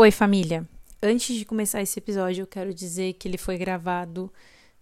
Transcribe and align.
Oi, 0.00 0.12
família. 0.12 0.64
Antes 1.02 1.34
de 1.34 1.44
começar 1.44 1.82
esse 1.82 1.98
episódio, 1.98 2.42
eu 2.42 2.46
quero 2.46 2.72
dizer 2.72 3.14
que 3.14 3.26
ele 3.26 3.36
foi 3.36 3.58
gravado 3.58 4.32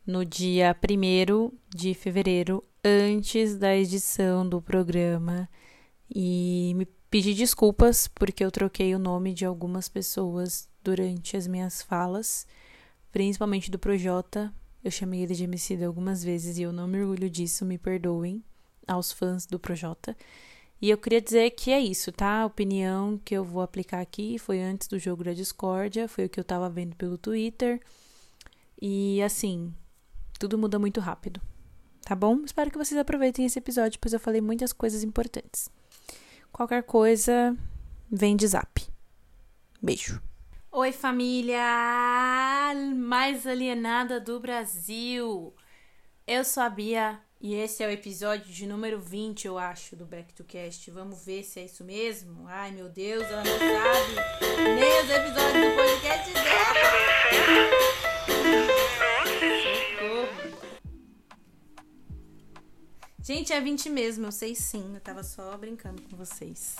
no 0.06 0.26
dia 0.26 0.76
1 0.78 1.52
de 1.74 1.94
fevereiro, 1.94 2.62
antes 2.84 3.56
da 3.56 3.74
edição 3.74 4.46
do 4.46 4.60
programa. 4.60 5.48
E 6.14 6.74
me 6.76 6.84
pedi 7.08 7.32
desculpas 7.32 8.06
porque 8.08 8.44
eu 8.44 8.50
troquei 8.50 8.94
o 8.94 8.98
nome 8.98 9.32
de 9.32 9.46
algumas 9.46 9.88
pessoas 9.88 10.68
durante 10.84 11.35
as 11.35 11.46
minhas 11.46 11.80
falas, 11.80 12.46
principalmente 13.11 13.71
do 13.71 13.79
Projota. 13.79 14.53
Eu 14.85 14.91
chamei 14.91 15.23
ele 15.23 15.35
de 15.35 15.45
MC 15.45 15.83
algumas 15.83 16.23
vezes 16.23 16.59
e 16.59 16.62
eu 16.64 16.73
não 16.75 16.87
me 16.87 17.01
orgulho 17.01 17.30
disso, 17.30 17.64
me 17.64 17.79
perdoem 17.79 18.45
aos 18.87 19.12
fãs 19.12 19.46
do 19.46 19.59
Projota. 19.59 20.14
E 20.80 20.90
eu 20.90 20.98
queria 20.98 21.20
dizer 21.20 21.50
que 21.52 21.70
é 21.70 21.80
isso, 21.80 22.12
tá? 22.12 22.42
A 22.42 22.46
opinião 22.46 23.18
que 23.24 23.34
eu 23.34 23.42
vou 23.42 23.62
aplicar 23.62 24.00
aqui 24.00 24.38
foi 24.38 24.61
antes 24.61 24.86
do 24.88 24.98
jogo 24.98 25.24
da 25.24 25.32
discórdia, 25.32 26.06
foi 26.06 26.27
o 26.27 26.29
que 26.29 26.38
eu 26.38 26.45
tava 26.45 26.68
vendo 26.68 26.95
pelo 26.96 27.16
Twitter. 27.16 27.80
E 28.80 29.23
assim, 29.23 29.74
tudo 30.38 30.59
muda 30.59 30.78
muito 30.78 31.01
rápido. 31.01 31.41
Tá 32.02 32.15
bom? 32.15 32.42
Espero 32.45 32.70
que 32.70 32.78
vocês 32.78 32.98
aproveitem 33.01 33.46
esse 33.46 33.59
episódio, 33.59 33.98
pois 34.01 34.12
eu 34.12 34.20
falei 34.20 34.41
muitas 34.41 34.73
coisas 34.73 35.02
importantes. 35.02 35.68
Qualquer 36.52 36.82
coisa, 36.82 37.56
vem 38.10 38.37
de 38.37 38.46
zap. 38.46 38.87
Beijo. 39.82 40.23
Oi, 40.70 40.93
família 40.93 41.62
mais 42.95 43.46
alienada 43.46 44.20
do 44.20 44.38
Brasil. 44.38 45.54
Eu 46.27 46.45
sou 46.45 46.62
a 46.62 46.68
Bia 46.68 47.20
e 47.46 47.55
esse 47.55 47.80
é 47.80 47.86
o 47.86 47.91
episódio 47.92 48.52
de 48.52 48.66
número 48.66 49.00
20, 49.00 49.46
eu 49.46 49.56
acho, 49.56 49.95
do 49.95 50.04
Back 50.04 50.34
to 50.34 50.42
Cast. 50.42 50.91
Vamos 50.91 51.24
ver 51.24 51.45
se 51.45 51.60
é 51.60 51.64
isso 51.66 51.84
mesmo. 51.84 52.45
Ai, 52.48 52.73
meu 52.73 52.88
Deus, 52.88 53.23
ela 53.23 53.45
não 53.45 53.56
sabe 53.56 54.16
nem 54.74 55.04
os 55.04 55.09
episódios 55.09 55.64
do 55.64 55.77
podcast 55.77 56.32
dela. 56.32 56.45
Gente, 63.23 63.52
é 63.52 63.60
20 63.60 63.90
mesmo, 63.90 64.26
eu 64.26 64.32
sei 64.32 64.56
sim. 64.56 64.94
Eu 64.94 65.00
tava 65.00 65.22
só 65.22 65.56
brincando 65.56 66.03
com 66.03 66.16
vocês. 66.16 66.75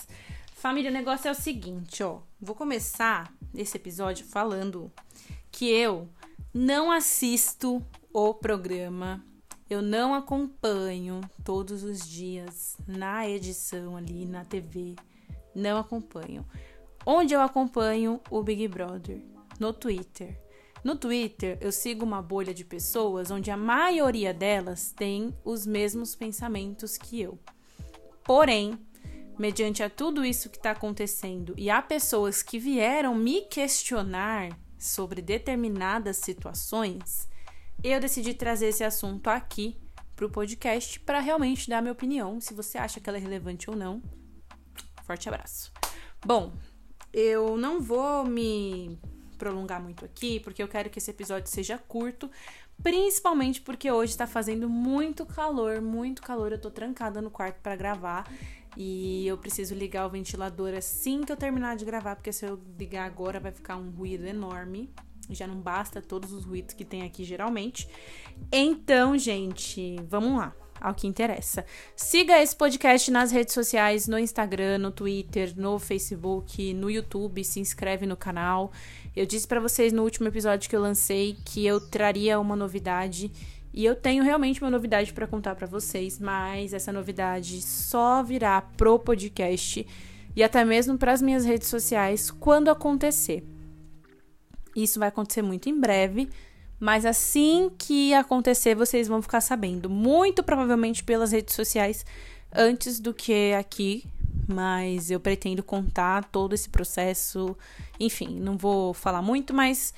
Família, 0.52 0.91
o 0.91 0.94
negócio 0.94 1.28
é 1.28 1.30
o 1.30 1.34
seguinte, 1.36 2.02
ó. 2.02 2.22
Vou 2.41 2.56
começar 2.56 3.32
esse 3.54 3.76
episódio 3.76 4.26
falando 4.26 4.91
que 5.52 5.70
eu 5.70 6.08
não 6.52 6.91
assisto 6.91 7.86
o 8.12 8.34
programa, 8.34 9.24
eu 9.69 9.83
não 9.83 10.14
acompanho 10.14 11.20
todos 11.45 11.83
os 11.83 12.09
dias 12.09 12.77
na 12.86 13.28
edição 13.28 13.97
ali 13.97 14.25
na 14.25 14.45
TV, 14.45 14.95
não 15.55 15.78
acompanho. 15.78 16.47
Onde 17.05 17.34
eu 17.34 17.41
acompanho 17.41 18.20
o 18.31 18.42
Big 18.42 18.67
Brother? 18.69 19.20
No 19.59 19.72
Twitter. 19.72 20.41
No 20.84 20.94
Twitter, 20.94 21.59
eu 21.61 21.72
sigo 21.72 22.05
uma 22.05 22.22
bolha 22.22 22.55
de 22.55 22.64
pessoas 22.64 23.31
onde 23.31 23.50
a 23.50 23.56
maioria 23.56 24.33
delas 24.33 24.92
tem 24.92 25.34
os 25.44 25.67
mesmos 25.67 26.14
pensamentos 26.14 26.97
que 26.97 27.20
eu. 27.20 27.39
Porém, 28.22 28.78
mediante 29.39 29.83
a 29.83 29.91
tudo 29.91 30.25
isso 30.25 30.48
que 30.48 30.56
está 30.56 30.70
acontecendo 30.70 31.55
e 31.56 31.70
há 31.70 31.83
pessoas 31.83 32.42
que 32.42 32.59
vieram 32.59 33.14
me 33.14 33.42
questionar 33.42 34.56
sobre 34.78 35.20
determinadas 35.20 36.19
situações, 36.19 37.28
eu 37.82 38.00
decidi 38.00 38.34
trazer 38.34 38.66
esse 38.66 38.84
assunto 38.84 39.28
aqui 39.28 39.77
para 40.14 40.27
o 40.27 40.30
podcast 40.30 40.98
para 41.00 41.20
realmente 41.20 41.69
dar 41.69 41.82
minha 41.82 41.92
opinião, 41.92 42.41
se 42.41 42.55
você 42.55 42.78
acha 42.78 42.98
que 43.00 43.08
ela 43.08 43.19
é 43.19 43.20
relevante 43.20 43.69
ou 43.69 43.77
não. 43.77 44.02
Forte 45.05 45.28
abraço. 45.28 45.72
Bom, 46.24 46.52
eu 47.12 47.56
não 47.56 47.80
vou 47.80 48.24
me 48.24 48.98
prolongar 49.38 49.80
muito 49.80 50.04
aqui, 50.04 50.41
porque 50.41 50.62
eu 50.62 50.69
quero 50.69 50.91
que 50.91 50.98
esse 50.98 51.10
episódio 51.10 51.50
seja 51.50 51.78
curto, 51.78 52.30
principalmente 52.82 53.60
porque 53.60 53.91
hoje 53.91 54.12
está 54.12 54.27
fazendo 54.27 54.69
muito 54.69 55.24
calor, 55.24 55.80
muito 55.80 56.22
calor. 56.22 56.53
Eu 56.53 56.60
tô 56.60 56.70
trancada 56.70 57.20
no 57.20 57.31
quarto 57.31 57.60
para 57.60 57.76
gravar 57.76 58.26
e 58.76 59.26
eu 59.26 59.38
preciso 59.38 59.75
ligar 59.75 60.06
o 60.06 60.10
ventilador 60.10 60.75
assim 60.75 61.22
que 61.22 61.32
eu 61.32 61.37
terminar 61.37 61.76
de 61.76 61.84
gravar, 61.84 62.16
porque 62.16 62.32
se 62.32 62.44
eu 62.44 62.60
ligar 62.78 63.04
agora 63.04 63.38
vai 63.38 63.53
ficar 63.53 63.76
um 63.76 63.91
ruído 63.91 64.26
enorme. 64.26 64.91
Já 65.31 65.47
não 65.47 65.60
basta 65.60 66.00
todos 66.00 66.32
os 66.32 66.44
ruídos 66.44 66.75
que 66.75 66.84
tem 66.84 67.03
aqui 67.03 67.25
geralmente. 67.25 67.88
Então, 68.53 69.16
gente, 69.19 69.97
vamos 70.09 70.38
lá 70.38 70.54
ao 70.81 70.94
que 70.94 71.06
interessa. 71.06 71.64
Siga 71.94 72.41
esse 72.41 72.54
podcast 72.54 73.10
nas 73.10 73.31
redes 73.31 73.54
sociais, 73.54 74.06
no 74.06 74.19
Instagram, 74.19 74.78
no 74.78 74.91
Twitter, 74.91 75.53
no 75.56 75.78
Facebook, 75.78 76.75
no 76.75 76.91
YouTube, 76.91 77.42
se 77.44 77.60
inscreve 77.60 78.06
no 78.06 78.16
canal. 78.16 78.72
Eu 79.14 79.26
disse 79.26 79.47
para 79.47 79.60
vocês 79.60 79.92
no 79.92 80.03
último 80.03 80.28
episódio 80.28 80.69
que 80.69 80.76
eu 80.76 80.81
lancei 80.81 81.37
que 81.44 81.66
eu 81.66 81.81
traria 81.81 82.38
uma 82.38 82.56
novidade 82.56 83.32
e 83.72 83.84
eu 83.84 83.94
tenho 83.94 84.25
realmente 84.25 84.62
uma 84.62 84.70
novidade 84.70 85.12
para 85.12 85.26
contar 85.26 85.54
para 85.54 85.66
vocês, 85.66 86.19
mas 86.19 86.72
essa 86.72 86.93
novidade 86.93 87.60
só 87.60 88.22
virá 88.22 88.62
pro 88.62 88.98
podcast 88.98 89.87
e 90.34 90.43
até 90.43 90.64
mesmo 90.64 90.97
para 90.97 91.12
as 91.12 91.22
minhas 91.22 91.44
redes 91.44 91.69
sociais 91.69 92.31
quando 92.31 92.70
acontecer. 92.70 93.56
Isso 94.76 94.98
vai 94.98 95.09
acontecer 95.09 95.42
muito 95.42 95.69
em 95.69 95.81
breve. 95.81 96.28
Mas 96.78 97.06
assim 97.06 97.70
que 97.78 98.12
acontecer, 98.12 98.75
vocês 98.75 99.09
vão 99.09 99.22
ficar 99.22 99.41
sabendo. 99.41 99.88
Muito 99.88 100.42
provavelmente 100.42 101.03
pelas 101.03 101.32
redes 101.32 101.54
sociais, 101.54 102.04
antes 102.54 103.00
do 103.00 103.14
que 103.14 103.54
aqui. 103.54 104.04
Mas 104.47 105.10
eu 105.10 105.19
pretendo 105.19 105.62
contar 105.62 106.25
todo 106.25 106.54
esse 106.54 106.69
processo. 106.69 107.56
Enfim, 107.98 108.38
não 108.38 108.56
vou 108.56 108.92
falar 108.92 109.22
muito, 109.22 109.54
mas 109.54 109.94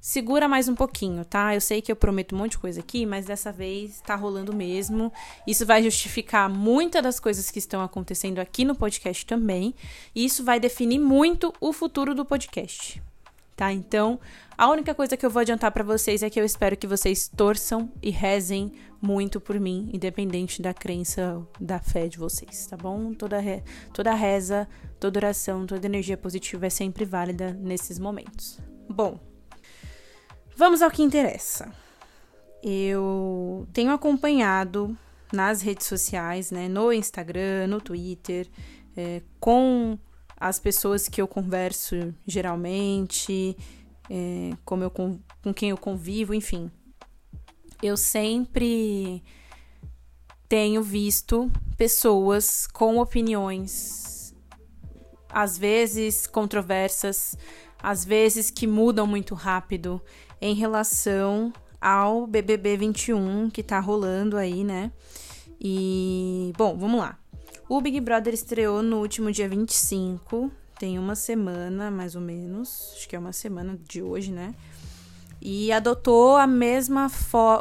segura 0.00 0.48
mais 0.48 0.68
um 0.68 0.74
pouquinho, 0.74 1.24
tá? 1.24 1.54
Eu 1.54 1.60
sei 1.60 1.82
que 1.82 1.92
eu 1.92 1.96
prometo 1.96 2.34
um 2.34 2.38
monte 2.38 2.52
de 2.52 2.58
coisa 2.58 2.80
aqui, 2.80 3.04
mas 3.04 3.26
dessa 3.26 3.52
vez 3.52 4.00
tá 4.00 4.14
rolando 4.14 4.54
mesmo. 4.54 5.12
Isso 5.46 5.66
vai 5.66 5.82
justificar 5.82 6.48
muitas 6.48 7.02
das 7.02 7.20
coisas 7.20 7.50
que 7.50 7.58
estão 7.58 7.82
acontecendo 7.82 8.38
aqui 8.38 8.64
no 8.64 8.74
podcast 8.74 9.26
também. 9.26 9.74
E 10.14 10.24
isso 10.24 10.44
vai 10.44 10.60
definir 10.60 11.00
muito 11.00 11.52
o 11.60 11.72
futuro 11.72 12.14
do 12.14 12.24
podcast 12.24 13.02
tá? 13.60 13.70
Então, 13.70 14.18
a 14.56 14.70
única 14.70 14.94
coisa 14.94 15.18
que 15.18 15.26
eu 15.26 15.28
vou 15.28 15.40
adiantar 15.40 15.70
para 15.70 15.84
vocês 15.84 16.22
é 16.22 16.30
que 16.30 16.40
eu 16.40 16.44
espero 16.46 16.78
que 16.78 16.86
vocês 16.86 17.28
torçam 17.28 17.92
e 18.02 18.08
rezem 18.08 18.72
muito 19.02 19.38
por 19.38 19.60
mim, 19.60 19.90
independente 19.92 20.62
da 20.62 20.72
crença, 20.72 21.46
da 21.60 21.78
fé 21.78 22.08
de 22.08 22.16
vocês, 22.16 22.66
tá 22.66 22.74
bom? 22.74 23.12
Toda, 23.12 23.38
re 23.38 23.62
toda 23.92 24.14
reza, 24.14 24.66
toda 24.98 25.18
oração, 25.18 25.66
toda 25.66 25.86
energia 25.86 26.16
positiva 26.16 26.68
é 26.68 26.70
sempre 26.70 27.04
válida 27.04 27.52
nesses 27.52 27.98
momentos. 27.98 28.58
Bom, 28.88 29.20
vamos 30.56 30.80
ao 30.80 30.90
que 30.90 31.02
interessa. 31.02 31.70
Eu 32.62 33.68
tenho 33.74 33.92
acompanhado 33.92 34.96
nas 35.30 35.60
redes 35.60 35.86
sociais, 35.86 36.50
né, 36.50 36.66
no 36.66 36.90
Instagram, 36.94 37.66
no 37.66 37.78
Twitter, 37.78 38.48
é, 38.96 39.20
com 39.38 39.98
as 40.40 40.58
pessoas 40.58 41.06
que 41.06 41.20
eu 41.20 41.28
converso 41.28 42.14
geralmente, 42.26 43.54
é, 44.08 44.56
como 44.64 44.82
eu, 44.82 44.90
com, 44.90 45.20
com 45.42 45.52
quem 45.52 45.68
eu 45.68 45.76
convivo, 45.76 46.32
enfim. 46.32 46.70
Eu 47.82 47.96
sempre 47.96 49.22
tenho 50.48 50.82
visto 50.82 51.50
pessoas 51.76 52.66
com 52.66 52.98
opiniões, 52.98 54.34
às 55.28 55.58
vezes 55.58 56.26
controversas, 56.26 57.36
às 57.82 58.04
vezes 58.04 58.50
que 58.50 58.66
mudam 58.66 59.06
muito 59.06 59.34
rápido 59.34 60.00
em 60.40 60.54
relação 60.54 61.52
ao 61.78 62.26
BBB 62.26 62.78
21 62.78 63.50
que 63.50 63.62
tá 63.62 63.78
rolando 63.78 64.36
aí, 64.38 64.64
né? 64.64 64.90
E, 65.60 66.52
bom, 66.56 66.76
vamos 66.76 67.00
lá. 67.00 67.19
O 67.68 67.80
Big 67.80 68.00
Brother 68.00 68.34
estreou 68.34 68.82
no 68.82 68.98
último 68.98 69.30
dia 69.30 69.48
25, 69.48 70.50
tem 70.78 70.98
uma 70.98 71.14
semana 71.14 71.90
mais 71.90 72.14
ou 72.14 72.20
menos, 72.20 72.92
acho 72.96 73.08
que 73.08 73.14
é 73.14 73.18
uma 73.18 73.32
semana 73.32 73.78
de 73.88 74.02
hoje, 74.02 74.32
né? 74.32 74.54
E 75.40 75.70
adotou 75.72 76.36
a 76.36 76.46
mesma 76.46 77.10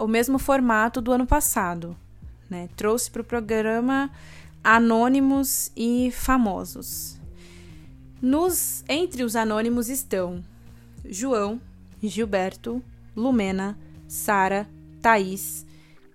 o 0.01 0.07
mesmo 0.07 0.39
formato 0.39 1.00
do 1.00 1.12
ano 1.12 1.27
passado, 1.27 1.95
né? 2.50 2.69
Trouxe 2.75 3.12
para 3.12 3.21
o 3.21 3.25
programa 3.25 4.12
anônimos 4.63 5.71
e 5.75 6.12
famosos. 6.12 7.19
Nos 8.21 8.83
entre 8.89 9.24
os 9.24 9.35
anônimos 9.35 9.89
estão 9.89 10.44
João, 11.06 11.62
Gilberto, 12.01 12.83
Lumena, 13.15 13.77
Sara, 14.07 14.68
Thaís, 15.01 15.65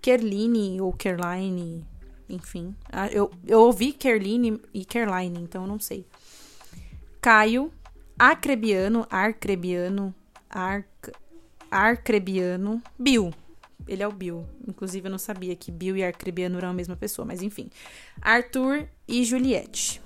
Kerline 0.01 0.79
ou 0.81 0.93
Kerline, 0.93 1.85
enfim. 2.29 2.75
Ah, 2.91 3.07
eu, 3.07 3.31
eu 3.45 3.61
ouvi 3.61 3.91
Kerline 3.91 4.61
e 4.73 4.83
Kerline, 4.83 5.39
então 5.39 5.65
não 5.67 5.79
sei. 5.79 6.05
Caio, 7.21 7.71
Acrebiano, 8.17 9.05
Arcrebiano, 9.09 10.13
Arc, 10.49 11.11
Arcrebiano, 11.69 12.81
Bill. 12.97 13.33
Ele 13.87 14.01
é 14.01 14.07
o 14.07 14.11
Bill. 14.11 14.47
Inclusive, 14.67 15.07
eu 15.07 15.11
não 15.11 15.17
sabia 15.17 15.55
que 15.55 15.71
Bill 15.71 15.97
e 15.97 16.03
Arcrebiano 16.03 16.57
eram 16.57 16.69
a 16.69 16.73
mesma 16.73 16.95
pessoa, 16.95 17.25
mas 17.25 17.41
enfim. 17.41 17.69
Arthur 18.21 18.87
e 19.07 19.23
Juliette. 19.23 20.01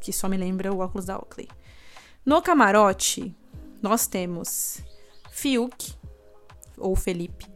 Que 0.00 0.12
só 0.12 0.28
me 0.28 0.36
lembra 0.36 0.72
o 0.72 0.78
óculos 0.78 1.06
da 1.06 1.16
Oakley. 1.16 1.48
No 2.24 2.40
camarote, 2.40 3.34
nós 3.82 4.06
temos 4.06 4.82
Fiuk, 5.30 5.94
ou 6.78 6.94
Felipe, 6.96 7.46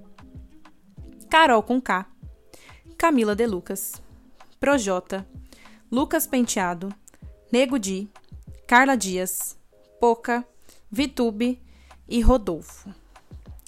Carol 1.29 1.62
com 1.62 1.81
K, 1.81 2.06
Camila 3.00 3.35
De 3.35 3.47
Lucas, 3.47 3.94
Projota, 4.61 5.26
Lucas 5.91 6.26
Penteado, 6.26 6.94
Nego 7.50 7.79
Di, 7.79 8.11
Carla 8.67 8.94
Dias, 8.94 9.56
Poca, 9.99 10.47
Vitube 10.91 11.58
e 12.06 12.20
Rodolfo. 12.20 12.94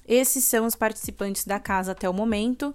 Esses 0.07 0.45
são 0.45 0.67
os 0.67 0.75
participantes 0.75 1.47
da 1.47 1.59
casa 1.59 1.93
até 1.93 2.07
o 2.11 2.13
momento. 2.13 2.75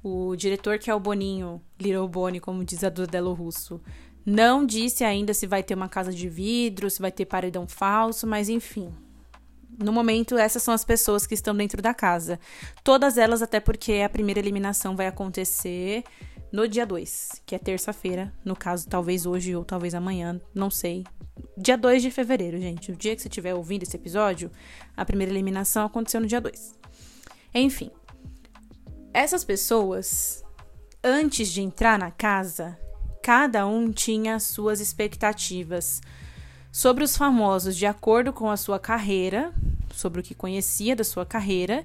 O 0.00 0.36
diretor, 0.36 0.78
que 0.78 0.88
é 0.88 0.94
o 0.94 1.00
Boninho, 1.00 1.60
Little 1.76 2.06
Boni, 2.06 2.38
como 2.38 2.64
diz 2.64 2.84
a 2.84 2.88
Dudelo 2.88 3.32
Russo, 3.32 3.80
não 4.24 4.64
disse 4.64 5.02
ainda 5.02 5.34
se 5.34 5.44
vai 5.48 5.64
ter 5.64 5.74
uma 5.74 5.88
casa 5.88 6.12
de 6.12 6.28
vidro, 6.28 6.88
se 6.88 7.02
vai 7.02 7.10
ter 7.10 7.26
paredão 7.26 7.66
falso, 7.66 8.28
mas 8.28 8.48
enfim. 8.48 8.94
No 9.82 9.92
momento, 9.92 10.36
essas 10.36 10.62
são 10.62 10.74
as 10.74 10.84
pessoas 10.84 11.26
que 11.26 11.32
estão 11.32 11.56
dentro 11.56 11.80
da 11.80 11.94
casa. 11.94 12.38
Todas 12.84 13.16
elas, 13.16 13.40
até 13.40 13.58
porque 13.58 14.02
a 14.04 14.10
primeira 14.10 14.38
eliminação 14.38 14.94
vai 14.94 15.06
acontecer 15.06 16.04
no 16.52 16.68
dia 16.68 16.84
2, 16.84 17.42
que 17.46 17.54
é 17.54 17.58
terça-feira. 17.58 18.30
No 18.44 18.54
caso, 18.54 18.86
talvez 18.86 19.24
hoje 19.24 19.56
ou 19.56 19.64
talvez 19.64 19.94
amanhã, 19.94 20.38
não 20.54 20.70
sei. 20.70 21.04
Dia 21.56 21.78
2 21.78 22.02
de 22.02 22.10
fevereiro, 22.10 22.60
gente. 22.60 22.92
O 22.92 22.96
dia 22.96 23.16
que 23.16 23.22
você 23.22 23.28
estiver 23.28 23.54
ouvindo 23.54 23.82
esse 23.82 23.96
episódio, 23.96 24.50
a 24.94 25.04
primeira 25.04 25.32
eliminação 25.32 25.86
aconteceu 25.86 26.20
no 26.20 26.26
dia 26.26 26.42
2. 26.42 26.74
Enfim. 27.54 27.90
Essas 29.14 29.44
pessoas, 29.44 30.44
antes 31.02 31.48
de 31.48 31.62
entrar 31.62 31.98
na 31.98 32.10
casa, 32.10 32.78
cada 33.22 33.66
um 33.66 33.90
tinha 33.90 34.38
suas 34.38 34.78
expectativas 34.78 36.02
sobre 36.72 37.04
os 37.04 37.16
famosos 37.16 37.76
de 37.76 37.86
acordo 37.86 38.32
com 38.32 38.50
a 38.50 38.56
sua 38.56 38.78
carreira, 38.78 39.52
sobre 39.94 40.20
o 40.20 40.22
que 40.22 40.34
conhecia 40.34 40.94
da 40.94 41.04
sua 41.04 41.26
carreira, 41.26 41.84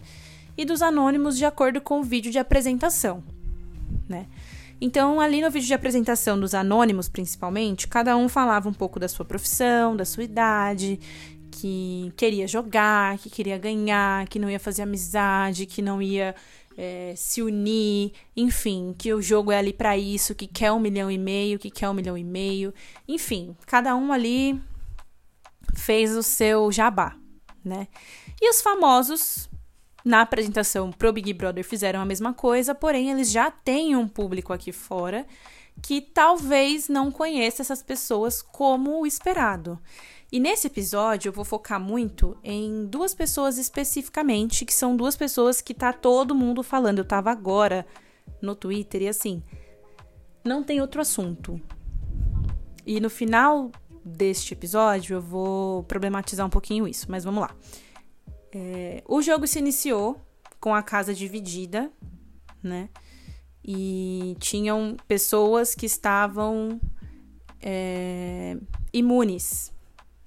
e 0.57 0.63
dos 0.63 0.81
anônimos 0.81 1.37
de 1.37 1.45
acordo 1.45 1.81
com 1.81 1.99
o 1.99 2.03
vídeo 2.03 2.31
de 2.31 2.39
apresentação, 2.39 3.23
né? 4.07 4.25
Então, 4.79 5.21
ali 5.21 5.41
no 5.41 5.49
vídeo 5.49 5.67
de 5.67 5.73
apresentação 5.73 6.39
dos 6.39 6.53
anônimos, 6.53 7.07
principalmente, 7.07 7.87
cada 7.87 8.15
um 8.17 8.27
falava 8.27 8.67
um 8.67 8.73
pouco 8.73 8.99
da 8.99 9.07
sua 9.07 9.25
profissão, 9.25 9.95
da 9.95 10.03
sua 10.03 10.23
idade, 10.23 10.99
que 11.49 12.11
queria 12.17 12.47
jogar, 12.47 13.17
que 13.17 13.29
queria 13.29 13.57
ganhar, 13.57 14.27
que 14.27 14.37
não 14.37 14.49
ia 14.49 14.59
fazer 14.59 14.81
amizade, 14.81 15.65
que 15.65 15.81
não 15.81 16.01
ia 16.01 16.35
é, 16.77 17.13
se 17.15 17.41
unir, 17.41 18.11
enfim, 18.35 18.93
que 18.97 19.13
o 19.13 19.21
jogo 19.21 19.51
é 19.51 19.57
ali 19.57 19.71
para 19.71 19.97
isso, 19.97 20.35
que 20.35 20.45
quer 20.45 20.71
um 20.71 20.79
milhão 20.79 21.09
e 21.09 21.17
meio, 21.17 21.57
que 21.57 21.71
quer 21.71 21.89
um 21.89 21.93
milhão 21.93 22.17
e 22.17 22.23
meio, 22.23 22.73
enfim, 23.07 23.55
cada 23.65 23.95
um 23.95 24.11
ali 24.11 24.59
fez 25.75 26.15
o 26.15 26.23
seu 26.23 26.71
jabá, 26.71 27.15
né? 27.63 27.87
E 28.41 28.49
os 28.49 28.61
famosos 28.61 29.49
na 30.03 30.21
apresentação 30.21 30.91
pro 30.91 31.11
Big 31.11 31.33
Brother 31.33 31.63
fizeram 31.63 31.99
a 31.99 32.05
mesma 32.05 32.33
coisa, 32.33 32.75
porém 32.75 33.11
eles 33.11 33.31
já 33.31 33.49
têm 33.49 33.95
um 33.95 34.07
público 34.07 34.53
aqui 34.53 34.71
fora 34.71 35.25
que 35.81 35.99
talvez 35.99 36.87
não 36.87 37.11
conheça 37.11 37.61
essas 37.61 37.83
pessoas 37.83 38.41
como 38.41 39.01
o 39.01 39.05
esperado. 39.05 39.79
E 40.31 40.39
nesse 40.39 40.67
episódio 40.67 41.29
eu 41.29 41.33
vou 41.33 41.45
focar 41.45 41.79
muito 41.79 42.37
em 42.43 42.85
duas 42.85 43.13
pessoas 43.13 43.57
especificamente, 43.57 44.65
que 44.65 44.73
são 44.73 44.95
duas 44.95 45.15
pessoas 45.15 45.61
que 45.61 45.73
tá 45.73 45.93
todo 45.93 46.35
mundo 46.35 46.63
falando. 46.63 46.99
Eu 46.99 47.05
tava 47.05 47.31
agora 47.31 47.85
no 48.41 48.55
Twitter 48.55 49.03
e 49.03 49.07
assim, 49.07 49.43
não 50.43 50.63
tem 50.63 50.81
outro 50.81 51.01
assunto. 51.01 51.59
E 52.85 52.99
no 52.99 53.09
final 53.09 53.71
deste 54.05 54.53
episódio 54.53 55.15
eu 55.15 55.21
vou 55.21 55.83
problematizar 55.83 56.45
um 56.45 56.49
pouquinho 56.49 56.87
isso, 56.87 57.07
mas 57.09 57.23
vamos 57.23 57.41
lá. 57.41 57.55
É, 58.53 59.03
o 59.07 59.21
jogo 59.21 59.47
se 59.47 59.59
iniciou 59.59 60.21
com 60.59 60.73
a 60.73 60.83
casa 60.83 61.13
dividida, 61.13 61.91
né? 62.61 62.89
E 63.63 64.37
tinham 64.39 64.95
pessoas 65.07 65.73
que 65.73 65.85
estavam 65.85 66.79
é, 67.61 68.57
imunes 68.93 69.73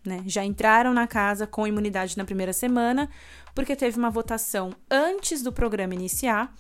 né? 0.09 0.23
Já 0.27 0.45
entraram 0.45 0.93
na 0.95 1.07
casa 1.07 1.47
com 1.47 1.67
imunidade 1.67 2.17
na 2.17 2.25
primeira 2.25 2.53
semana, 2.53 3.09
porque 3.55 3.77
teve 3.77 3.99
uma 3.99 4.11
votação 4.11 4.71
antes 4.91 5.43
do 5.43 5.53
programa 5.53 5.95
iniciar, 5.95 6.55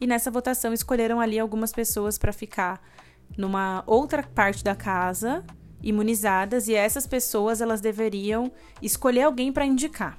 e 0.00 0.06
nessa 0.06 0.30
votação 0.30 0.72
escolheram 0.72 1.20
ali 1.20 1.38
algumas 1.38 1.72
pessoas 1.72 2.16
para 2.16 2.32
ficar 2.32 2.80
numa 3.36 3.82
outra 3.86 4.22
parte 4.22 4.64
da 4.64 4.74
casa 4.74 5.44
imunizadas 5.82 6.68
e 6.68 6.74
essas 6.74 7.06
pessoas 7.06 7.60
elas 7.60 7.80
deveriam 7.80 8.50
escolher 8.82 9.22
alguém 9.22 9.52
para 9.52 9.64
indicar. 9.64 10.18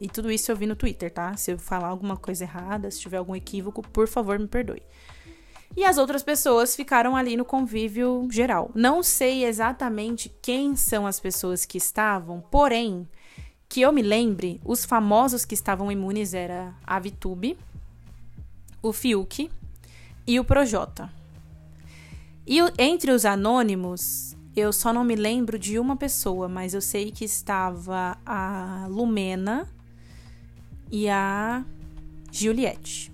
E 0.00 0.08
tudo 0.08 0.30
isso 0.30 0.50
eu 0.50 0.56
vi 0.56 0.66
no 0.66 0.76
Twitter, 0.76 1.10
tá? 1.10 1.36
Se 1.36 1.52
eu 1.52 1.58
falar 1.58 1.88
alguma 1.88 2.16
coisa 2.16 2.44
errada, 2.44 2.90
se 2.90 3.00
tiver 3.00 3.18
algum 3.18 3.36
equívoco, 3.36 3.82
por 3.82 4.08
favor, 4.08 4.38
me 4.38 4.48
perdoe. 4.48 4.82
E 5.76 5.84
as 5.84 5.98
outras 5.98 6.22
pessoas 6.22 6.74
ficaram 6.74 7.14
ali 7.14 7.36
no 7.36 7.44
convívio 7.44 8.26
geral. 8.30 8.70
Não 8.74 9.02
sei 9.02 9.44
exatamente 9.44 10.34
quem 10.42 10.74
são 10.74 11.06
as 11.06 11.20
pessoas 11.20 11.64
que 11.64 11.78
estavam, 11.78 12.40
porém, 12.40 13.06
que 13.68 13.82
eu 13.82 13.92
me 13.92 14.02
lembre, 14.02 14.60
os 14.64 14.84
famosos 14.84 15.44
que 15.44 15.54
estavam 15.54 15.92
imunes 15.92 16.34
era 16.34 16.74
a 16.84 16.98
Vitube, 16.98 17.56
o 18.82 18.92
Fiuk 18.92 19.50
e 20.26 20.40
o 20.40 20.44
Projota. 20.44 21.12
E 22.46 22.58
entre 22.78 23.12
os 23.12 23.24
anônimos, 23.24 24.36
eu 24.56 24.72
só 24.72 24.92
não 24.92 25.04
me 25.04 25.14
lembro 25.14 25.58
de 25.58 25.78
uma 25.78 25.96
pessoa, 25.96 26.48
mas 26.48 26.74
eu 26.74 26.80
sei 26.80 27.10
que 27.10 27.24
estava 27.24 28.18
a 28.26 28.86
Lumena 28.88 29.68
e 30.90 31.08
a 31.08 31.64
Juliette. 32.32 33.12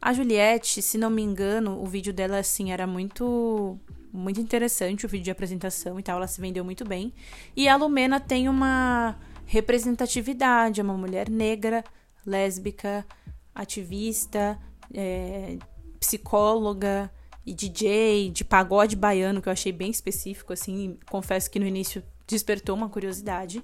A 0.00 0.12
Juliette, 0.12 0.82
se 0.82 0.98
não 0.98 1.10
me 1.10 1.22
engano, 1.22 1.80
o 1.80 1.86
vídeo 1.86 2.12
dela, 2.12 2.38
assim, 2.38 2.72
era 2.72 2.86
muito 2.86 3.78
muito 4.12 4.40
interessante, 4.40 5.06
o 5.06 5.08
vídeo 5.08 5.24
de 5.24 5.30
apresentação 5.30 5.98
e 5.98 6.02
tal, 6.02 6.18
ela 6.18 6.26
se 6.26 6.38
vendeu 6.40 6.62
muito 6.62 6.84
bem. 6.84 7.14
E 7.56 7.66
a 7.66 7.76
Lumena 7.76 8.20
tem 8.20 8.46
uma 8.46 9.16
representatividade, 9.46 10.80
é 10.80 10.84
uma 10.84 10.96
mulher 10.96 11.30
negra, 11.30 11.82
lésbica, 12.26 13.06
ativista, 13.54 14.58
é, 14.92 15.56
psicóloga 15.98 17.10
e 17.44 17.52
DJ 17.52 18.30
de 18.30 18.44
pagode 18.44 18.94
baiano, 18.94 19.42
que 19.42 19.48
eu 19.48 19.52
achei 19.52 19.72
bem 19.72 19.90
específico, 19.90 20.52
assim, 20.52 20.98
confesso 21.10 21.50
que 21.50 21.58
no 21.58 21.66
início 21.66 22.02
despertou 22.26 22.76
uma 22.76 22.88
curiosidade. 22.88 23.62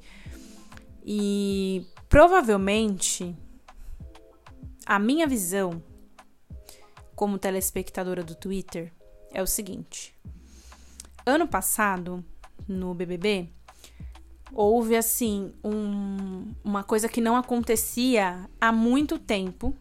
E 1.04 1.86
provavelmente 2.08 3.34
a 4.84 4.98
minha 4.98 5.26
visão 5.26 5.82
como 7.14 7.38
telespectadora 7.38 8.22
do 8.22 8.34
Twitter 8.34 8.92
é 9.32 9.42
o 9.42 9.46
seguinte: 9.46 10.14
ano 11.24 11.46
passado, 11.46 12.24
no 12.66 12.94
BBB, 12.94 13.48
houve 14.52 14.96
assim 14.96 15.52
um, 15.62 16.52
uma 16.64 16.82
coisa 16.82 17.08
que 17.08 17.20
não 17.20 17.36
acontecia 17.36 18.48
há 18.60 18.72
muito 18.72 19.18
tempo, 19.18 19.74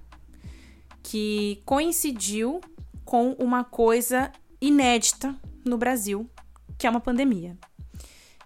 que 1.02 1.62
coincidiu 1.66 2.62
com 3.08 3.32
uma 3.40 3.64
coisa 3.64 4.30
inédita 4.60 5.34
no 5.66 5.78
Brasil, 5.78 6.30
que 6.78 6.86
é 6.86 6.90
uma 6.90 7.00
pandemia. 7.00 7.58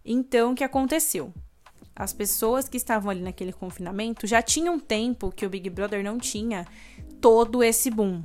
Então, 0.06 0.51
o 0.51 0.56
que 0.56 0.63
aconteceu? 0.63 1.34
As 1.96 2.13
pessoas 2.13 2.70
que 2.70 2.77
estavam 2.77 3.10
ali 3.10 3.22
naquele 3.22 3.51
confinamento 3.51 4.27
já 4.27 4.39
tinham 4.39 4.80
tempo 4.80 5.32
que 5.32 5.48
o 5.48 5.50
Big 5.50 5.68
Brother 5.68 6.03
não 6.03 6.20
tinha 6.20 6.68
todo 7.20 7.63
esse 7.63 7.89
boom 7.89 8.22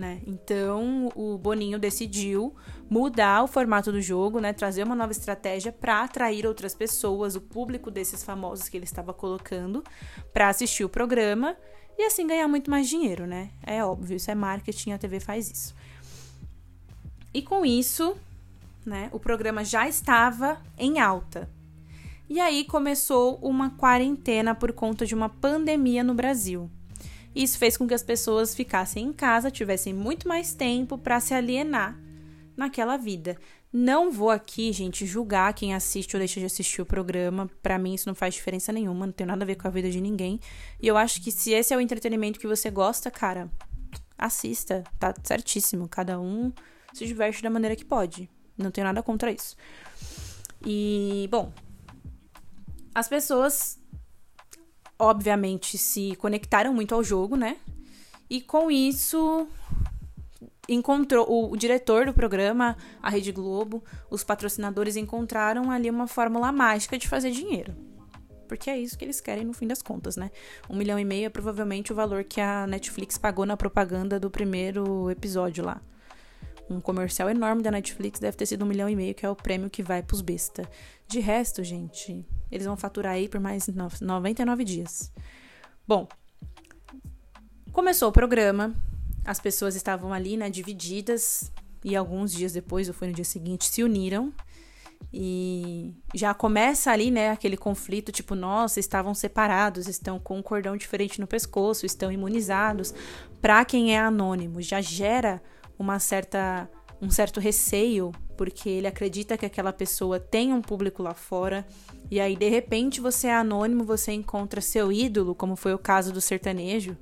né? 0.00 0.22
Então, 0.26 1.10
o 1.14 1.36
Boninho 1.36 1.78
decidiu 1.78 2.54
mudar 2.88 3.42
o 3.42 3.46
formato 3.46 3.92
do 3.92 4.00
jogo, 4.00 4.40
né? 4.40 4.52
Trazer 4.52 4.82
uma 4.84 4.94
nova 4.94 5.12
estratégia 5.12 5.72
para 5.72 6.02
atrair 6.02 6.46
outras 6.46 6.74
pessoas, 6.74 7.36
o 7.36 7.40
público 7.40 7.90
desses 7.90 8.24
famosos 8.24 8.68
que 8.68 8.76
ele 8.76 8.84
estava 8.84 9.12
colocando, 9.12 9.84
para 10.32 10.48
assistir 10.48 10.84
o 10.84 10.88
programa 10.88 11.56
e 12.00 12.06
assim 12.06 12.26
ganhar 12.26 12.48
muito 12.48 12.70
mais 12.70 12.88
dinheiro, 12.88 13.26
né? 13.26 13.50
É 13.62 13.84
óbvio, 13.84 14.16
isso 14.16 14.30
é 14.30 14.34
marketing, 14.34 14.92
a 14.92 14.98
TV 14.98 15.20
faz 15.20 15.50
isso. 15.50 15.74
E 17.32 17.42
com 17.42 17.64
isso, 17.64 18.16
né, 18.86 19.10
o 19.12 19.20
programa 19.20 19.62
já 19.64 19.86
estava 19.86 20.58
em 20.78 20.98
alta. 20.98 21.48
E 22.28 22.40
aí 22.40 22.64
começou 22.64 23.36
uma 23.42 23.70
quarentena 23.70 24.54
por 24.54 24.72
conta 24.72 25.04
de 25.04 25.14
uma 25.14 25.28
pandemia 25.28 26.02
no 26.02 26.14
Brasil. 26.14 26.70
Isso 27.34 27.58
fez 27.58 27.76
com 27.76 27.86
que 27.86 27.94
as 27.94 28.02
pessoas 28.02 28.54
ficassem 28.54 29.08
em 29.08 29.12
casa, 29.12 29.50
tivessem 29.50 29.92
muito 29.92 30.26
mais 30.26 30.54
tempo 30.54 30.96
para 30.96 31.20
se 31.20 31.34
alienar 31.34 31.98
naquela 32.56 32.96
vida. 32.96 33.36
Não 33.72 34.10
vou 34.10 34.30
aqui, 34.30 34.72
gente, 34.72 35.06
julgar 35.06 35.54
quem 35.54 35.74
assiste 35.74 36.14
ou 36.16 36.18
deixa 36.18 36.40
de 36.40 36.46
assistir 36.46 36.82
o 36.82 36.86
programa. 36.86 37.48
Para 37.62 37.78
mim 37.78 37.94
isso 37.94 38.08
não 38.08 38.14
faz 38.14 38.34
diferença 38.34 38.72
nenhuma, 38.72 39.06
não 39.06 39.12
tem 39.12 39.26
nada 39.26 39.44
a 39.44 39.46
ver 39.46 39.54
com 39.54 39.68
a 39.68 39.70
vida 39.70 39.88
de 39.88 40.00
ninguém. 40.00 40.40
E 40.80 40.88
eu 40.88 40.96
acho 40.96 41.22
que 41.22 41.30
se 41.30 41.52
esse 41.52 41.72
é 41.72 41.76
o 41.76 41.80
entretenimento 41.80 42.40
que 42.40 42.48
você 42.48 42.68
gosta, 42.68 43.10
cara, 43.10 43.48
assista, 44.18 44.82
tá 44.98 45.14
certíssimo. 45.22 45.88
Cada 45.88 46.18
um 46.18 46.52
se 46.92 47.06
diverte 47.06 47.42
da 47.42 47.50
maneira 47.50 47.76
que 47.76 47.84
pode. 47.84 48.28
Não 48.58 48.72
tenho 48.72 48.86
nada 48.86 49.02
contra 49.02 49.30
isso. 49.30 49.56
E, 50.66 51.28
bom, 51.30 51.52
as 52.94 53.08
pessoas 53.08 53.78
obviamente 54.98 55.78
se 55.78 56.14
conectaram 56.16 56.74
muito 56.74 56.94
ao 56.94 57.02
jogo, 57.02 57.36
né? 57.36 57.56
E 58.28 58.40
com 58.40 58.70
isso 58.70 59.48
encontrou 60.74 61.26
o, 61.28 61.52
o, 61.52 61.56
diretor 61.56 62.06
do 62.06 62.14
programa, 62.14 62.76
a 63.02 63.10
Rede 63.10 63.32
Globo, 63.32 63.82
os 64.08 64.22
patrocinadores 64.22 64.96
encontraram 64.96 65.70
ali 65.70 65.90
uma 65.90 66.06
fórmula 66.06 66.52
mágica 66.52 66.96
de 66.96 67.08
fazer 67.08 67.32
dinheiro. 67.32 67.74
Porque 68.46 68.70
é 68.70 68.78
isso 68.78 68.98
que 68.98 69.04
eles 69.04 69.20
querem 69.20 69.44
no 69.44 69.52
fim 69.52 69.66
das 69.66 69.82
contas, 69.82 70.16
né? 70.16 70.30
Um 70.68 70.76
milhão 70.76 70.98
e 70.98 71.04
meio 71.04 71.26
é 71.26 71.28
provavelmente 71.28 71.92
o 71.92 71.94
valor 71.94 72.24
que 72.24 72.40
a 72.40 72.66
Netflix 72.66 73.16
pagou 73.16 73.46
na 73.46 73.56
propaganda 73.56 74.18
do 74.18 74.30
primeiro 74.30 75.10
episódio 75.10 75.64
lá. 75.64 75.80
Um 76.68 76.80
comercial 76.80 77.28
enorme 77.28 77.62
da 77.62 77.70
Netflix 77.70 78.20
deve 78.20 78.36
ter 78.36 78.46
sido 78.46 78.64
um 78.64 78.68
milhão 78.68 78.88
e 78.88 78.94
meio, 78.94 79.14
que 79.14 79.26
é 79.26 79.30
o 79.30 79.36
prêmio 79.36 79.68
que 79.68 79.82
vai 79.82 80.02
pros 80.02 80.20
besta. 80.20 80.68
De 81.06 81.18
resto, 81.18 81.64
gente, 81.64 82.24
eles 82.50 82.66
vão 82.66 82.76
faturar 82.76 83.14
aí 83.14 83.28
por 83.28 83.40
mais 83.40 83.68
99 83.68 84.64
dias. 84.64 85.12
Bom, 85.86 86.08
começou 87.72 88.08
o 88.08 88.12
programa, 88.12 88.74
as 89.24 89.40
pessoas 89.40 89.74
estavam 89.74 90.12
ali, 90.12 90.36
né, 90.36 90.50
divididas, 90.50 91.50
e 91.84 91.96
alguns 91.96 92.32
dias 92.32 92.52
depois, 92.52 92.88
ou 92.88 92.94
foi 92.94 93.08
no 93.08 93.14
dia 93.14 93.24
seguinte, 93.24 93.66
se 93.66 93.82
uniram 93.82 94.32
e 95.12 95.94
já 96.14 96.34
começa 96.34 96.90
ali, 96.90 97.10
né, 97.10 97.30
aquele 97.30 97.56
conflito, 97.56 98.12
tipo, 98.12 98.34
nossa, 98.34 98.78
estavam 98.78 99.14
separados, 99.14 99.88
estão 99.88 100.18
com 100.18 100.38
um 100.38 100.42
cordão 100.42 100.76
diferente 100.76 101.20
no 101.20 101.26
pescoço, 101.26 101.86
estão 101.86 102.12
imunizados. 102.12 102.94
Para 103.40 103.64
quem 103.64 103.94
é 103.94 103.98
anônimo, 103.98 104.60
já 104.60 104.80
gera 104.80 105.42
uma 105.78 105.98
certa 105.98 106.68
um 107.02 107.10
certo 107.10 107.40
receio, 107.40 108.12
porque 108.36 108.68
ele 108.68 108.86
acredita 108.86 109.38
que 109.38 109.46
aquela 109.46 109.72
pessoa 109.72 110.20
tem 110.20 110.52
um 110.52 110.60
público 110.60 111.02
lá 111.02 111.14
fora, 111.14 111.66
e 112.10 112.20
aí 112.20 112.36
de 112.36 112.50
repente 112.50 113.00
você 113.00 113.28
é 113.28 113.34
anônimo, 113.34 113.84
você 113.84 114.12
encontra 114.12 114.60
seu 114.60 114.92
ídolo, 114.92 115.34
como 115.34 115.56
foi 115.56 115.72
o 115.72 115.78
caso 115.78 116.12
do 116.12 116.20
sertanejo, 116.20 116.98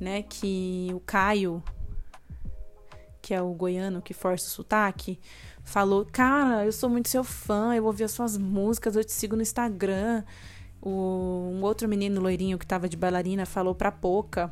né, 0.00 0.22
que 0.22 0.88
o 0.94 1.00
Caio, 1.00 1.62
que 3.20 3.34
é 3.34 3.42
o 3.42 3.52
goiano 3.52 4.00
que 4.00 4.14
força 4.14 4.46
o 4.46 4.50
sotaque, 4.50 5.18
falou: 5.62 6.06
Cara, 6.10 6.64
eu 6.64 6.72
sou 6.72 6.88
muito 6.88 7.08
seu 7.08 7.22
fã, 7.22 7.74
eu 7.74 7.84
ouvi 7.84 8.04
as 8.04 8.12
suas 8.12 8.36
músicas, 8.36 8.96
eu 8.96 9.04
te 9.04 9.12
sigo 9.12 9.36
no 9.36 9.42
Instagram. 9.42 10.24
O, 10.80 11.50
um 11.52 11.62
outro 11.62 11.88
menino 11.88 12.20
loirinho 12.20 12.58
que 12.58 12.66
tava 12.66 12.88
de 12.88 12.96
bailarina 12.96 13.44
falou 13.44 13.74
pra 13.74 13.92
Poca. 13.92 14.50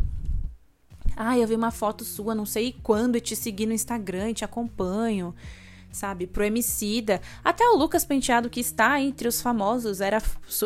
Ah, 1.17 1.39
eu 1.39 1.47
vi 1.47 1.55
uma 1.55 1.71
foto 1.71 2.05
sua, 2.05 2.35
não 2.35 2.45
sei 2.45 2.77
quando, 2.83 3.17
e 3.17 3.21
te 3.21 3.35
segui 3.35 3.65
no 3.65 3.73
Instagram, 3.73 4.35
te 4.35 4.45
acompanho. 4.45 5.35
Sabe, 5.91 6.27
pro 6.27 6.45
Emicida. 6.45 7.23
Até 7.43 7.65
o 7.67 7.77
Lucas 7.77 8.05
Penteado, 8.05 8.51
que 8.51 8.61
está 8.61 9.01
entre 9.01 9.27
os 9.27 9.41
famosos, 9.41 10.03
era 10.03 10.23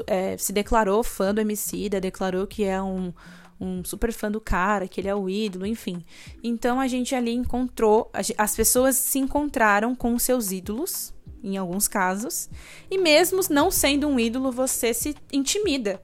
é, 0.09 0.37
se 0.37 0.53
declarou 0.53 1.05
fã 1.05 1.33
do 1.33 1.41
Emicida, 1.41 2.01
declarou 2.01 2.49
que 2.49 2.65
é 2.65 2.83
um, 2.83 3.13
um 3.61 3.85
super 3.85 4.13
fã 4.13 4.31
do 4.31 4.41
cara, 4.41 4.89
que 4.89 5.01
ele 5.01 5.09
é 5.09 5.15
o 5.15 5.29
ídolo, 5.29 5.67
enfim. 5.67 6.03
Então 6.43 6.81
a 6.81 6.89
gente 6.89 7.15
ali 7.15 7.35
encontrou, 7.35 8.11
as 8.39 8.57
pessoas 8.57 8.97
se 8.97 9.19
encontraram 9.19 9.95
com 9.95 10.19
seus 10.19 10.51
ídolos, 10.51 11.13
em 11.43 11.57
alguns 11.57 11.87
casos, 11.87 12.49
e 12.91 12.99
mesmo 12.99 13.41
não 13.51 13.71
sendo 13.71 14.09
um 14.09 14.19
ídolo, 14.19 14.51
você 14.51 14.93
se 14.93 15.15
intimida, 15.33 16.03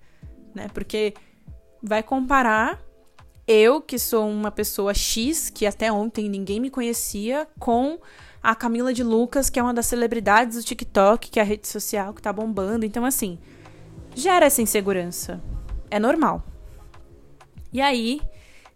né? 0.54 0.68
Porque 0.72 1.14
vai 1.82 2.02
comparar 2.02 2.82
eu, 3.46 3.80
que 3.80 3.98
sou 3.98 4.28
uma 4.28 4.50
pessoa 4.50 4.92
X, 4.92 5.50
que 5.50 5.66
até 5.66 5.92
ontem 5.92 6.28
ninguém 6.28 6.58
me 6.58 6.68
conhecia, 6.68 7.46
com 7.58 7.98
a 8.42 8.54
Camila 8.54 8.92
de 8.92 9.04
Lucas, 9.04 9.48
que 9.48 9.58
é 9.58 9.62
uma 9.62 9.75
das 9.75 9.86
celebridades 9.86 10.56
do 10.56 10.64
TikTok, 10.64 11.30
que 11.30 11.38
é 11.38 11.42
a 11.42 11.44
rede 11.44 11.68
social 11.68 12.12
que 12.12 12.22
tá 12.22 12.32
bombando. 12.32 12.84
Então, 12.84 13.04
assim, 13.04 13.38
gera 14.14 14.46
essa 14.46 14.62
insegurança. 14.62 15.42
É 15.90 15.98
normal. 15.98 16.44
E 17.76 17.80
aí, 17.83 18.23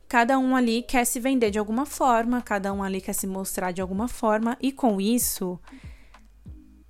cada 0.07 0.39
um 0.39 0.55
ali 0.55 0.83
quer 0.83 1.07
se 1.07 1.19
vender 1.19 1.51
de 1.51 1.59
alguma 1.59 1.87
forma, 1.87 2.43
cada 2.43 2.71
um 2.71 2.83
ali 2.83 3.01
quer 3.01 3.15
se 3.15 3.27
mostrar 3.27 3.73
de 3.73 3.81
alguma 3.81 4.07
forma, 4.07 4.59
e 4.61 4.71
com 4.71 5.01
isso, 5.01 5.59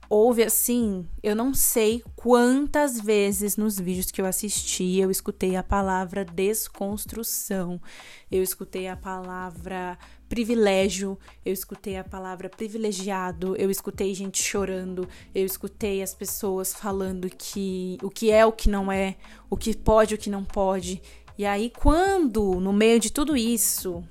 houve 0.08 0.42
assim, 0.42 1.06
eu 1.22 1.36
não 1.36 1.54
sei 1.54 2.02
quantas 2.16 3.00
vezes 3.00 3.56
nos 3.56 3.78
vídeos 3.78 4.10
que 4.10 4.20
eu 4.20 4.26
assisti 4.26 4.98
eu 4.98 5.08
escutei 5.08 5.54
a 5.54 5.62
palavra 5.62 6.24
desconstrução, 6.24 7.80
eu 8.28 8.42
escutei 8.42 8.88
a 8.88 8.96
palavra 8.96 9.96
privilégio, 10.28 11.16
eu 11.44 11.52
escutei 11.52 11.96
a 11.96 12.02
palavra 12.02 12.48
privilegiado, 12.48 13.54
eu 13.56 13.70
escutei 13.70 14.12
gente 14.12 14.42
chorando, 14.42 15.08
eu 15.32 15.46
escutei 15.46 16.02
as 16.02 16.12
pessoas 16.12 16.74
falando 16.74 17.30
que 17.30 17.96
o 18.02 18.10
que 18.10 18.32
é 18.32 18.44
o 18.44 18.52
que 18.52 18.68
não 18.68 18.90
é, 18.90 19.16
o 19.48 19.56
que 19.56 19.76
pode 19.76 20.16
o 20.16 20.18
que 20.18 20.30
não 20.30 20.44
pode. 20.44 21.00
E 21.40 21.46
aí, 21.46 21.70
quando, 21.70 22.60
no 22.60 22.70
meio 22.70 23.00
de 23.00 23.10
tudo 23.10 23.34
isso, 23.34 24.04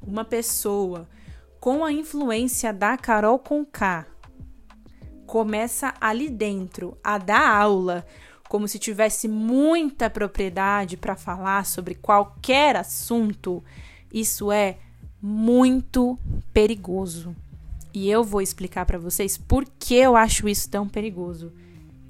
uma 0.00 0.24
pessoa 0.24 1.08
com 1.58 1.84
a 1.84 1.90
influência 1.92 2.72
da 2.72 2.96
Carol 2.96 3.40
Conká 3.40 4.06
começa 5.26 5.92
ali 6.00 6.30
dentro 6.30 6.96
a 7.02 7.18
dar 7.18 7.44
aula, 7.44 8.06
como 8.48 8.68
se 8.68 8.78
tivesse 8.78 9.26
muita 9.26 10.08
propriedade 10.08 10.96
para 10.96 11.16
falar 11.16 11.66
sobre 11.66 11.96
qualquer 11.96 12.76
assunto, 12.76 13.64
isso 14.14 14.52
é 14.52 14.78
muito 15.20 16.16
perigoso. 16.52 17.34
E 17.92 18.08
eu 18.08 18.22
vou 18.22 18.40
explicar 18.40 18.86
para 18.86 18.96
vocês 18.96 19.36
por 19.36 19.66
que 19.76 19.96
eu 19.96 20.14
acho 20.14 20.48
isso 20.48 20.70
tão 20.70 20.88
perigoso. 20.88 21.52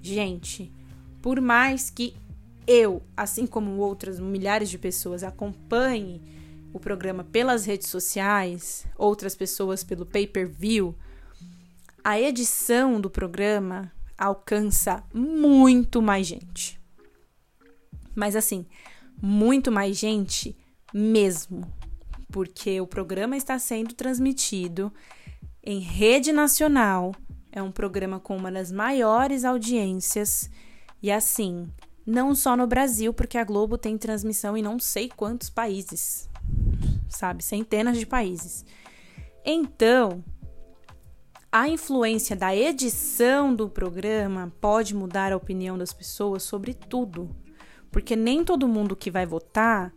Gente, 0.03 0.71
por 1.23 1.41
mais 1.41 1.89
que 1.89 2.15
eu, 2.67 3.03
assim 3.17 3.47
como 3.47 3.79
outras 3.79 4.19
milhares 4.19 4.69
de 4.69 4.79
pessoas, 4.79 5.23
acompanhe 5.23 6.21
o 6.73 6.81
programa 6.81 7.25
pelas 7.25 7.65
redes 7.65 7.89
sociais, 7.89 8.87
outras 8.97 9.35
pessoas 9.35 9.85
pelo 9.85 10.05
pay-per-view, 10.05 10.95
a 12.05 12.21
edição 12.21 13.01
do 13.01 13.09
programa 13.09 13.93
alcança 14.17 15.03
muito 15.13 16.01
mais 16.03 16.27
gente. 16.27 16.81
Mas 18.15 18.37
assim, 18.37 18.67
muito 19.21 19.71
mais 19.71 19.97
gente 19.97 20.57
mesmo, 20.93 21.71
porque 22.31 22.81
o 22.81 22.87
programa 22.87 23.37
está 23.37 23.59
sendo 23.59 23.95
transmitido 23.95 24.93
em 25.63 25.81
rede 25.81 26.33
nacional, 26.33 27.15
é 27.51 27.63
um 27.63 27.73
programa 27.73 28.21
com 28.21 28.37
uma 28.37 28.53
das 28.53 28.71
maiores 28.71 29.45
audiências 29.45 30.51
e 31.03 31.11
assim, 31.11 31.69
não 32.07 32.35
só 32.35 32.57
no 32.57 32.67
Brasil, 32.67 33.13
porque 33.13 33.37
a 33.37 33.45
Globo 33.45 33.77
tem 33.77 33.99
transmissão 33.99 34.57
em 34.57 34.63
não 34.63 34.79
sei 34.79 35.09
quantos 35.09 35.51
países, 35.51 36.31
sabe? 37.09 37.43
Centenas 37.43 37.99
de 37.99 38.07
países. 38.07 38.65
Então, 39.45 40.25
a 41.51 41.69
influência 41.69 42.37
da 42.37 42.55
edição 42.55 43.53
do 43.53 43.69
programa 43.69 44.53
pode 44.61 44.95
mudar 44.95 45.33
a 45.33 45.37
opinião 45.37 45.77
das 45.77 45.93
pessoas 45.93 46.45
sobre 46.45 46.75
tudo, 46.75 47.35
porque 47.91 48.15
nem 48.15 48.45
todo 48.45 48.69
mundo 48.69 48.95
que 48.95 49.11
vai 49.11 49.27
votar 49.27 49.93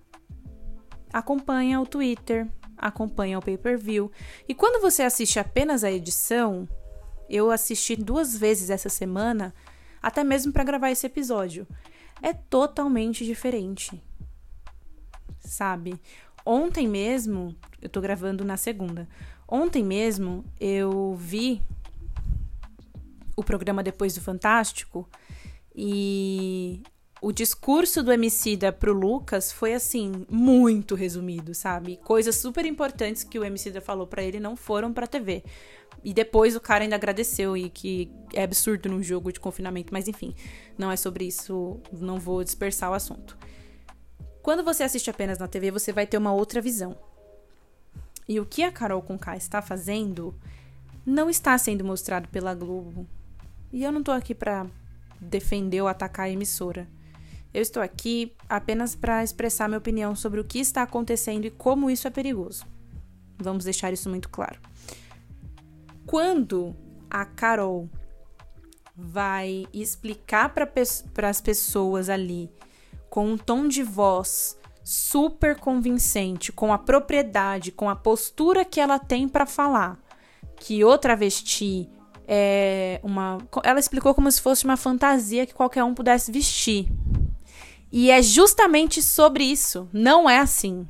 acompanha 1.11 1.81
o 1.81 1.85
Twitter, 1.85 2.47
acompanha 2.77 3.37
o 3.37 3.41
pay-per-view. 3.41 4.11
E 4.47 4.55
quando 4.55 4.81
você 4.81 5.03
assiste 5.03 5.39
apenas 5.39 5.83
a 5.83 5.91
edição, 5.91 6.67
eu 7.29 7.51
assisti 7.51 7.95
duas 7.95 8.37
vezes 8.37 8.69
essa 8.69 8.89
semana, 8.89 9.53
até 10.01 10.23
mesmo 10.23 10.53
para 10.53 10.63
gravar 10.63 10.91
esse 10.91 11.05
episódio 11.05 11.67
é 12.21 12.33
totalmente 12.33 13.25
diferente. 13.25 14.01
Sabe? 15.39 15.99
Ontem 16.45 16.87
mesmo, 16.87 17.55
eu 17.81 17.89
tô 17.89 18.01
gravando 18.01 18.43
na 18.43 18.57
segunda. 18.57 19.07
Ontem 19.47 19.83
mesmo 19.83 20.43
eu 20.59 21.15
vi 21.15 21.61
o 23.35 23.43
programa 23.43 23.81
Depois 23.81 24.13
do 24.13 24.21
Fantástico 24.21 25.07
e 25.75 26.83
o 27.21 27.31
discurso 27.33 28.01
do 28.01 28.13
Emicida 28.13 28.71
pro 28.71 28.93
Lucas 28.93 29.51
foi 29.51 29.73
assim, 29.73 30.25
muito 30.29 30.95
resumido, 30.95 31.53
sabe? 31.53 31.97
Coisas 31.97 32.35
super 32.35 32.65
importantes 32.65 33.23
que 33.23 33.37
o 33.37 33.43
Emicida 33.43 33.81
falou 33.81 34.07
para 34.07 34.23
ele 34.23 34.39
não 34.39 34.55
foram 34.55 34.93
pra 34.93 35.05
TV. 35.05 35.43
E 36.01 36.13
depois 36.13 36.55
o 36.55 36.61
cara 36.61 36.83
ainda 36.83 36.95
agradeceu 36.95 37.57
e 37.57 37.69
que 37.69 38.09
é 38.33 38.43
absurdo 38.43 38.87
num 38.87 39.03
jogo 39.03 39.33
de 39.33 39.39
confinamento, 39.39 39.91
mas 39.91 40.07
enfim, 40.07 40.33
não 40.77 40.89
é 40.89 40.95
sobre 40.95 41.25
isso, 41.25 41.79
não 41.91 42.17
vou 42.17 42.41
dispersar 42.41 42.89
o 42.89 42.93
assunto. 42.93 43.37
Quando 44.41 44.63
você 44.63 44.83
assiste 44.83 45.09
apenas 45.09 45.37
na 45.37 45.47
TV, 45.47 45.71
você 45.71 45.91
vai 45.91 46.07
ter 46.07 46.17
uma 46.17 46.31
outra 46.31 46.61
visão. 46.61 46.97
E 48.27 48.39
o 48.39 48.45
que 48.45 48.63
a 48.63 48.71
Carol 48.71 49.01
Conká 49.01 49.35
está 49.35 49.61
fazendo 49.61 50.33
não 51.05 51.29
está 51.29 51.57
sendo 51.57 51.83
mostrado 51.83 52.29
pela 52.29 52.53
Globo. 52.53 53.05
E 53.73 53.83
eu 53.83 53.91
não 53.91 54.01
tô 54.01 54.11
aqui 54.11 54.33
para 54.33 54.67
defender 55.19 55.81
ou 55.81 55.87
atacar 55.87 56.27
a 56.27 56.29
emissora. 56.29 56.87
Eu 57.53 57.61
estou 57.61 57.81
aqui 57.81 58.35
apenas 58.47 58.95
para 58.95 59.23
expressar 59.23 59.67
minha 59.67 59.79
opinião 59.79 60.15
sobre 60.15 60.39
o 60.39 60.43
que 60.43 60.59
está 60.59 60.83
acontecendo 60.83 61.45
e 61.45 61.51
como 61.51 61.89
isso 61.89 62.07
é 62.07 62.11
perigoso. 62.11 62.65
Vamos 63.37 63.63
deixar 63.63 63.91
isso 63.91 64.09
muito 64.09 64.29
claro. 64.29 64.59
Quando 66.05 66.75
a 67.09 67.25
Carol 67.25 67.89
vai 68.95 69.65
explicar 69.73 70.53
para 70.53 71.29
as 71.29 71.41
pessoas 71.41 72.09
ali 72.09 72.51
com 73.09 73.31
um 73.31 73.37
tom 73.37 73.67
de 73.67 73.81
voz 73.81 74.57
super 74.83 75.55
convincente, 75.55 76.51
com 76.51 76.73
a 76.73 76.77
propriedade, 76.77 77.71
com 77.71 77.89
a 77.89 77.95
postura 77.95 78.65
que 78.65 78.79
ela 78.79 78.99
tem 78.99 79.27
para 79.27 79.45
falar, 79.45 79.97
que 80.57 80.83
o 80.83 80.97
travesti 80.97 81.89
é 82.27 82.99
uma. 83.03 83.39
Ela 83.63 83.79
explicou 83.79 84.13
como 84.13 84.31
se 84.31 84.41
fosse 84.41 84.65
uma 84.65 84.77
fantasia 84.77 85.45
que 85.45 85.53
qualquer 85.53 85.83
um 85.83 85.93
pudesse 85.93 86.31
vestir. 86.31 86.87
E 87.91 88.11
é 88.11 88.21
justamente 88.21 89.01
sobre 89.01 89.43
isso. 89.43 89.89
Não 89.91 90.29
é 90.29 90.39
assim. 90.39 90.85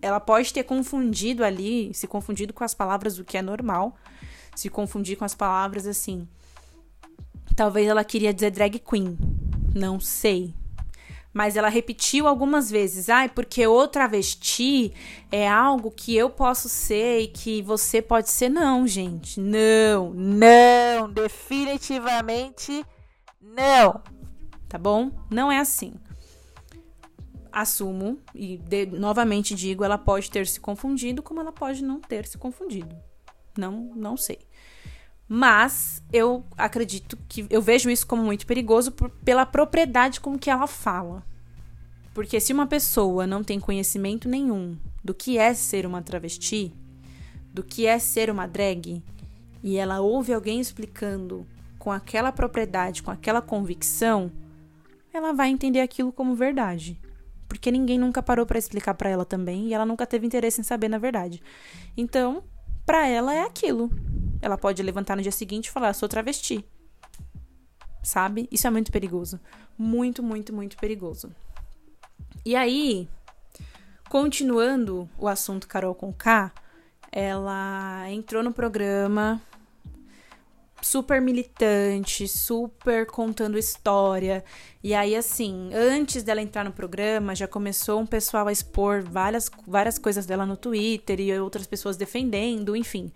Ela 0.00 0.20
pode 0.20 0.52
ter 0.52 0.62
confundido 0.62 1.44
ali, 1.44 1.92
se 1.92 2.06
confundido 2.06 2.52
com 2.52 2.62
as 2.62 2.74
palavras, 2.74 3.18
o 3.18 3.24
que 3.24 3.36
é 3.36 3.42
normal. 3.42 3.96
Se 4.54 4.68
confundir 4.68 5.16
com 5.16 5.24
as 5.24 5.34
palavras 5.34 5.86
assim. 5.86 6.26
Talvez 7.54 7.88
ela 7.88 8.04
queria 8.04 8.32
dizer 8.32 8.50
drag 8.50 8.78
queen. 8.78 9.18
Não 9.74 9.98
sei 9.98 10.54
mas 11.36 11.54
ela 11.54 11.68
repetiu 11.68 12.26
algumas 12.26 12.70
vezes. 12.70 13.10
Ai, 13.10 13.28
porque 13.28 13.66
o 13.66 13.86
travesti 13.86 14.90
é 15.30 15.46
algo 15.46 15.90
que 15.90 16.16
eu 16.16 16.30
posso 16.30 16.66
ser 16.66 17.20
e 17.20 17.28
que 17.28 17.60
você 17.60 18.00
pode 18.00 18.30
ser. 18.30 18.48
Não, 18.48 18.86
gente. 18.86 19.38
Não, 19.38 20.14
não. 20.14 21.12
Definitivamente 21.12 22.82
não. 23.38 24.00
Tá 24.76 24.78
bom? 24.78 25.10
Não 25.30 25.50
é 25.50 25.58
assim. 25.58 25.94
Assumo 27.50 28.18
e 28.34 28.58
de, 28.58 28.84
novamente 28.84 29.54
digo, 29.54 29.82
ela 29.82 29.96
pode 29.96 30.30
ter 30.30 30.46
se 30.46 30.60
confundido, 30.60 31.22
como 31.22 31.40
ela 31.40 31.50
pode 31.50 31.82
não 31.82 31.98
ter 31.98 32.26
se 32.26 32.36
confundido. 32.36 32.94
Não, 33.56 33.90
não 33.96 34.18
sei. 34.18 34.38
Mas 35.26 36.02
eu 36.12 36.44
acredito 36.58 37.16
que 37.26 37.46
eu 37.48 37.62
vejo 37.62 37.88
isso 37.88 38.06
como 38.06 38.22
muito 38.22 38.46
perigoso 38.46 38.92
por, 38.92 39.08
pela 39.08 39.46
propriedade 39.46 40.20
com 40.20 40.38
que 40.38 40.50
ela 40.50 40.66
fala. 40.66 41.24
Porque 42.12 42.38
se 42.38 42.52
uma 42.52 42.66
pessoa 42.66 43.26
não 43.26 43.42
tem 43.42 43.58
conhecimento 43.58 44.28
nenhum 44.28 44.76
do 45.02 45.14
que 45.14 45.38
é 45.38 45.54
ser 45.54 45.86
uma 45.86 46.02
travesti, 46.02 46.70
do 47.50 47.62
que 47.62 47.86
é 47.86 47.98
ser 47.98 48.28
uma 48.28 48.46
drag, 48.46 49.02
e 49.62 49.78
ela 49.78 50.02
ouve 50.02 50.34
alguém 50.34 50.60
explicando 50.60 51.46
com 51.78 51.90
aquela 51.90 52.30
propriedade, 52.30 53.02
com 53.02 53.10
aquela 53.10 53.40
convicção, 53.40 54.30
ela 55.16 55.32
vai 55.32 55.48
entender 55.48 55.80
aquilo 55.80 56.12
como 56.12 56.34
verdade. 56.34 57.00
Porque 57.48 57.70
ninguém 57.70 57.98
nunca 57.98 58.22
parou 58.22 58.44
para 58.44 58.58
explicar 58.58 58.94
para 58.94 59.08
ela 59.08 59.24
também 59.24 59.68
e 59.68 59.74
ela 59.74 59.86
nunca 59.86 60.06
teve 60.06 60.26
interesse 60.26 60.60
em 60.60 60.64
saber 60.64 60.88
na 60.88 60.98
verdade. 60.98 61.42
Então, 61.96 62.42
para 62.84 63.06
ela 63.06 63.34
é 63.34 63.42
aquilo. 63.42 63.90
Ela 64.40 64.58
pode 64.58 64.82
levantar 64.82 65.16
no 65.16 65.22
dia 65.22 65.32
seguinte 65.32 65.66
e 65.66 65.70
falar: 65.70 65.92
sou 65.92 66.08
travesti. 66.08 66.64
Sabe? 68.02 68.48
Isso 68.50 68.66
é 68.66 68.70
muito 68.70 68.92
perigoso. 68.92 69.40
Muito, 69.76 70.22
muito, 70.22 70.52
muito 70.54 70.76
perigoso. 70.76 71.30
E 72.44 72.54
aí, 72.54 73.08
continuando 74.08 75.08
o 75.18 75.26
assunto 75.26 75.66
Carol 75.66 75.94
com 75.94 76.12
K, 76.12 76.52
ela 77.10 78.08
entrou 78.10 78.42
no 78.42 78.52
programa 78.52 79.40
super 80.82 81.20
militante, 81.20 82.28
super 82.28 83.06
contando 83.06 83.58
história. 83.58 84.44
E 84.82 84.94
aí, 84.94 85.16
assim, 85.16 85.70
antes 85.74 86.22
dela 86.22 86.42
entrar 86.42 86.64
no 86.64 86.72
programa, 86.72 87.34
já 87.34 87.48
começou 87.48 88.00
um 88.00 88.06
pessoal 88.06 88.46
a 88.46 88.52
expor 88.52 89.02
várias, 89.02 89.50
várias 89.66 89.98
coisas 89.98 90.26
dela 90.26 90.46
no 90.46 90.56
Twitter 90.56 91.20
e 91.20 91.38
outras 91.38 91.66
pessoas 91.66 91.96
defendendo, 91.96 92.76
enfim. 92.76 93.12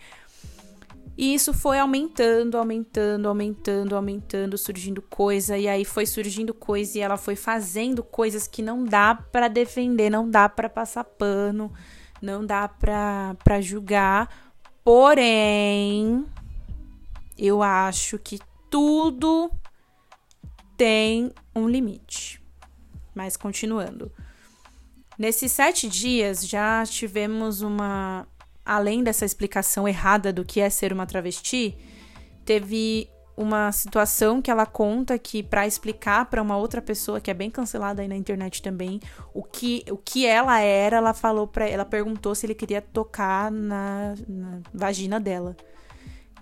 E 1.16 1.34
isso 1.34 1.52
foi 1.52 1.78
aumentando, 1.78 2.56
aumentando, 2.56 3.28
aumentando, 3.28 3.94
aumentando, 3.94 4.56
surgindo 4.56 5.02
coisa, 5.02 5.58
e 5.58 5.68
aí 5.68 5.84
foi 5.84 6.06
surgindo 6.06 6.54
coisa 6.54 6.96
e 6.96 7.02
ela 7.02 7.18
foi 7.18 7.36
fazendo 7.36 8.02
coisas 8.02 8.46
que 8.46 8.62
não 8.62 8.84
dá 8.84 9.14
para 9.14 9.46
defender, 9.46 10.08
não 10.08 10.30
dá 10.30 10.48
para 10.48 10.68
passar 10.68 11.04
pano, 11.04 11.70
não 12.22 12.46
dá 12.46 12.66
para 12.66 13.60
julgar. 13.60 14.28
Porém, 14.82 16.24
eu 17.40 17.62
acho 17.62 18.18
que 18.18 18.38
tudo 18.68 19.50
tem 20.76 21.32
um 21.56 21.66
limite. 21.66 22.40
Mas 23.14 23.36
continuando. 23.36 24.12
Nesses 25.18 25.50
sete 25.52 25.88
dias 25.88 26.46
já 26.46 26.84
tivemos 26.86 27.62
uma 27.62 28.26
além 28.64 29.02
dessa 29.02 29.24
explicação 29.24 29.88
errada 29.88 30.32
do 30.32 30.44
que 30.44 30.60
é 30.60 30.70
ser 30.70 30.92
uma 30.92 31.06
travesti, 31.06 31.76
teve 32.44 33.10
uma 33.36 33.72
situação 33.72 34.42
que 34.42 34.50
ela 34.50 34.66
conta 34.66 35.18
que 35.18 35.42
para 35.42 35.66
explicar 35.66 36.26
para 36.26 36.42
uma 36.42 36.56
outra 36.56 36.82
pessoa 36.82 37.20
que 37.20 37.30
é 37.30 37.34
bem 37.34 37.50
cancelada 37.50 38.02
aí 38.02 38.08
na 38.08 38.16
internet 38.16 38.60
também, 38.60 39.00
o 39.32 39.42
que 39.42 39.82
o 39.90 39.96
que 39.96 40.26
ela 40.26 40.60
era, 40.60 40.98
ela 40.98 41.14
falou 41.14 41.46
para 41.46 41.66
ela 41.66 41.84
perguntou 41.84 42.34
se 42.34 42.44
ele 42.46 42.54
queria 42.54 42.82
tocar 42.82 43.50
na, 43.50 44.14
na 44.28 44.60
vagina 44.72 45.18
dela. 45.18 45.56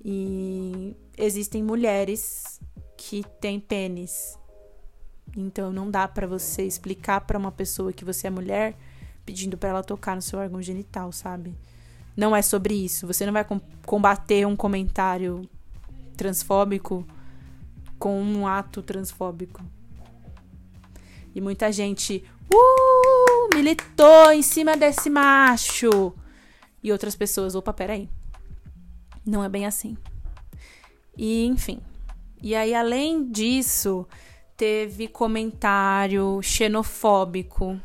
E 0.05 0.97
existem 1.17 1.63
mulheres 1.63 2.61
que 2.97 3.25
têm 3.41 3.59
pênis. 3.61 4.39
Então 5.37 5.73
não 5.73 5.91
dá 5.91 6.09
para 6.09 6.27
você 6.27 6.63
explicar 6.63 7.21
para 7.23 7.39
uma 7.39 7.53
pessoa 7.53 7.93
que 7.93 8.05
você 8.05 8.27
é 8.27 8.31
mulher 8.31 8.77
pedindo 9.25 9.59
para 9.59 9.69
ela 9.71 9.83
tocar 9.83 10.17
no 10.17 10.23
seu 10.23 10.39
órgão 10.39 10.63
genital, 10.63 11.13
sabe? 11.13 11.55
não 12.19 12.35
é 12.35 12.43
sobre 12.43 12.75
isso. 12.75 13.07
Você 13.07 13.25
não 13.25 13.33
vai 13.33 13.47
combater 13.87 14.45
um 14.45 14.57
comentário 14.57 15.49
transfóbico 16.17 17.07
com 17.97 18.21
um 18.21 18.45
ato 18.45 18.83
transfóbico. 18.83 19.63
E 21.33 21.41
muita 21.41 21.71
gente 21.71 22.25
uh, 22.53 23.55
militou 23.55 24.33
em 24.33 24.43
cima 24.43 24.77
desse 24.77 25.09
macho. 25.09 26.13
E 26.83 26.91
outras 26.91 27.15
pessoas, 27.15 27.55
opa, 27.55 27.73
peraí. 27.73 28.09
Não 29.25 29.43
é 29.43 29.49
bem 29.49 29.67
assim. 29.67 29.97
E, 31.17 31.45
enfim. 31.47 31.81
E 32.43 32.55
aí, 32.55 32.75
além 32.75 33.31
disso, 33.31 34.07
teve 34.57 35.09
comentário 35.09 36.41
xenofóbico 36.43 37.81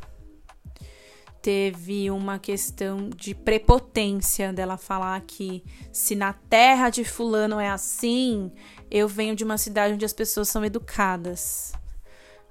teve 1.43 2.09
uma 2.09 2.39
questão 2.39 3.09
de 3.09 3.35
prepotência 3.35 4.53
dela 4.53 4.77
falar 4.77 5.19
que 5.27 5.61
se 5.91 6.15
na 6.15 6.31
terra 6.31 6.89
de 6.89 7.03
fulano 7.03 7.59
é 7.59 7.69
assim, 7.69 8.49
eu 8.89 9.09
venho 9.09 9.35
de 9.35 9.43
uma 9.43 9.57
cidade 9.57 9.93
onde 9.93 10.05
as 10.05 10.13
pessoas 10.13 10.47
são 10.47 10.63
educadas. 10.63 11.73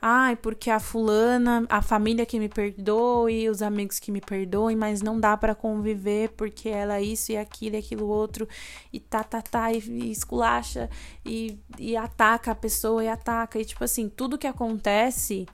Ai, 0.04 0.34
porque 0.34 0.68
a 0.68 0.80
fulana, 0.80 1.64
a 1.68 1.80
família 1.80 2.26
que 2.26 2.36
me 2.40 2.48
perdoe, 2.48 3.48
os 3.48 3.62
amigos 3.62 4.00
que 4.00 4.10
me 4.10 4.20
perdoem, 4.20 4.74
mas 4.74 5.00
não 5.00 5.20
dá 5.20 5.36
para 5.36 5.54
conviver 5.54 6.30
porque 6.30 6.68
ela 6.68 6.96
é 6.96 7.02
isso 7.02 7.30
e 7.30 7.36
aquilo 7.36 7.76
e 7.76 7.78
aquilo 7.78 8.08
outro, 8.08 8.48
e 8.92 8.98
tá, 8.98 9.22
tá, 9.22 9.40
tá, 9.40 9.72
e, 9.72 9.78
e 9.78 10.10
esculacha, 10.10 10.90
e, 11.24 11.56
e 11.78 11.96
ataca 11.96 12.50
a 12.50 12.54
pessoa 12.54 13.04
e 13.04 13.08
ataca. 13.08 13.60
E 13.60 13.64
tipo 13.64 13.84
assim, 13.84 14.08
tudo 14.08 14.36
que 14.36 14.48
acontece, 14.48 15.46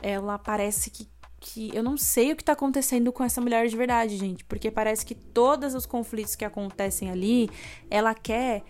ela 0.00 0.38
parece 0.38 0.88
que 0.88 1.12
que 1.46 1.70
eu 1.76 1.82
não 1.82 1.98
sei 1.98 2.32
o 2.32 2.36
que 2.36 2.42
tá 2.42 2.54
acontecendo 2.54 3.12
com 3.12 3.22
essa 3.22 3.38
mulher 3.38 3.68
de 3.68 3.76
verdade, 3.76 4.16
gente, 4.16 4.42
porque 4.46 4.70
parece 4.70 5.04
que 5.04 5.14
todos 5.14 5.74
os 5.74 5.84
conflitos 5.84 6.34
que 6.34 6.44
acontecem 6.44 7.10
ali, 7.10 7.50
ela 7.90 8.14
quer 8.14 8.62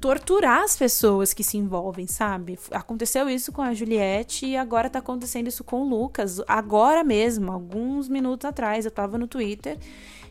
torturar 0.00 0.62
as 0.62 0.76
pessoas 0.76 1.34
que 1.34 1.42
se 1.42 1.56
envolvem, 1.56 2.06
sabe? 2.06 2.58
Aconteceu 2.70 3.28
isso 3.28 3.50
com 3.52 3.62
a 3.62 3.74
Juliette 3.74 4.46
e 4.46 4.56
agora 4.56 4.88
tá 4.88 4.98
acontecendo 5.00 5.48
isso 5.48 5.64
com 5.64 5.82
o 5.82 5.88
Lucas. 5.88 6.40
Agora 6.46 7.02
mesmo, 7.02 7.50
alguns 7.50 8.08
minutos 8.08 8.44
atrás, 8.44 8.84
eu 8.84 8.90
tava 8.90 9.18
no 9.18 9.26
Twitter 9.26 9.78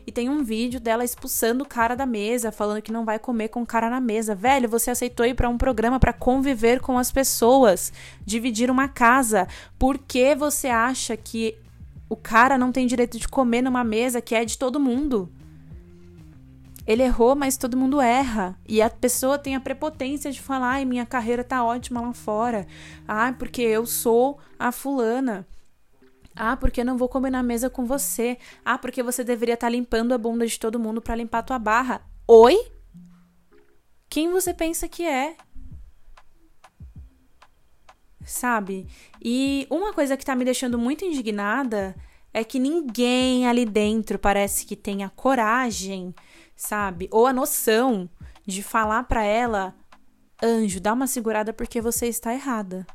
e 0.06 0.10
tem 0.10 0.30
um 0.30 0.42
vídeo 0.42 0.80
dela 0.80 1.04
expulsando 1.04 1.64
o 1.64 1.68
cara 1.68 1.94
da 1.94 2.06
mesa, 2.06 2.50
falando 2.50 2.80
que 2.80 2.90
não 2.90 3.04
vai 3.04 3.18
comer 3.18 3.48
com 3.48 3.60
o 3.60 3.66
cara 3.66 3.90
na 3.90 4.00
mesa. 4.00 4.34
Velho, 4.34 4.66
você 4.66 4.90
aceitou 4.90 5.26
ir 5.26 5.34
para 5.34 5.50
um 5.50 5.58
programa 5.58 6.00
para 6.00 6.14
conviver 6.14 6.80
com 6.80 6.96
as 6.96 7.12
pessoas, 7.12 7.92
dividir 8.24 8.70
uma 8.70 8.88
casa. 8.88 9.46
Por 9.78 9.98
que 9.98 10.34
você 10.34 10.68
acha 10.68 11.14
que 11.14 11.58
o 12.08 12.16
cara 12.16 12.56
não 12.56 12.72
tem 12.72 12.86
direito 12.86 13.18
de 13.18 13.28
comer 13.28 13.60
numa 13.60 13.84
mesa 13.84 14.22
que 14.22 14.34
é 14.34 14.46
de 14.46 14.56
todo 14.56 14.80
mundo? 14.80 15.30
Ele 16.88 17.02
errou, 17.02 17.36
mas 17.36 17.58
todo 17.58 17.76
mundo 17.76 18.00
erra. 18.00 18.58
E 18.66 18.80
a 18.80 18.88
pessoa 18.88 19.38
tem 19.38 19.54
a 19.54 19.60
prepotência 19.60 20.32
de 20.32 20.40
falar: 20.40 20.70
ai, 20.70 20.86
minha 20.86 21.04
carreira 21.04 21.44
tá 21.44 21.62
ótima 21.62 22.00
lá 22.00 22.14
fora. 22.14 22.66
Ai, 23.06 23.34
porque 23.34 23.60
eu 23.60 23.84
sou 23.84 24.38
a 24.58 24.72
fulana. 24.72 25.46
Ah, 26.34 26.56
porque 26.56 26.82
não 26.82 26.96
vou 26.96 27.06
comer 27.06 27.28
na 27.28 27.42
mesa 27.42 27.68
com 27.68 27.84
você. 27.84 28.38
Ah, 28.64 28.78
porque 28.78 29.02
você 29.02 29.22
deveria 29.22 29.52
estar 29.52 29.66
tá 29.66 29.70
limpando 29.70 30.14
a 30.14 30.18
bunda 30.18 30.46
de 30.46 30.58
todo 30.58 30.78
mundo 30.78 31.02
para 31.02 31.14
limpar 31.14 31.40
a 31.40 31.42
tua 31.42 31.58
barra. 31.58 32.00
Oi? 32.26 32.56
Quem 34.08 34.30
você 34.30 34.54
pensa 34.54 34.88
que 34.88 35.04
é? 35.04 35.36
Sabe? 38.24 38.86
E 39.22 39.66
uma 39.68 39.92
coisa 39.92 40.16
que 40.16 40.24
tá 40.24 40.34
me 40.34 40.44
deixando 40.44 40.78
muito 40.78 41.04
indignada 41.04 41.94
é 42.32 42.44
que 42.44 42.58
ninguém 42.58 43.46
ali 43.46 43.66
dentro 43.66 44.18
parece 44.18 44.64
que 44.64 44.76
tenha 44.76 45.10
coragem, 45.10 46.14
sabe? 46.58 47.08
Ou 47.10 47.26
a 47.26 47.32
noção 47.32 48.10
de 48.44 48.62
falar 48.62 49.04
para 49.04 49.24
ela 49.24 49.74
Anjo, 50.40 50.80
dá 50.80 50.92
uma 50.92 51.08
segurada 51.08 51.52
porque 51.52 51.80
você 51.80 52.06
está 52.06 52.32
errada. 52.32 52.86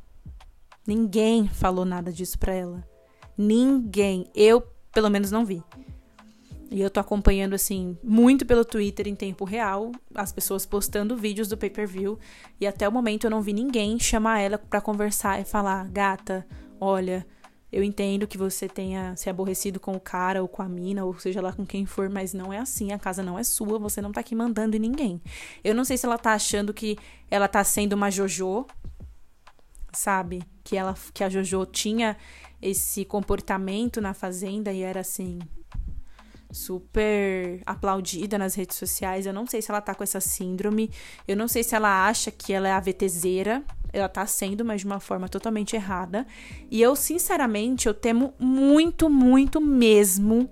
Ninguém 0.88 1.48
falou 1.50 1.84
nada 1.84 2.12
disso 2.12 2.40
pra 2.40 2.54
ela. 2.54 2.88
Ninguém. 3.38 4.30
Eu, 4.34 4.62
pelo 4.94 5.10
menos, 5.10 5.30
não 5.30 5.46
vi. 5.46 5.62
E 6.72 6.80
eu 6.80 6.90
tô 6.90 7.02
acompanhando, 7.02 7.54
assim, 7.54 7.98
muito 8.02 8.46
pelo 8.46 8.64
Twitter 8.64 9.10
em 9.10 9.16
tempo 9.16 9.44
real, 9.44 9.92
as 10.16 10.32
pessoas 10.32 10.66
postando 10.66 11.18
vídeos 11.18 11.50
do 11.50 11.58
pay-per-view. 11.58 12.18
E 12.62 12.66
até 12.66 12.88
o 12.88 12.92
momento 12.92 13.26
eu 13.26 13.32
não 13.32 13.42
vi 13.42 13.52
ninguém 13.52 14.00
chamar 14.00 14.40
ela 14.40 14.58
para 14.58 14.80
conversar 14.80 15.42
e 15.42 15.46
falar: 15.46 15.90
gata, 15.90 16.48
olha, 16.80 17.28
eu 17.74 17.84
entendo 17.84 18.28
que 18.28 18.38
você 18.38 18.70
tenha 18.70 19.16
se 19.16 19.32
aborrecido 19.32 19.80
com 19.80 19.96
o 19.96 20.00
cara 20.00 20.44
ou 20.44 20.48
com 20.48 20.62
a 20.62 20.70
mina, 20.70 21.04
ou 21.04 21.18
seja 21.18 21.42
lá 21.42 21.52
com 21.52 21.66
quem 21.66 21.88
for, 21.88 22.08
mas 22.08 22.32
não 22.32 22.54
é 22.54 22.60
assim, 22.60 22.92
a 22.92 23.00
casa 23.00 23.24
não 23.24 23.38
é 23.38 23.44
sua, 23.44 23.80
você 23.80 24.00
não 24.00 24.12
tá 24.12 24.20
aqui 24.20 24.36
mandando 24.36 24.76
em 24.76 24.80
ninguém. 24.80 25.20
Eu 25.64 25.74
não 25.74 25.84
sei 25.84 25.98
se 25.98 26.06
ela 26.06 26.20
tá 26.20 26.34
achando 26.34 26.72
que 26.72 26.96
ela 27.32 27.48
tá 27.48 27.64
sendo 27.64 27.94
uma 27.94 28.12
JoJo, 28.12 28.68
sabe? 29.92 30.44
Que 30.64 30.78
ela 30.78 30.94
que 31.12 31.24
a 31.24 31.30
JoJo 31.30 31.66
tinha 31.66 32.16
esse 32.62 33.04
comportamento 33.04 34.00
na 34.00 34.14
fazenda 34.14 34.72
e 34.72 34.84
era 34.84 35.00
assim, 35.00 35.40
super 36.52 37.60
aplaudida 37.66 38.38
nas 38.38 38.54
redes 38.54 38.78
sociais. 38.78 39.26
Eu 39.26 39.34
não 39.34 39.48
sei 39.48 39.64
se 39.64 39.72
ela 39.72 39.82
tá 39.82 39.96
com 39.96 40.04
essa 40.04 40.22
síndrome. 40.22 40.92
Eu 41.28 41.36
não 41.36 41.48
sei 41.48 41.64
se 41.64 41.74
ela 41.74 42.08
acha 42.08 42.30
que 42.30 42.54
ela 42.54 42.68
é 42.68 42.72
a 42.72 42.80
VTZera. 42.80 43.64
Ela 43.94 44.10
tá 44.10 44.26
sendo, 44.26 44.66
mas 44.66 44.82
de 44.82 44.88
uma 44.88 45.00
forma 45.00 45.30
totalmente 45.30 45.76
errada. 45.76 46.26
E 46.70 46.82
eu, 46.82 46.96
sinceramente, 46.96 47.88
eu 47.88 47.94
temo 47.94 48.34
muito, 48.40 49.10
muito 49.10 49.62
mesmo 49.62 50.50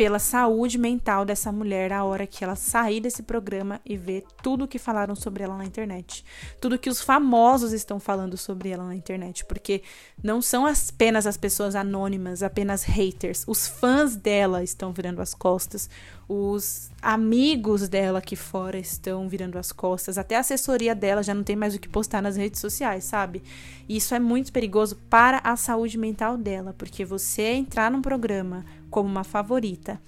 pela 0.00 0.18
saúde 0.18 0.78
mental 0.78 1.26
dessa 1.26 1.52
mulher 1.52 1.92
a 1.92 2.02
hora 2.04 2.26
que 2.26 2.42
ela 2.42 2.56
sair 2.56 3.02
desse 3.02 3.22
programa 3.22 3.82
e 3.84 3.98
ver 3.98 4.24
tudo 4.42 4.66
que 4.66 4.78
falaram 4.78 5.14
sobre 5.14 5.44
ela 5.44 5.58
na 5.58 5.66
internet. 5.66 6.24
Tudo 6.58 6.78
que 6.78 6.88
os 6.88 7.02
famosos 7.02 7.74
estão 7.74 8.00
falando 8.00 8.34
sobre 8.34 8.70
ela 8.70 8.86
na 8.86 8.94
internet. 8.94 9.44
Porque 9.44 9.82
não 10.24 10.40
são 10.40 10.64
apenas 10.64 11.26
as 11.26 11.36
pessoas 11.36 11.74
anônimas, 11.74 12.42
apenas 12.42 12.82
haters. 12.82 13.44
Os 13.46 13.68
fãs 13.68 14.16
dela 14.16 14.64
estão 14.64 14.90
virando 14.90 15.20
as 15.20 15.34
costas. 15.34 15.90
Os 16.26 16.90
amigos 17.02 17.86
dela 17.86 18.20
aqui 18.20 18.36
fora 18.36 18.78
estão 18.78 19.28
virando 19.28 19.58
as 19.58 19.70
costas. 19.70 20.16
Até 20.16 20.36
a 20.36 20.40
assessoria 20.40 20.94
dela 20.94 21.22
já 21.22 21.34
não 21.34 21.42
tem 21.42 21.56
mais 21.56 21.74
o 21.74 21.78
que 21.78 21.88
postar 21.90 22.22
nas 22.22 22.36
redes 22.36 22.58
sociais, 22.58 23.04
sabe? 23.04 23.42
E 23.86 23.98
isso 23.98 24.14
é 24.14 24.18
muito 24.18 24.50
perigoso 24.50 24.96
para 25.10 25.42
a 25.44 25.56
saúde 25.56 25.98
mental 25.98 26.38
dela. 26.38 26.74
Porque 26.78 27.04
você 27.04 27.52
entrar 27.52 27.90
num 27.90 28.00
programa 28.00 28.64
como 28.90 29.08
uma 29.08 29.24
favorita 29.24 30.00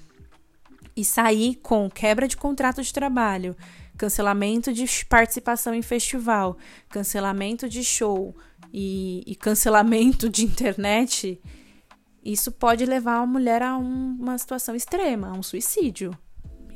e 0.95 1.05
sair 1.05 1.57
com 1.57 1.88
quebra 1.88 2.29
de 2.29 2.37
contrato 2.37 2.83
de 2.83 2.92
trabalho, 2.92 3.57
cancelamento 3.97 4.73
de 4.73 4.87
participação 5.07 5.75
em 5.75 5.83
festival, 5.83 6.57
cancelamento 6.88 7.68
de 7.68 7.83
show 7.83 8.35
e, 8.73 9.23
e 9.27 9.35
cancelamento 9.35 10.29
de 10.29 10.45
internet, 10.45 11.40
isso 12.25 12.53
pode 12.53 12.85
levar 12.85 13.16
a 13.16 13.27
mulher 13.27 13.62
a 13.62 13.77
um, 13.77 14.16
uma 14.21 14.37
situação 14.38 14.75
extrema, 14.75 15.29
a 15.29 15.33
um 15.33 15.42
suicídio. 15.42 16.16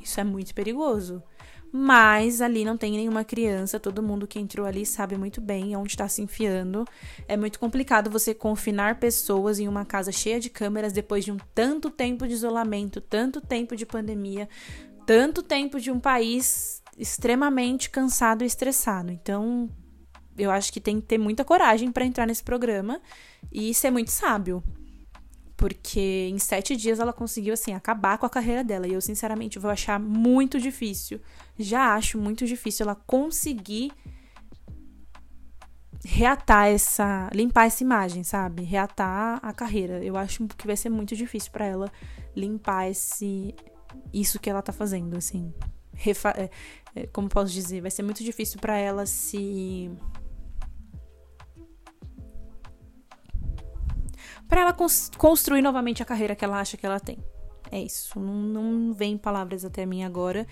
Isso 0.02 0.20
é 0.20 0.24
muito 0.24 0.54
perigoso. 0.54 1.22
Mas 1.78 2.40
ali 2.40 2.64
não 2.64 2.74
tem 2.74 2.92
nenhuma 2.92 3.22
criança, 3.22 3.78
todo 3.78 4.02
mundo 4.02 4.26
que 4.26 4.38
entrou 4.38 4.66
ali 4.66 4.86
sabe 4.86 5.14
muito 5.18 5.42
bem 5.42 5.76
onde 5.76 5.90
está 5.90 6.08
se 6.08 6.22
enfiando. 6.22 6.86
É 7.28 7.36
muito 7.36 7.58
complicado 7.60 8.10
você 8.10 8.32
confinar 8.32 8.98
pessoas 8.98 9.58
em 9.58 9.68
uma 9.68 9.84
casa 9.84 10.10
cheia 10.10 10.40
de 10.40 10.48
câmeras 10.48 10.90
depois 10.90 11.22
de 11.22 11.30
um 11.30 11.36
tanto 11.54 11.90
tempo 11.90 12.26
de 12.26 12.32
isolamento, 12.32 12.98
tanto 12.98 13.42
tempo 13.42 13.76
de 13.76 13.84
pandemia, 13.84 14.48
tanto 15.04 15.42
tempo 15.42 15.78
de 15.78 15.90
um 15.90 16.00
país 16.00 16.82
extremamente 16.96 17.90
cansado 17.90 18.42
e 18.42 18.46
estressado. 18.46 19.12
Então, 19.12 19.68
eu 20.38 20.50
acho 20.50 20.72
que 20.72 20.80
tem 20.80 20.98
que 20.98 21.06
ter 21.06 21.18
muita 21.18 21.44
coragem 21.44 21.92
para 21.92 22.06
entrar 22.06 22.26
nesse 22.26 22.42
programa 22.42 23.02
e 23.52 23.74
ser 23.74 23.90
muito 23.90 24.10
sábio. 24.10 24.64
Porque 25.58 26.28
em 26.30 26.38
sete 26.38 26.74
dias 26.74 27.00
ela 27.00 27.12
conseguiu, 27.12 27.52
assim, 27.52 27.74
acabar 27.74 28.16
com 28.16 28.24
a 28.24 28.30
carreira 28.30 28.64
dela. 28.64 28.86
E 28.86 28.94
eu, 28.94 29.00
sinceramente, 29.02 29.58
vou 29.58 29.70
achar 29.70 30.00
muito 30.00 30.58
difícil. 30.58 31.20
Já 31.58 31.94
acho 31.94 32.18
muito 32.18 32.46
difícil 32.46 32.84
ela 32.84 32.94
conseguir 32.94 33.92
reatar 36.04 36.68
essa. 36.68 37.30
limpar 37.34 37.66
essa 37.66 37.82
imagem, 37.82 38.22
sabe? 38.22 38.62
Reatar 38.62 39.40
a 39.42 39.52
carreira. 39.52 40.04
Eu 40.04 40.16
acho 40.16 40.46
que 40.48 40.66
vai 40.66 40.76
ser 40.76 40.90
muito 40.90 41.16
difícil 41.16 41.50
para 41.50 41.66
ela 41.66 41.92
limpar 42.34 42.90
esse. 42.90 43.54
isso 44.12 44.38
que 44.38 44.50
ela 44.50 44.62
tá 44.62 44.72
fazendo, 44.72 45.16
assim. 45.16 45.52
Refa 45.92 46.30
é, 46.30 46.50
é, 46.94 47.06
como 47.06 47.28
posso 47.28 47.52
dizer? 47.52 47.80
Vai 47.80 47.90
ser 47.90 48.02
muito 48.02 48.22
difícil 48.22 48.60
para 48.60 48.76
ela 48.76 49.06
se 49.06 49.90
para 54.48 54.60
ela 54.60 54.76
construir 55.18 55.60
novamente 55.60 56.02
a 56.02 56.06
carreira 56.06 56.36
que 56.36 56.44
ela 56.44 56.60
acha 56.60 56.76
que 56.76 56.86
ela 56.86 57.00
tem. 57.00 57.18
É 57.70 57.80
isso. 57.80 58.20
Não, 58.20 58.34
não 58.34 58.92
vem 58.92 59.18
palavras 59.18 59.64
até 59.64 59.84
mim 59.84 60.04
agora. 60.04 60.46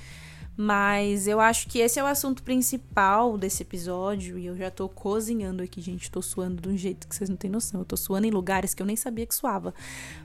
Mas 0.56 1.26
eu 1.26 1.40
acho 1.40 1.68
que 1.68 1.80
esse 1.80 1.98
é 1.98 2.02
o 2.02 2.06
assunto 2.06 2.42
principal 2.42 3.36
desse 3.36 3.62
episódio. 3.62 4.38
E 4.38 4.46
eu 4.46 4.56
já 4.56 4.70
tô 4.70 4.88
cozinhando 4.88 5.62
aqui, 5.62 5.80
gente. 5.80 6.10
Tô 6.10 6.22
suando 6.22 6.62
de 6.62 6.68
um 6.68 6.76
jeito 6.76 7.08
que 7.08 7.14
vocês 7.14 7.28
não 7.28 7.36
têm 7.36 7.50
noção. 7.50 7.80
Eu 7.80 7.84
tô 7.84 7.96
suando 7.96 8.26
em 8.26 8.30
lugares 8.30 8.72
que 8.72 8.80
eu 8.80 8.86
nem 8.86 8.96
sabia 8.96 9.26
que 9.26 9.34
suava. 9.34 9.74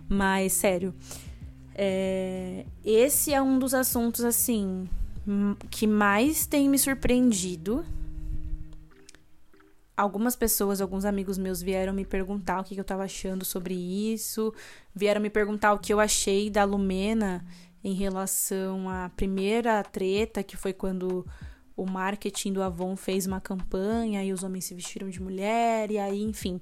Mas, 0.08 0.54
sério. 0.54 0.94
É... 1.74 2.65
Esse 2.86 3.34
é 3.34 3.42
um 3.42 3.58
dos 3.58 3.74
assuntos, 3.74 4.24
assim, 4.24 4.88
que 5.72 5.88
mais 5.88 6.46
tem 6.46 6.70
me 6.70 6.78
surpreendido 6.78 7.84
algumas 10.00 10.34
pessoas, 10.34 10.80
alguns 10.80 11.04
amigos 11.04 11.38
meus 11.38 11.62
vieram 11.62 11.92
me 11.92 12.06
perguntar 12.06 12.62
o 12.62 12.63
que, 12.63 12.78
eu 12.78 12.84
tava 12.86 13.04
achando 13.04 13.44
sobre 13.44 13.74
isso, 13.76 14.54
vieram 14.96 15.20
me 15.20 15.30
perguntar 15.30 15.74
o 15.74 15.78
que 15.78 15.92
eu 15.92 16.00
achei 16.00 16.50
da 16.50 16.63
Lumena 16.63 17.46
em 17.84 17.94
relação 17.94 18.89
à 18.89 19.10
primeira 19.10 19.82
treta, 19.84 20.44
que 20.44 20.58
foi 20.58 20.74
quando 20.74 21.26
o 21.76 21.86
marketing 21.86 22.54
do 22.54 22.62
Avon 22.62 22.96
fez 22.96 23.26
uma 23.26 23.39
campanha 23.39 24.24
e 24.24 24.34
os 24.34 24.44
homens 24.44 24.65
se 24.65 24.76
vestiram 24.76 25.10
de 25.10 25.22
mulher, 25.22 25.89
e 25.89 25.98
aí, 25.98 26.22
enfim. 26.22 26.60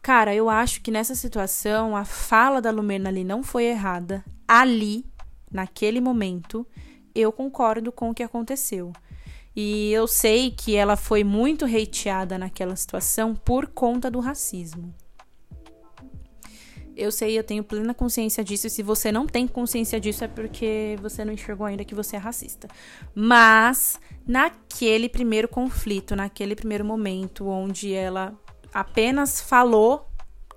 Cara, 0.00 0.34
eu 0.34 0.48
acho 0.48 0.80
que 0.80 0.90
nessa 0.90 1.14
situação 1.14 1.96
a 1.96 2.04
fala 2.04 2.60
da 2.60 2.70
Lumena 2.70 3.08
ali 3.08 3.24
não 3.24 3.42
foi 3.42 3.64
errada. 3.64 4.24
Ali, 4.46 5.04
naquele 5.50 6.00
momento, 6.00 6.66
eu 7.14 7.30
concordo 7.30 7.92
com 7.92 8.10
o 8.10 8.14
que 8.14 8.22
aconteceu. 8.22 8.92
E 9.56 9.92
eu 9.92 10.06
sei 10.06 10.50
que 10.50 10.74
ela 10.74 10.96
foi 10.96 11.22
muito 11.22 11.64
hateada 11.64 12.36
naquela 12.36 12.74
situação 12.74 13.34
por 13.34 13.68
conta 13.68 14.10
do 14.10 14.18
racismo. 14.18 14.94
Eu 16.96 17.10
sei, 17.10 17.38
eu 17.38 17.42
tenho 17.42 17.64
plena 17.64 17.92
consciência 17.92 18.44
disso. 18.44 18.66
E 18.66 18.70
se 18.70 18.82
você 18.82 19.10
não 19.10 19.26
tem 19.26 19.46
consciência 19.46 20.00
disso, 20.00 20.24
é 20.24 20.28
porque 20.28 20.96
você 21.00 21.24
não 21.24 21.32
enxergou 21.32 21.66
ainda 21.66 21.84
que 21.84 21.94
você 21.94 22.16
é 22.16 22.18
racista. 22.18 22.68
Mas, 23.14 23.98
naquele 24.26 25.08
primeiro 25.08 25.48
conflito, 25.48 26.14
naquele 26.14 26.54
primeiro 26.54 26.84
momento, 26.84 27.46
onde 27.46 27.92
ela 27.92 28.32
apenas 28.72 29.40
falou 29.40 30.08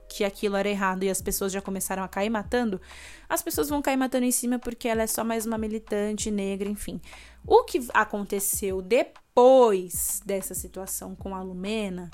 que 0.10 0.24
aquilo 0.24 0.56
era 0.56 0.70
errado 0.70 1.04
e 1.04 1.10
as 1.10 1.22
pessoas 1.22 1.52
já 1.52 1.62
começaram 1.62 2.04
a 2.04 2.08
cair 2.08 2.30
matando, 2.30 2.80
as 3.28 3.42
pessoas 3.42 3.70
vão 3.70 3.82
cair 3.82 3.98
matando 3.98 4.26
em 4.26 4.32
cima 4.32 4.58
porque 4.58 4.88
ela 4.88 5.02
é 5.02 5.08
só 5.08 5.24
mais 5.24 5.46
uma 5.46 5.58
militante 5.58 6.32
negra, 6.32 6.70
enfim. 6.70 7.02
O 7.46 7.64
que 7.64 7.86
aconteceu 7.94 8.82
depois 8.82 10.22
dessa 10.26 10.54
situação 10.54 11.16
com 11.16 11.36
a 11.36 11.42
Lumena, 11.42 12.10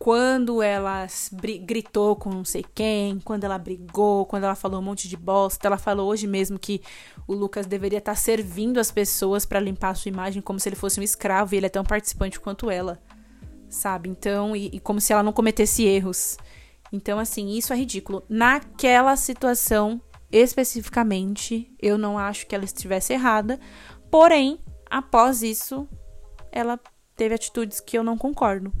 quando 0.00 0.62
ela 0.62 1.06
gritou 1.60 2.16
com 2.16 2.30
não 2.30 2.42
sei 2.42 2.64
quem, 2.74 3.20
quando 3.20 3.44
ela 3.44 3.58
brigou, 3.58 4.24
quando 4.24 4.44
ela 4.44 4.54
falou 4.54 4.80
um 4.80 4.82
monte 4.82 5.06
de 5.06 5.14
bosta, 5.14 5.68
ela 5.68 5.76
falou 5.76 6.08
hoje 6.08 6.26
mesmo 6.26 6.58
que 6.58 6.80
o 7.28 7.34
Lucas 7.34 7.66
deveria 7.66 7.98
estar 7.98 8.14
servindo 8.14 8.80
as 8.80 8.90
pessoas 8.90 9.44
para 9.44 9.60
limpar 9.60 9.90
a 9.90 9.94
sua 9.94 10.08
imagem 10.08 10.40
como 10.40 10.58
se 10.58 10.70
ele 10.70 10.74
fosse 10.74 10.98
um 10.98 11.02
escravo 11.02 11.54
e 11.54 11.58
ele 11.58 11.66
é 11.66 11.68
tão 11.68 11.84
participante 11.84 12.40
quanto 12.40 12.70
ela, 12.70 12.98
sabe? 13.68 14.08
Então, 14.08 14.56
e, 14.56 14.70
e 14.72 14.80
como 14.80 15.02
se 15.02 15.12
ela 15.12 15.22
não 15.22 15.34
cometesse 15.34 15.84
erros. 15.84 16.38
Então, 16.90 17.18
assim, 17.18 17.50
isso 17.50 17.70
é 17.70 17.76
ridículo. 17.76 18.24
Naquela 18.26 19.14
situação, 19.16 20.00
especificamente, 20.32 21.70
eu 21.78 21.98
não 21.98 22.16
acho 22.18 22.46
que 22.46 22.54
ela 22.54 22.64
estivesse 22.64 23.12
errada. 23.12 23.60
Porém, 24.10 24.64
após 24.88 25.42
isso, 25.42 25.86
ela 26.50 26.80
teve 27.14 27.34
atitudes 27.34 27.80
que 27.80 27.98
eu 27.98 28.02
não 28.02 28.16
concordo. 28.16 28.72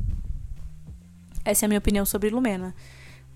Essa 1.44 1.64
é 1.64 1.66
a 1.66 1.68
minha 1.68 1.78
opinião 1.78 2.04
sobre 2.04 2.30
Lumena. 2.30 2.74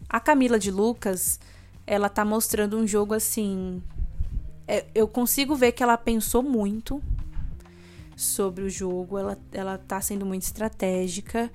A 0.09 0.21
Camila 0.21 0.59
de 0.59 0.71
Lucas, 0.71 1.41
ela 1.87 2.09
tá 2.09 2.25
mostrando 2.25 2.77
um 2.77 2.87
jogo 2.87 3.15
assim. 3.15 3.83
É, 4.67 4.87
eu 4.95 5.07
consigo 5.09 5.55
ver 5.55 5.73
que 5.73 5.83
ela 5.83 5.97
pensou 5.97 6.43
muito 6.43 7.03
sobre 8.17 8.65
o 8.65 8.71
jogo, 8.71 9.19
ela, 9.19 9.39
ela 9.53 9.77
tá 9.77 10.01
sendo 10.01 10.25
muito 10.25 10.43
estratégica 10.43 11.51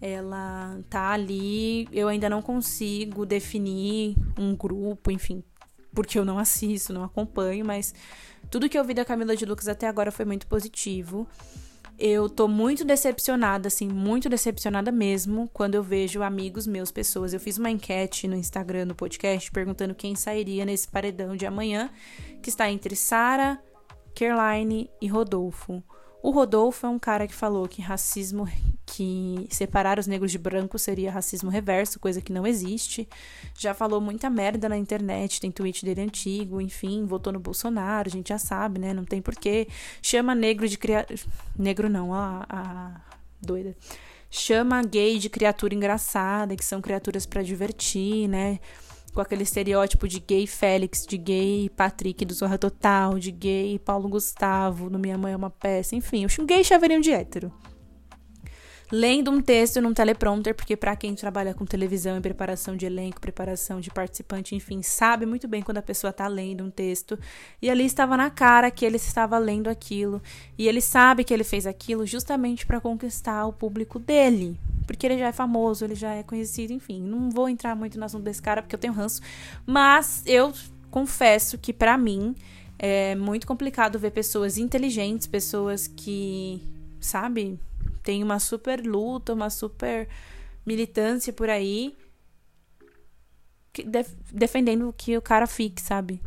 ela 0.00 0.80
tá 0.88 1.10
ali. 1.10 1.86
Eu 1.92 2.08
ainda 2.08 2.28
não 2.28 2.40
consigo 2.40 3.26
definir 3.26 4.16
um 4.38 4.56
grupo, 4.56 5.10
enfim, 5.10 5.44
porque 5.92 6.18
eu 6.18 6.24
não 6.24 6.38
assisto, 6.38 6.92
não 6.92 7.04
acompanho, 7.04 7.64
mas 7.64 7.94
tudo 8.50 8.68
que 8.68 8.78
eu 8.78 8.84
vi 8.84 8.94
da 8.94 9.04
Camila 9.04 9.36
de 9.36 9.44
Lucas 9.44 9.68
até 9.68 9.86
agora 9.86 10.10
foi 10.10 10.24
muito 10.24 10.46
positivo. 10.46 11.28
Eu 12.00 12.30
tô 12.30 12.48
muito 12.48 12.82
decepcionada, 12.82 13.68
assim, 13.68 13.86
muito 13.86 14.28
decepcionada 14.28 14.90
mesmo, 14.90 15.50
quando 15.52 15.74
eu 15.74 15.82
vejo 15.82 16.22
amigos 16.22 16.66
meus, 16.66 16.90
pessoas. 16.90 17.34
Eu 17.34 17.38
fiz 17.38 17.58
uma 17.58 17.70
enquete 17.70 18.26
no 18.26 18.34
Instagram 18.34 18.86
do 18.86 18.94
podcast 18.94 19.52
perguntando 19.52 19.94
quem 19.94 20.16
sairia 20.16 20.64
nesse 20.64 20.88
paredão 20.88 21.36
de 21.36 21.44
amanhã, 21.44 21.90
que 22.42 22.48
está 22.48 22.70
entre 22.70 22.96
Sara, 22.96 23.62
Caroline 24.14 24.90
e 25.00 25.06
Rodolfo. 25.06 25.82
O 26.22 26.30
Rodolfo 26.30 26.86
é 26.86 26.88
um 26.88 26.98
cara 26.98 27.26
que 27.26 27.34
falou 27.34 27.66
que 27.66 27.80
racismo, 27.80 28.46
que 28.84 29.46
separar 29.50 29.98
os 29.98 30.06
negros 30.06 30.30
de 30.30 30.36
branco 30.36 30.78
seria 30.78 31.10
racismo 31.10 31.48
reverso, 31.48 31.98
coisa 31.98 32.20
que 32.20 32.32
não 32.32 32.46
existe. 32.46 33.08
Já 33.58 33.72
falou 33.72 34.02
muita 34.02 34.28
merda 34.28 34.68
na 34.68 34.76
internet, 34.76 35.40
tem 35.40 35.50
tweet 35.50 35.82
dele 35.84 36.02
antigo, 36.02 36.60
enfim, 36.60 37.06
votou 37.06 37.32
no 37.32 37.40
Bolsonaro, 37.40 38.08
a 38.08 38.10
gente 38.10 38.28
já 38.28 38.38
sabe, 38.38 38.78
né? 38.78 38.92
Não 38.92 39.04
tem 39.04 39.22
porquê. 39.22 39.66
Chama 40.02 40.34
negro 40.34 40.68
de 40.68 40.76
criatura. 40.76 41.18
Negro 41.58 41.88
não, 41.88 42.12
a, 42.12 42.44
a 42.50 43.00
doida. 43.40 43.74
Chama 44.30 44.82
gay 44.82 45.18
de 45.18 45.30
criatura 45.30 45.74
engraçada, 45.74 46.54
que 46.54 46.64
são 46.64 46.82
criaturas 46.82 47.24
para 47.24 47.42
divertir, 47.42 48.28
né? 48.28 48.60
Com 49.14 49.20
aquele 49.20 49.42
estereótipo 49.42 50.06
de 50.06 50.20
gay 50.20 50.46
Félix, 50.46 51.06
de 51.06 51.16
gay 51.16 51.70
Patrick 51.70 52.24
do 52.24 52.34
Zorra 52.34 52.58
Total, 52.58 53.18
de 53.18 53.30
gay 53.30 53.78
Paulo 53.78 54.08
Gustavo, 54.08 54.88
no 54.88 54.98
Minha 54.98 55.18
Mãe 55.18 55.32
é 55.32 55.36
uma 55.36 55.50
Peça, 55.50 55.96
enfim, 55.96 56.26
um 56.38 56.46
gay 56.46 56.62
chaveirinho 56.62 57.00
de 57.00 57.12
hétero. 57.12 57.52
Lendo 58.92 59.30
um 59.30 59.40
texto 59.40 59.80
num 59.80 59.94
teleprompter, 59.94 60.52
porque 60.52 60.76
para 60.76 60.96
quem 60.96 61.14
trabalha 61.14 61.54
com 61.54 61.64
televisão 61.64 62.18
e 62.18 62.20
preparação 62.20 62.76
de 62.76 62.86
elenco, 62.86 63.20
preparação 63.20 63.80
de 63.80 63.88
participante, 63.88 64.56
enfim, 64.56 64.82
sabe 64.82 65.24
muito 65.24 65.46
bem 65.46 65.62
quando 65.62 65.78
a 65.78 65.82
pessoa 65.82 66.12
tá 66.12 66.26
lendo 66.26 66.64
um 66.64 66.70
texto. 66.70 67.16
E 67.62 67.70
ali 67.70 67.84
estava 67.84 68.16
na 68.16 68.30
cara 68.30 68.68
que 68.68 68.84
ele 68.84 68.96
estava 68.96 69.38
lendo 69.38 69.68
aquilo. 69.68 70.20
E 70.58 70.66
ele 70.66 70.80
sabe 70.80 71.22
que 71.22 71.32
ele 71.32 71.44
fez 71.44 71.68
aquilo 71.68 72.04
justamente 72.04 72.66
para 72.66 72.80
conquistar 72.80 73.46
o 73.46 73.52
público 73.52 74.00
dele, 74.00 74.58
porque 74.88 75.06
ele 75.06 75.18
já 75.18 75.28
é 75.28 75.32
famoso, 75.32 75.84
ele 75.84 75.94
já 75.94 76.12
é 76.14 76.24
conhecido, 76.24 76.72
enfim. 76.72 77.00
Não 77.00 77.30
vou 77.30 77.48
entrar 77.48 77.76
muito 77.76 77.96
no 77.96 78.04
assunto 78.04 78.24
desse 78.24 78.42
cara 78.42 78.60
porque 78.60 78.74
eu 78.74 78.80
tenho 78.80 78.92
ranço, 78.92 79.20
mas 79.64 80.24
eu 80.26 80.52
confesso 80.90 81.56
que 81.56 81.72
para 81.72 81.96
mim 81.96 82.34
é 82.76 83.14
muito 83.14 83.46
complicado 83.46 84.00
ver 84.00 84.10
pessoas 84.10 84.58
inteligentes, 84.58 85.28
pessoas 85.28 85.86
que, 85.86 86.60
sabe, 86.98 87.56
tem 88.02 88.22
uma 88.22 88.38
super 88.38 88.84
luta, 88.84 89.32
uma 89.32 89.50
super 89.50 90.08
militância 90.64 91.32
por 91.32 91.48
aí 91.48 91.96
def 93.86 94.12
defendendo 94.32 94.92
que 94.96 95.16
o 95.16 95.22
cara 95.22 95.46
fique, 95.46 95.80
sabe? 95.80 96.20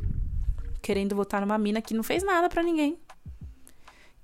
Querendo 0.81 1.15
votar 1.15 1.41
numa 1.41 1.57
mina 1.57 1.81
que 1.81 1.93
não 1.93 2.03
fez 2.03 2.23
nada 2.23 2.49
para 2.49 2.63
ninguém 2.63 2.99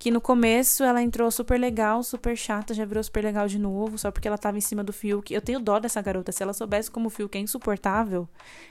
que 0.00 0.10
no 0.10 0.18
começo 0.18 0.82
ela 0.82 1.02
entrou 1.02 1.30
super 1.30 1.60
legal, 1.60 2.02
super 2.02 2.34
chata, 2.34 2.72
já 2.72 2.86
virou 2.86 3.04
super 3.04 3.22
legal 3.22 3.46
de 3.46 3.58
novo, 3.58 3.98
só 3.98 4.10
porque 4.10 4.26
ela 4.26 4.38
tava 4.38 4.56
em 4.56 4.60
cima 4.62 4.82
do 4.82 4.94
Fiuk. 4.94 5.30
Eu 5.30 5.42
tenho 5.42 5.60
dó 5.60 5.78
dessa 5.78 6.00
garota. 6.00 6.32
Se 6.32 6.42
ela 6.42 6.54
soubesse 6.54 6.90
como 6.90 7.08
o 7.08 7.10
Fiuk 7.10 7.36
é 7.36 7.40
insuportável, 7.42 8.26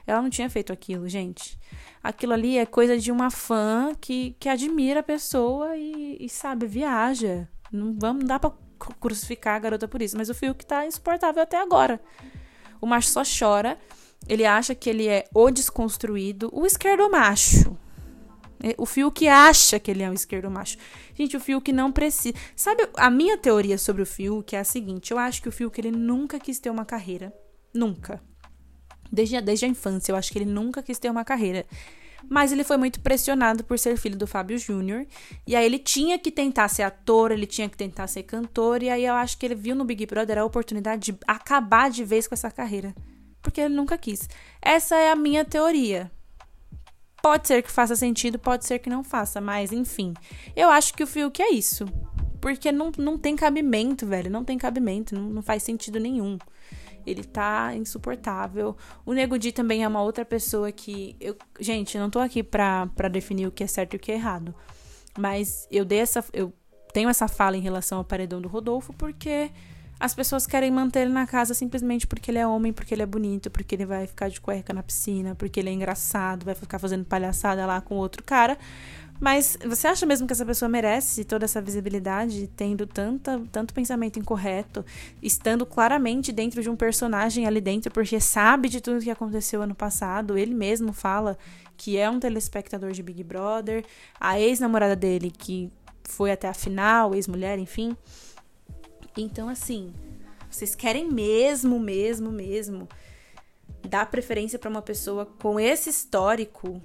ela 0.07 0.23
não 0.23 0.29
tinha 0.31 0.49
feito 0.49 0.73
aquilo, 0.73 1.07
gente. 1.07 1.59
Aquilo 2.01 2.33
ali 2.33 2.57
é 2.57 2.65
coisa 2.65 2.97
de 2.97 3.11
uma 3.11 3.29
fã 3.29 3.93
que, 4.01 4.35
que 4.39 4.49
admira 4.49 5.01
a 5.01 5.03
pessoa 5.03 5.77
e, 5.77 6.17
e 6.19 6.27
sabe, 6.27 6.65
viaja. 6.65 7.47
Não, 7.71 7.95
vamos, 7.95 8.23
não 8.23 8.27
dá 8.27 8.39
pra 8.39 8.51
crucificar 8.99 9.55
a 9.55 9.59
garota 9.59 9.87
por 9.87 10.01
isso. 10.01 10.17
Mas 10.17 10.29
o 10.29 10.33
Fiuk 10.33 10.65
tá 10.65 10.85
insuportável 10.85 11.43
até 11.43 11.61
agora. 11.61 12.01
O 12.81 12.87
macho 12.87 13.09
só 13.09 13.23
chora. 13.23 13.77
Ele 14.27 14.45
acha 14.45 14.75
que 14.75 14.89
ele 14.89 15.07
é 15.07 15.25
o 15.33 15.49
desconstruído, 15.49 16.49
o 16.51 16.65
esquerdo 16.65 17.09
macho. 17.09 17.77
É, 18.61 18.75
o 18.77 18.85
Fiuk 18.85 19.27
acha 19.27 19.79
que 19.79 19.89
ele 19.89 20.03
é 20.03 20.09
um 20.09 20.13
esquerdo 20.13 20.51
macho. 20.51 20.77
Gente, 21.15 21.37
o 21.37 21.39
Fiuk 21.39 21.71
não 21.71 21.91
precisa. 21.91 22.35
Sabe, 22.55 22.87
a 22.95 23.09
minha 23.09 23.37
teoria 23.37 23.77
sobre 23.77 24.01
o 24.01 24.05
Fiuk 24.05 24.55
é 24.55 24.59
a 24.59 24.63
seguinte: 24.63 25.11
eu 25.11 25.17
acho 25.17 25.41
que 25.41 25.47
o 25.47 25.51
Fiuk 25.51 25.79
ele 25.79 25.91
nunca 25.91 26.39
quis 26.39 26.59
ter 26.59 26.69
uma 26.69 26.85
carreira. 26.85 27.33
Nunca. 27.73 28.21
Desde 29.11 29.37
a, 29.37 29.41
desde 29.41 29.65
a 29.65 29.69
infância, 29.69 30.11
eu 30.11 30.15
acho 30.15 30.31
que 30.31 30.37
ele 30.37 30.45
nunca 30.45 30.83
quis 30.83 30.99
ter 30.99 31.09
uma 31.09 31.23
carreira. 31.23 31.65
Mas 32.27 32.51
ele 32.51 32.63
foi 32.63 32.77
muito 32.77 32.99
pressionado 32.99 33.63
por 33.63 33.77
ser 33.79 33.97
filho 33.97 34.17
do 34.17 34.27
Fábio 34.27 34.58
Júnior. 34.58 35.05
E 35.47 35.55
aí 35.55 35.65
ele 35.65 35.79
tinha 35.79 36.17
que 36.17 36.32
tentar 36.32 36.67
ser 36.67 36.84
ator, 36.84 37.32
ele 37.32 37.45
tinha 37.45 37.69
que 37.69 37.77
tentar 37.77 38.08
ser 38.08 38.23
cantor. 38.23 38.84
E 38.84 38.89
aí 38.89 39.05
eu 39.05 39.13
acho 39.13 39.38
que 39.38 39.45
ele 39.45 39.55
viu 39.55 39.75
no 39.75 39.86
Big 39.86 40.05
Brother 40.05 40.38
a 40.38 40.45
oportunidade 40.45 41.12
de 41.12 41.19
acabar 41.27 41.89
de 41.89 42.03
vez 42.03 42.27
com 42.27 42.36
essa 42.36 42.51
carreira. 42.51 42.93
Porque 43.41 43.62
ele 43.62 43.73
nunca 43.73 43.97
quis. 43.97 44.27
Essa 44.62 44.95
é 44.95 45.12
a 45.12 45.15
minha 45.15 45.45
teoria. 45.45 46.12
Pode 47.21 47.47
ser 47.47 47.62
que 47.62 47.71
faça 47.71 47.95
sentido, 47.95 48.39
pode 48.39 48.65
ser 48.65 48.79
que 48.79 48.89
não 48.89 49.03
faça, 49.03 49.41
mas 49.41 49.71
enfim. 49.71 50.13
Eu 50.55 50.69
acho 50.69 50.93
que 50.93 51.03
o 51.03 51.08
Fiuk 51.08 51.41
é 51.41 51.51
isso. 51.51 51.86
Porque 52.41 52.71
não, 52.71 52.91
não 52.97 53.17
tem 53.17 53.36
cabimento, 53.36 54.05
velho. 54.05 54.32
Não 54.32 54.43
tem 54.43 54.58
cabimento, 54.58 55.15
não, 55.15 55.23
não 55.23 55.41
faz 55.41 55.63
sentido 55.63 55.99
nenhum. 55.99 56.38
Ele 57.05 57.23
tá 57.23 57.75
insuportável. 57.75 58.75
O 59.05 59.13
Nego 59.13 59.38
Di 59.38 59.51
também 59.51 59.83
é 59.83 59.88
uma 59.88 60.01
outra 60.01 60.25
pessoa 60.25 60.71
que. 60.71 61.15
Eu, 61.19 61.35
gente, 61.59 61.97
eu 61.97 62.03
não 62.03 62.09
tô 62.09 62.19
aqui 62.19 62.43
pra, 62.43 62.88
pra 62.95 63.07
definir 63.07 63.47
o 63.47 63.51
que 63.51 63.63
é 63.63 63.67
certo 63.67 63.93
e 63.93 63.97
o 63.97 63.99
que 63.99 64.12
é 64.12 64.15
errado. 64.15 64.53
Mas 65.17 65.67
eu 65.71 65.85
dei 65.85 65.99
essa. 65.99 66.23
Eu 66.33 66.53
tenho 66.93 67.09
essa 67.09 67.27
fala 67.27 67.55
em 67.57 67.62
relação 67.62 67.99
ao 67.99 68.03
paredão 68.03 68.41
do 68.41 68.47
Rodolfo 68.47 68.93
porque 68.93 69.51
as 69.99 70.15
pessoas 70.15 70.47
querem 70.47 70.71
manter 70.71 71.01
ele 71.01 71.12
na 71.12 71.27
casa 71.27 71.53
simplesmente 71.53 72.07
porque 72.07 72.31
ele 72.31 72.38
é 72.38 72.47
homem, 72.47 72.71
porque 72.71 72.93
ele 72.93 73.01
é 73.01 73.05
bonito, 73.05 73.51
porque 73.51 73.75
ele 73.75 73.85
vai 73.85 74.07
ficar 74.07 74.29
de 74.29 74.39
cueca 74.39 74.73
na 74.73 74.81
piscina, 74.81 75.35
porque 75.35 75.59
ele 75.59 75.69
é 75.69 75.73
engraçado, 75.73 76.45
vai 76.45 76.55
ficar 76.55 76.79
fazendo 76.79 77.03
palhaçada 77.03 77.65
lá 77.65 77.81
com 77.81 77.95
outro 77.95 78.23
cara. 78.23 78.57
Mas 79.19 79.58
você 79.65 79.88
acha 79.88 80.05
mesmo 80.05 80.25
que 80.25 80.32
essa 80.32 80.45
pessoa 80.45 80.69
merece 80.69 81.25
toda 81.25 81.43
essa 81.43 81.62
visibilidade, 81.62 82.47
tendo 82.55 82.88
tanta, 82.88 83.41
tanto 83.51 83.73
pensamento 83.73 84.17
incorreto, 84.17 84.86
estando 85.21 85.65
claramente 85.65 86.32
dentro 86.32 86.62
de 86.62 86.69
um 86.69 86.75
personagem 86.75 87.45
ali 87.45 87.60
dentro, 87.60 87.91
porque 87.91 88.19
sabe 88.21 88.69
de 88.69 88.79
tudo 88.79 89.03
que 89.03 89.12
aconteceu 89.12 89.62
ano 89.62 89.75
passado? 89.75 90.38
Ele 90.38 90.53
mesmo 90.53 90.93
fala 90.93 91.38
que 91.75 91.97
é 91.97 92.10
um 92.10 92.19
telespectador 92.19 92.91
de 92.91 93.03
Big 93.03 93.23
Brother, 93.23 93.86
a 94.19 94.39
ex-namorada 94.39 94.95
dele, 94.95 95.32
que 95.32 95.69
foi 96.03 96.32
até 96.32 96.47
a 96.47 96.53
final, 96.53 97.13
ex-mulher, 97.13 97.60
enfim. 97.60 97.95
Então, 99.17 99.49
assim, 99.49 99.93
vocês 100.49 100.75
querem 100.75 101.12
mesmo, 101.12 101.77
mesmo, 101.77 102.32
mesmo 102.32 102.88
dar 103.88 104.10
preferência 104.10 104.58
para 104.58 104.69
uma 104.69 104.82
pessoa 104.82 105.25
com 105.25 105.60
esse 105.60 105.89
histórico, 105.89 106.82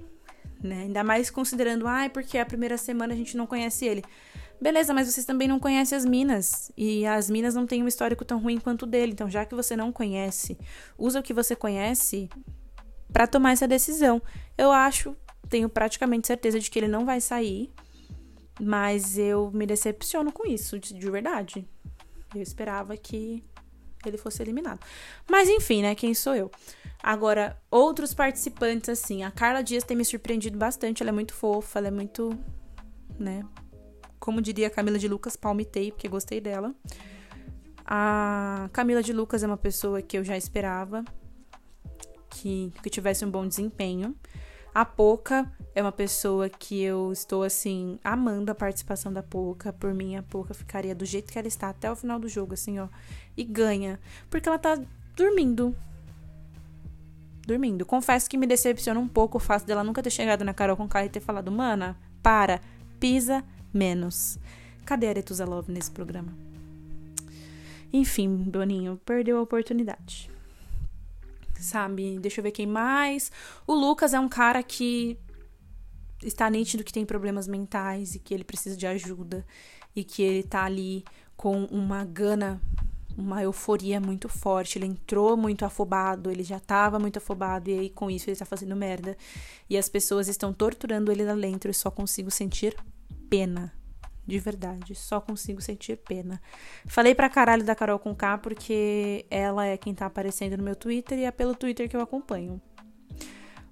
né? 0.65 0.83
Ainda 0.83 1.03
mais 1.03 1.29
considerando, 1.29 1.87
ai, 1.87 2.07
ah, 2.07 2.09
porque 2.09 2.37
a 2.37 2.45
primeira 2.45 2.77
semana 2.77 3.13
a 3.13 3.17
gente 3.17 3.37
não 3.37 3.45
conhece 3.47 3.85
ele. 3.85 4.03
Beleza, 4.59 4.93
mas 4.93 5.11
vocês 5.11 5.25
também 5.25 5.47
não 5.47 5.59
conhecem 5.59 5.97
as 5.97 6.05
minas. 6.05 6.71
E 6.77 7.05
as 7.05 7.29
minas 7.29 7.53
não 7.55 7.65
têm 7.65 7.83
um 7.83 7.87
histórico 7.87 8.25
tão 8.25 8.39
ruim 8.39 8.59
quanto 8.59 8.83
o 8.83 8.85
dele. 8.85 9.11
Então, 9.11 9.29
já 9.29 9.45
que 9.45 9.53
você 9.53 9.75
não 9.75 9.91
conhece, 9.91 10.57
usa 10.97 11.19
o 11.19 11.23
que 11.23 11.33
você 11.33 11.55
conhece 11.55 12.29
para 13.11 13.27
tomar 13.27 13.51
essa 13.51 13.67
decisão. 13.67 14.21
Eu 14.57 14.71
acho, 14.71 15.15
tenho 15.49 15.69
praticamente 15.69 16.27
certeza 16.27 16.59
de 16.59 16.69
que 16.69 16.79
ele 16.79 16.87
não 16.87 17.05
vai 17.05 17.19
sair. 17.21 17.71
Mas 18.59 19.17
eu 19.17 19.51
me 19.51 19.65
decepciono 19.65 20.31
com 20.31 20.47
isso, 20.47 20.79
de, 20.79 20.93
de 20.93 21.11
verdade. 21.11 21.67
Eu 22.33 22.41
esperava 22.41 22.95
que 22.95 23.43
ele 24.09 24.17
fosse 24.17 24.41
eliminado. 24.41 24.79
Mas 25.29 25.49
enfim, 25.49 25.81
né? 25.81 25.95
Quem 25.95 26.13
sou 26.13 26.35
eu? 26.35 26.51
Agora, 27.01 27.55
outros 27.69 28.13
participantes, 28.13 28.89
assim, 28.89 29.23
a 29.23 29.31
Carla 29.31 29.61
Dias 29.61 29.83
tem 29.83 29.95
me 29.95 30.03
surpreendido 30.03 30.57
bastante. 30.57 31.03
Ela 31.03 31.09
é 31.09 31.13
muito 31.13 31.33
fofa, 31.33 31.79
ela 31.79 31.87
é 31.87 31.91
muito, 31.91 32.37
né? 33.19 33.43
Como 34.19 34.41
diria 34.41 34.67
a 34.67 34.69
Camila 34.71 34.97
de 34.97 35.07
Lucas, 35.07 35.35
palmitei, 35.35 35.91
porque 35.91 36.07
gostei 36.07 36.41
dela. 36.41 36.73
A 37.85 38.69
Camila 38.73 39.03
de 39.03 39.13
Lucas 39.13 39.43
é 39.43 39.47
uma 39.47 39.57
pessoa 39.57 40.01
que 40.01 40.17
eu 40.17 40.23
já 40.23 40.35
esperava 40.35 41.03
que, 42.29 42.73
que 42.81 42.89
tivesse 42.89 43.23
um 43.23 43.29
bom 43.29 43.47
desempenho. 43.47 44.15
A 44.73 44.83
Poca 44.83 45.49
é 45.73 45.81
uma 45.81 45.91
pessoa 45.91 46.49
que 46.49 46.81
eu 46.81 47.11
estou 47.11 47.43
assim 47.43 47.97
amando 48.03 48.51
a 48.51 48.55
participação 48.55 49.13
da 49.13 49.23
Poca. 49.23 49.71
Por 49.71 49.93
mim, 49.93 50.17
a 50.17 50.23
Poca 50.23 50.53
ficaria 50.53 50.93
do 50.93 51.05
jeito 51.05 51.31
que 51.31 51.39
ela 51.39 51.47
está 51.47 51.69
até 51.69 51.89
o 51.89 51.95
final 51.95 52.19
do 52.19 52.27
jogo, 52.27 52.55
assim, 52.55 52.77
ó, 52.79 52.89
e 53.37 53.43
ganha, 53.43 53.99
porque 54.29 54.47
ela 54.47 54.57
tá 54.59 54.79
dormindo. 55.15 55.75
Dormindo. 57.45 57.85
Confesso 57.85 58.29
que 58.29 58.37
me 58.37 58.47
decepciona 58.47 58.99
um 58.99 59.07
pouco 59.07 59.37
o 59.37 59.41
fato 59.41 59.65
dela 59.65 59.83
nunca 59.83 60.01
ter 60.01 60.09
chegado 60.09 60.43
na 60.43 60.53
Carol 60.53 60.77
com 60.77 60.87
e 60.97 61.09
ter 61.09 61.19
falado: 61.19 61.51
"Mana, 61.51 61.97
para, 62.23 62.61
pisa 62.99 63.43
menos". 63.73 64.39
Cadê 64.85 65.07
a 65.07 65.09
Aretusa 65.09 65.45
Love 65.45 65.71
nesse 65.71 65.91
programa? 65.91 66.33
Enfim, 67.93 68.35
Boninho, 68.35 68.99
perdeu 69.05 69.37
a 69.37 69.41
oportunidade 69.41 70.29
sabe? 71.65 72.19
Deixa 72.19 72.39
eu 72.39 72.43
ver 72.43 72.51
quem 72.51 72.67
mais. 72.67 73.31
O 73.67 73.73
Lucas 73.73 74.13
é 74.13 74.19
um 74.19 74.29
cara 74.29 74.61
que 74.63 75.17
está 76.23 76.49
nítido 76.49 76.83
que 76.83 76.93
tem 76.93 77.05
problemas 77.05 77.47
mentais 77.47 78.15
e 78.15 78.19
que 78.19 78.33
ele 78.33 78.43
precisa 78.43 78.77
de 78.77 78.87
ajuda 78.87 79.45
e 79.95 80.03
que 80.03 80.21
ele 80.21 80.43
tá 80.43 80.63
ali 80.63 81.03
com 81.35 81.65
uma 81.65 82.05
gana, 82.05 82.61
uma 83.17 83.41
euforia 83.41 83.99
muito 83.99 84.27
forte. 84.27 84.77
Ele 84.77 84.85
entrou 84.85 85.37
muito 85.37 85.65
afobado, 85.65 86.29
ele 86.29 86.43
já 86.43 86.59
tava 86.59 86.99
muito 86.99 87.17
afobado 87.17 87.69
e 87.69 87.79
aí 87.79 87.89
com 87.89 88.09
isso 88.09 88.29
ele 88.29 88.37
tá 88.37 88.45
fazendo 88.45 88.75
merda. 88.75 89.17
E 89.69 89.77
as 89.77 89.89
pessoas 89.89 90.27
estão 90.27 90.53
torturando 90.53 91.11
ele 91.11 91.23
lá 91.23 91.35
dentro 91.35 91.71
e 91.71 91.73
só 91.73 91.89
consigo 91.89 92.29
sentir 92.29 92.75
pena 93.29 93.73
De 94.27 94.39
verdade, 94.39 94.95
só 94.95 95.21
consigo 95.21 95.61
sentir 95.61 95.97
pena. 95.97 96.41
Falei 96.87 97.13
pra 97.13 97.29
caralho 97.29 97.63
da 97.63 97.75
Carol 97.75 97.99
com 97.99 98.15
K 98.15 98.37
porque 98.39 99.25
ela 99.29 99.65
é 99.65 99.77
quem 99.77 99.93
tá 99.93 100.07
aparecendo 100.07 100.57
no 100.57 100.63
meu 100.63 100.75
Twitter 100.75 101.19
e 101.19 101.23
é 101.25 101.31
pelo 101.31 101.55
Twitter 101.55 101.89
que 101.89 101.95
eu 101.95 102.01
acompanho. 102.01 102.61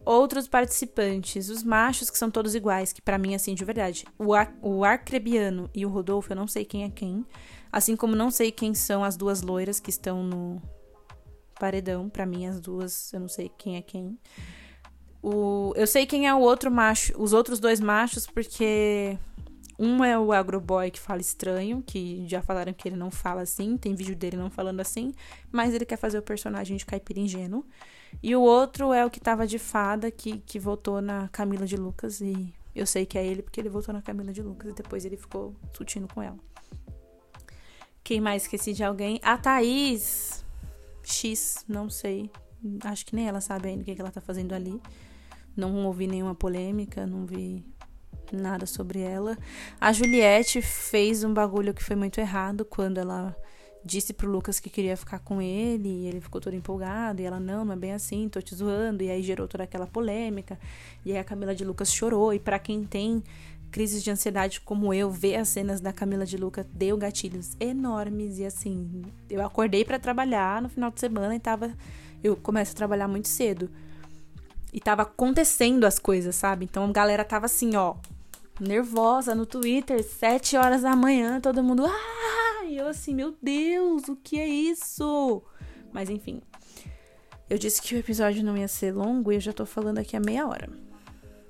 Outros 0.06 0.50
participantes, 0.50 1.48
os 1.48 1.64
machos 1.64 2.10
que 2.10 2.18
são 2.18 2.30
todos 2.30 2.54
iguais, 2.56 2.92
que 2.92 3.02
para 3.02 3.18
mim, 3.18 3.36
assim, 3.36 3.56
de 3.56 3.64
verdade. 3.64 4.06
O, 4.20 4.34
Ar 4.34 4.54
o 4.62 4.84
Arcrebiano 4.84 5.70
e 5.74 5.86
o 5.86 5.90
Rodolfo, 5.90 6.32
eu 6.32 6.36
não 6.36 6.48
sei 6.48 6.66
quem 6.66 6.84
é 6.84 6.90
quem. 6.90 7.26
Assim 7.74 7.96
como 7.96 8.16
não 8.16 8.30
sei 8.30 8.52
quem 8.52 8.76
são 8.76 9.04
as 9.04 9.18
duas 9.18 9.42
loiras 9.42 9.80
que 9.80 9.90
estão 9.90 10.22
no 10.24 10.62
paredão. 11.60 12.08
para 12.08 12.24
mim, 12.24 12.46
as 12.46 12.60
duas, 12.60 13.12
eu 13.12 13.20
não 13.20 13.28
sei 13.28 13.50
quem 13.58 13.78
é 13.78 13.82
quem. 13.82 14.16
O, 15.24 15.74
eu 15.76 15.88
sei 15.88 16.06
quem 16.06 16.28
é 16.28 16.36
o 16.36 16.40
outro 16.40 16.70
macho, 16.70 17.20
os 17.20 17.34
outros 17.34 17.60
dois 17.60 17.80
machos, 17.80 18.28
porque 18.28 19.18
um 19.80 20.04
é 20.04 20.20
o 20.20 20.32
agroboy 20.32 20.92
que 20.92 21.00
fala 21.00 21.20
estranho, 21.20 21.82
que 21.82 22.28
já 22.28 22.44
falaram 22.44 22.72
que 22.74 22.88
ele 22.88 22.96
não 22.96 23.10
fala 23.10 23.42
assim, 23.42 23.76
tem 23.76 23.96
vídeo 23.96 24.16
dele 24.16 24.38
não 24.38 24.52
falando 24.52 24.80
assim, 24.80 25.12
mas 25.52 25.74
ele 25.74 25.84
quer 25.86 25.98
fazer 25.98 26.20
o 26.20 26.22
personagem 26.22 26.78
de 26.78 26.86
caipira 26.86 27.20
ingênuo. 27.20 27.66
E 28.22 28.36
o 28.36 28.42
outro 28.42 28.94
é 28.94 29.04
o 29.04 29.10
que 29.10 29.20
tava 29.20 29.48
de 29.48 29.58
fada, 29.58 30.12
que, 30.12 30.38
que 30.46 30.60
votou 30.60 31.02
na 31.02 31.28
Camila 31.30 31.66
de 31.66 31.76
Lucas. 31.76 32.22
E 32.22 32.54
eu 32.76 32.86
sei 32.86 33.04
que 33.04 33.18
é 33.18 33.26
ele 33.26 33.42
porque 33.42 33.60
ele 33.60 33.70
votou 33.70 33.92
na 33.92 34.02
Camila 34.04 34.32
de 34.32 34.44
Lucas 34.44 34.70
e 34.70 34.76
depois 34.76 35.06
ele 35.06 35.18
ficou 35.18 35.56
discutindo 35.72 36.08
com 36.14 36.22
ela. 36.22 36.38
Quem 38.04 38.20
mais 38.20 38.44
esqueci 38.44 38.74
de 38.74 38.84
alguém? 38.84 39.20
A 39.24 39.38
Thaís 39.38 40.44
X, 41.04 41.64
não 41.68 41.90
sei. 41.90 42.30
Acho 42.84 43.06
que 43.06 43.16
nem 43.16 43.28
ela 43.28 43.42
sabe 43.42 43.70
ainda 43.70 43.82
o 43.82 43.86
que, 43.86 44.00
ela 44.00 44.12
tá 44.12 44.22
fazendo 44.22 44.54
ali. 44.54 44.82
Não 45.56 45.86
ouvi 45.86 46.08
nenhuma 46.08 46.36
polêmica, 46.36 47.06
não 47.06 47.26
vi 47.26 47.64
nada 48.32 48.66
sobre 48.66 49.00
ela. 49.00 49.38
A 49.80 49.94
Juliette 49.94 50.62
fez 50.62 51.24
um 51.24 51.34
bagulho 51.34 51.74
que 51.74 51.84
foi 51.84 51.96
muito 51.96 52.20
errado 52.20 52.66
quando 52.66 52.98
ela 52.98 53.36
disse 53.86 54.14
pro 54.14 54.30
Lucas 54.30 54.60
que 54.60 54.70
queria 54.70 54.96
ficar 54.96 55.20
com 55.20 55.42
ele, 55.42 55.90
e 55.90 56.08
ele 56.08 56.22
ficou 56.22 56.40
todo 56.40 56.56
empolgado, 56.56 57.22
e 57.22 57.26
ela, 57.26 57.40
não, 57.40 57.66
não 57.66 57.74
é 57.74 57.76
bem 57.76 57.92
assim, 57.92 58.30
tô 58.30 58.42
te 58.42 58.56
zoando, 58.56 59.04
e 59.04 59.12
aí 59.12 59.22
gerou 59.22 59.46
toda 59.46 59.66
aquela 59.66 59.86
polêmica, 59.86 60.58
e 61.06 61.12
aí 61.12 61.18
a 61.18 61.24
Camila 61.24 61.54
de 61.54 61.66
Lucas 61.66 61.94
chorou, 61.94 62.34
e 62.34 62.40
para 62.40 62.58
quem 62.58 62.86
tem 62.86 63.22
crises 63.74 64.04
de 64.04 64.12
ansiedade 64.12 64.62
como 64.62 64.94
eu, 64.94 65.10
ver 65.10 65.36
as 65.36 65.50
cenas 65.50 65.82
da 65.82 65.92
Camila 65.92 66.28
de 66.28 66.38
Lucas 66.38 66.64
deu 66.72 66.96
gatilhos 66.96 67.58
enormes, 67.60 68.38
e 68.38 68.46
assim, 68.46 69.02
eu 69.28 69.44
acordei 69.44 69.84
para 69.84 69.98
trabalhar 69.98 70.62
no 70.62 70.70
final 70.70 70.92
de 70.92 71.00
semana 71.00 71.36
e 71.36 71.40
tava, 71.40 71.74
eu 72.24 72.38
começo 72.38 72.72
a 72.72 72.76
trabalhar 72.76 73.08
muito 73.08 73.28
cedo, 73.28 73.72
e 74.72 74.80
tava 74.80 75.02
acontecendo 75.02 75.86
as 75.86 75.98
coisas, 75.98 76.36
sabe? 76.36 76.66
Então 76.66 76.86
a 76.86 76.92
galera 76.92 77.26
tava 77.26 77.48
assim, 77.48 77.76
ó, 77.76 77.96
nervosa 78.60 79.34
no 79.34 79.48
Twitter, 79.48 80.04
sete 80.04 80.56
horas 80.56 80.84
da 80.84 80.96
manhã, 80.96 81.42
todo 81.42 81.64
mundo, 81.64 81.84
ah! 81.88 82.66
E 82.68 82.78
eu 82.78 82.88
assim, 82.88 83.16
meu 83.16 83.36
Deus, 83.42 84.08
o 84.08 84.16
que 84.16 84.40
é 84.40 84.48
isso? 84.48 85.42
Mas 85.92 86.12
enfim. 86.12 86.44
Eu 87.50 87.58
disse 87.58 87.82
que 87.82 87.96
o 87.96 87.98
episódio 87.98 88.44
não 88.44 88.56
ia 88.56 88.68
ser 88.68 88.94
longo 88.94 89.32
e 89.32 89.36
eu 89.36 89.42
já 89.42 89.52
tô 89.52 89.66
falando 89.66 89.98
aqui 89.98 90.16
há 90.16 90.20
meia 90.20 90.48
hora. 90.48 90.70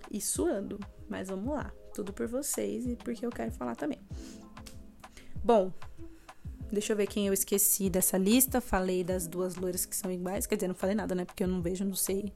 E 0.09 0.19
suando. 0.19 0.79
Mas 1.07 1.29
vamos 1.29 1.53
lá. 1.53 1.71
Tudo 1.93 2.11
por 2.11 2.27
vocês 2.27 2.85
e 2.87 2.95
porque 2.95 3.25
eu 3.25 3.29
quero 3.29 3.51
falar 3.51 3.75
também. 3.75 3.99
Bom, 5.43 5.71
deixa 6.71 6.93
eu 6.93 6.97
ver 6.97 7.07
quem 7.07 7.27
eu 7.27 7.33
esqueci 7.33 7.89
dessa 7.89 8.17
lista. 8.17 8.59
Falei 8.59 9.03
das 9.03 9.27
duas 9.27 9.55
loiras 9.55 9.85
que 9.85 9.95
são 9.95 10.11
iguais. 10.11 10.45
Quer 10.45 10.55
dizer, 10.55 10.67
não 10.67 10.75
falei 10.75 10.95
nada, 10.95 11.13
né? 11.13 11.25
Porque 11.25 11.43
eu 11.43 11.47
não 11.47 11.61
vejo, 11.61 11.85
não 11.85 11.95
sei. 11.95 12.33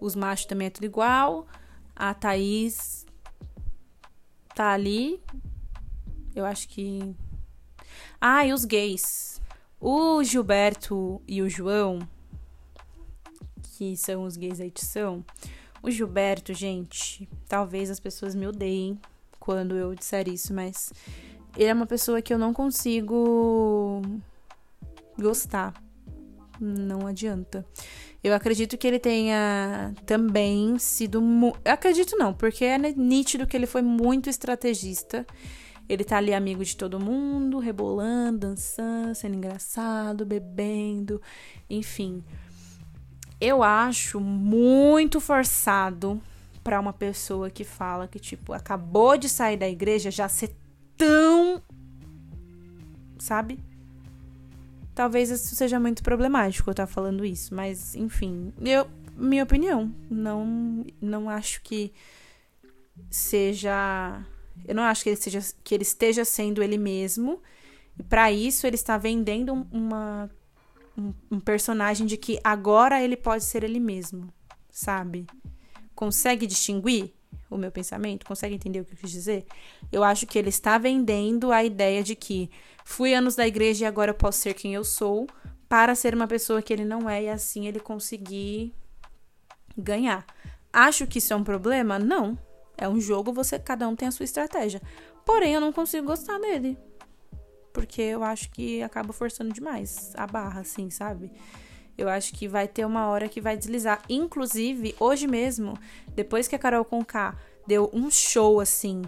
Os 0.00 0.14
machos 0.14 0.46
também 0.46 0.66
é 0.66 0.70
tudo 0.70 0.84
igual. 0.84 1.46
A 1.94 2.14
Thaís 2.14 3.06
tá 4.54 4.72
ali. 4.72 5.22
Eu 6.34 6.44
acho 6.44 6.68
que 6.68 7.14
ah, 8.20 8.44
e 8.44 8.52
os 8.52 8.66
gays. 8.66 9.40
O 9.80 10.22
Gilberto 10.22 11.22
e 11.26 11.40
o 11.40 11.48
João, 11.48 12.06
que 13.62 13.96
são 13.96 14.24
os 14.24 14.36
gays 14.36 14.58
da 14.58 14.66
edição. 14.66 15.24
O 15.82 15.90
Gilberto, 15.90 16.52
gente, 16.52 17.28
talvez 17.48 17.90
as 17.90 18.00
pessoas 18.00 18.34
me 18.34 18.46
odeiem 18.46 18.98
quando 19.38 19.74
eu 19.74 19.94
disser 19.94 20.28
isso, 20.28 20.52
mas 20.52 20.92
ele 21.56 21.68
é 21.68 21.74
uma 21.74 21.86
pessoa 21.86 22.20
que 22.20 22.32
eu 22.32 22.38
não 22.38 22.52
consigo 22.52 24.02
gostar. 25.18 25.72
Não 26.60 27.06
adianta. 27.06 27.64
Eu 28.22 28.34
acredito 28.34 28.76
que 28.76 28.86
ele 28.86 28.98
tenha 28.98 29.94
também 30.04 30.78
sido. 30.78 31.22
Eu 31.64 31.72
acredito 31.72 32.18
não, 32.18 32.34
porque 32.34 32.64
é 32.64 32.78
nítido 32.78 33.46
que 33.46 33.56
ele 33.56 33.66
foi 33.66 33.80
muito 33.80 34.28
estrategista 34.28 35.26
ele 35.90 36.04
tá 36.04 36.18
ali 36.18 36.32
amigo 36.32 36.64
de 36.64 36.76
todo 36.76 37.00
mundo, 37.00 37.58
rebolando, 37.58 38.38
dançando, 38.38 39.12
sendo 39.12 39.34
engraçado, 39.34 40.24
bebendo, 40.24 41.20
enfim. 41.68 42.22
Eu 43.40 43.62
acho 43.62 44.20
muito 44.20 45.20
forçado 45.20 46.20
para 46.62 46.78
uma 46.78 46.92
pessoa 46.92 47.48
que 47.50 47.64
fala 47.64 48.06
que 48.06 48.18
tipo 48.18 48.52
acabou 48.52 49.16
de 49.16 49.28
sair 49.28 49.56
da 49.56 49.68
igreja 49.68 50.10
já 50.10 50.28
ser 50.28 50.54
tão 50.96 51.62
sabe? 53.18 53.58
Talvez 54.94 55.30
isso 55.30 55.54
seja 55.54 55.80
muito 55.80 56.02
problemático 56.02 56.68
eu 56.68 56.72
estar 56.72 56.86
falando 56.86 57.24
isso, 57.24 57.54
mas 57.54 57.94
enfim, 57.94 58.52
eu 58.60 58.86
minha 59.16 59.42
opinião, 59.42 59.94
não 60.10 60.84
não 61.00 61.28
acho 61.28 61.62
que 61.62 61.92
seja 63.10 64.24
eu 64.66 64.74
não 64.74 64.82
acho 64.82 65.02
que 65.02 65.10
ele, 65.10 65.16
seja, 65.16 65.40
que 65.64 65.74
ele 65.74 65.82
esteja 65.82 66.24
sendo 66.24 66.62
ele 66.62 66.78
mesmo. 66.78 67.40
E 67.98 68.02
para 68.02 68.30
isso 68.30 68.66
ele 68.66 68.76
está 68.76 68.96
vendendo 68.96 69.66
uma, 69.72 70.30
um, 71.00 71.14
um 71.30 71.40
personagem 71.40 72.06
de 72.06 72.16
que 72.16 72.38
agora 72.44 73.02
ele 73.02 73.16
pode 73.16 73.44
ser 73.44 73.64
ele 73.64 73.80
mesmo, 73.80 74.28
sabe? 74.70 75.26
Consegue 75.94 76.46
distinguir 76.46 77.12
o 77.48 77.56
meu 77.56 77.72
pensamento? 77.72 78.26
Consegue 78.26 78.54
entender 78.54 78.80
o 78.80 78.84
que 78.84 78.92
eu 78.92 78.98
quis 78.98 79.10
dizer? 79.10 79.46
Eu 79.90 80.04
acho 80.04 80.26
que 80.26 80.38
ele 80.38 80.50
está 80.50 80.76
vendendo 80.78 81.50
a 81.50 81.64
ideia 81.64 82.02
de 82.02 82.14
que 82.14 82.50
fui 82.84 83.14
anos 83.14 83.34
da 83.34 83.46
igreja 83.46 83.84
e 83.84 83.88
agora 83.88 84.10
eu 84.10 84.14
posso 84.14 84.38
ser 84.38 84.54
quem 84.54 84.74
eu 84.74 84.84
sou 84.84 85.26
para 85.68 85.94
ser 85.94 86.14
uma 86.14 86.26
pessoa 86.26 86.60
que 86.60 86.72
ele 86.72 86.84
não 86.84 87.08
é 87.08 87.24
e 87.24 87.28
assim 87.28 87.66
ele 87.66 87.80
conseguir 87.80 88.74
ganhar. 89.76 90.26
Acho 90.72 91.06
que 91.06 91.18
isso 91.18 91.32
é 91.32 91.36
um 91.36 91.44
problema? 91.44 91.98
Não. 91.98 92.38
É 92.76 92.88
um 92.88 93.00
jogo, 93.00 93.32
você 93.32 93.58
cada 93.58 93.88
um 93.88 93.96
tem 93.96 94.08
a 94.08 94.10
sua 94.10 94.24
estratégia. 94.24 94.80
Porém, 95.24 95.54
eu 95.54 95.60
não 95.60 95.72
consigo 95.72 96.06
gostar 96.06 96.38
dele. 96.38 96.78
Porque 97.72 98.02
eu 98.02 98.22
acho 98.24 98.50
que 98.50 98.82
acaba 98.82 99.12
forçando 99.12 99.52
demais 99.52 100.12
a 100.16 100.26
barra, 100.26 100.60
assim, 100.60 100.90
sabe? 100.90 101.30
Eu 101.96 102.08
acho 102.08 102.32
que 102.32 102.48
vai 102.48 102.66
ter 102.66 102.84
uma 102.84 103.08
hora 103.08 103.28
que 103.28 103.40
vai 103.40 103.56
deslizar. 103.56 104.02
Inclusive, 104.08 104.94
hoje 104.98 105.26
mesmo, 105.26 105.74
depois 106.14 106.48
que 106.48 106.56
a 106.56 106.58
Carol 106.58 106.84
Conká 106.84 107.36
deu 107.66 107.90
um 107.92 108.10
show 108.10 108.60
assim 108.60 109.02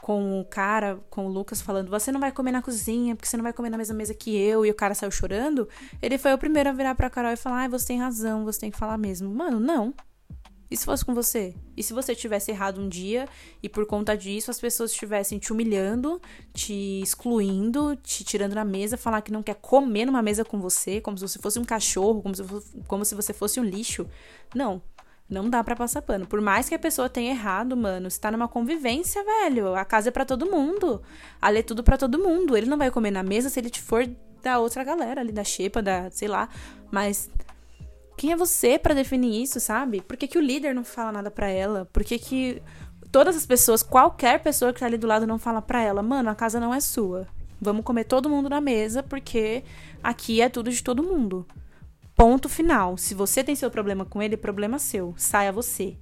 com 0.00 0.40
o 0.40 0.44
cara, 0.44 0.98
com 1.10 1.26
o 1.26 1.28
Lucas, 1.28 1.60
falando: 1.60 1.90
Você 1.90 2.10
não 2.10 2.20
vai 2.20 2.32
comer 2.32 2.52
na 2.52 2.62
cozinha, 2.62 3.14
porque 3.14 3.28
você 3.28 3.36
não 3.36 3.44
vai 3.44 3.52
comer 3.52 3.70
na 3.70 3.76
mesma 3.76 3.94
mesa 3.94 4.14
que 4.14 4.36
eu, 4.36 4.64
e 4.64 4.70
o 4.70 4.74
cara 4.74 4.94
saiu 4.94 5.10
chorando. 5.10 5.68
Ele 6.00 6.16
foi 6.16 6.32
o 6.32 6.38
primeiro 6.38 6.70
a 6.70 6.72
virar 6.72 6.94
pra 6.94 7.10
Carol 7.10 7.32
e 7.32 7.36
falar: 7.36 7.58
Ai, 7.58 7.68
você 7.68 7.88
tem 7.88 7.98
razão, 7.98 8.44
você 8.44 8.60
tem 8.60 8.70
que 8.70 8.78
falar 8.78 8.96
mesmo. 8.96 9.32
Mano, 9.32 9.60
não. 9.60 9.92
E 10.70 10.76
se 10.76 10.84
fosse 10.84 11.04
com 11.04 11.14
você? 11.14 11.54
E 11.76 11.82
se 11.82 11.92
você 11.92 12.14
tivesse 12.14 12.50
errado 12.50 12.80
um 12.80 12.88
dia 12.88 13.26
e 13.62 13.68
por 13.68 13.86
conta 13.86 14.16
disso 14.16 14.50
as 14.50 14.60
pessoas 14.60 14.90
estivessem 14.90 15.38
te 15.38 15.52
humilhando, 15.52 16.20
te 16.52 17.00
excluindo, 17.02 17.96
te 17.96 18.22
tirando 18.22 18.54
na 18.54 18.64
mesa, 18.64 18.96
falar 18.96 19.22
que 19.22 19.32
não 19.32 19.42
quer 19.42 19.54
comer 19.54 20.04
numa 20.04 20.22
mesa 20.22 20.44
com 20.44 20.60
você, 20.60 21.00
como 21.00 21.16
se 21.16 21.26
você 21.26 21.38
fosse 21.38 21.58
um 21.58 21.64
cachorro, 21.64 22.20
como 22.20 22.34
se, 22.34 22.42
como 22.86 23.04
se 23.04 23.14
você 23.14 23.32
fosse 23.32 23.58
um 23.58 23.64
lixo? 23.64 24.06
Não. 24.54 24.82
Não 25.28 25.48
dá 25.50 25.62
para 25.62 25.76
passar 25.76 26.00
pano. 26.00 26.26
Por 26.26 26.40
mais 26.40 26.70
que 26.70 26.74
a 26.74 26.78
pessoa 26.78 27.08
tenha 27.08 27.32
errado, 27.32 27.76
mano, 27.76 28.10
você 28.10 28.18
tá 28.18 28.30
numa 28.30 28.48
convivência, 28.48 29.22
velho. 29.22 29.74
A 29.74 29.84
casa 29.84 30.08
é 30.08 30.10
para 30.10 30.24
todo 30.24 30.50
mundo. 30.50 31.02
Ali 31.40 31.58
é 31.58 31.62
tudo 31.62 31.82
para 31.82 31.98
todo 31.98 32.18
mundo. 32.18 32.56
Ele 32.56 32.66
não 32.66 32.78
vai 32.78 32.90
comer 32.90 33.10
na 33.10 33.22
mesa 33.22 33.50
se 33.50 33.60
ele 33.60 33.68
te 33.68 33.82
for 33.82 34.08
da 34.42 34.58
outra 34.58 34.82
galera 34.82 35.20
ali, 35.20 35.30
da 35.30 35.44
xepa, 35.44 35.82
da, 35.82 36.10
sei 36.10 36.28
lá. 36.28 36.48
Mas 36.90 37.28
quem 38.18 38.32
é 38.32 38.36
você 38.36 38.78
para 38.78 38.94
definir 38.94 39.40
isso, 39.42 39.60
sabe? 39.60 40.02
Por 40.02 40.16
que, 40.16 40.26
que 40.26 40.36
o 40.36 40.42
líder 40.42 40.74
não 40.74 40.84
fala 40.84 41.12
nada 41.12 41.30
para 41.30 41.48
ela? 41.48 41.88
Por 41.92 42.02
que, 42.02 42.18
que 42.18 42.60
todas 43.12 43.36
as 43.36 43.46
pessoas, 43.46 43.80
qualquer 43.80 44.42
pessoa 44.42 44.72
que 44.72 44.80
tá 44.80 44.86
ali 44.86 44.98
do 44.98 45.06
lado 45.06 45.24
não 45.24 45.38
fala 45.38 45.62
pra 45.62 45.80
ela, 45.80 46.02
mano, 46.02 46.28
a 46.28 46.34
casa 46.34 46.58
não 46.58 46.74
é 46.74 46.80
sua. 46.80 47.28
Vamos 47.60 47.84
comer 47.84 48.04
todo 48.04 48.28
mundo 48.28 48.48
na 48.50 48.60
mesa, 48.60 49.04
porque 49.04 49.62
aqui 50.02 50.40
é 50.40 50.48
tudo 50.48 50.70
de 50.70 50.82
todo 50.82 51.00
mundo. 51.00 51.46
Ponto 52.16 52.48
final. 52.48 52.96
Se 52.96 53.14
você 53.14 53.44
tem 53.44 53.54
seu 53.54 53.70
problema 53.70 54.04
com 54.04 54.20
ele, 54.20 54.36
problema 54.36 54.80
seu. 54.80 55.14
Saia 55.16 55.52
você. 55.52 55.96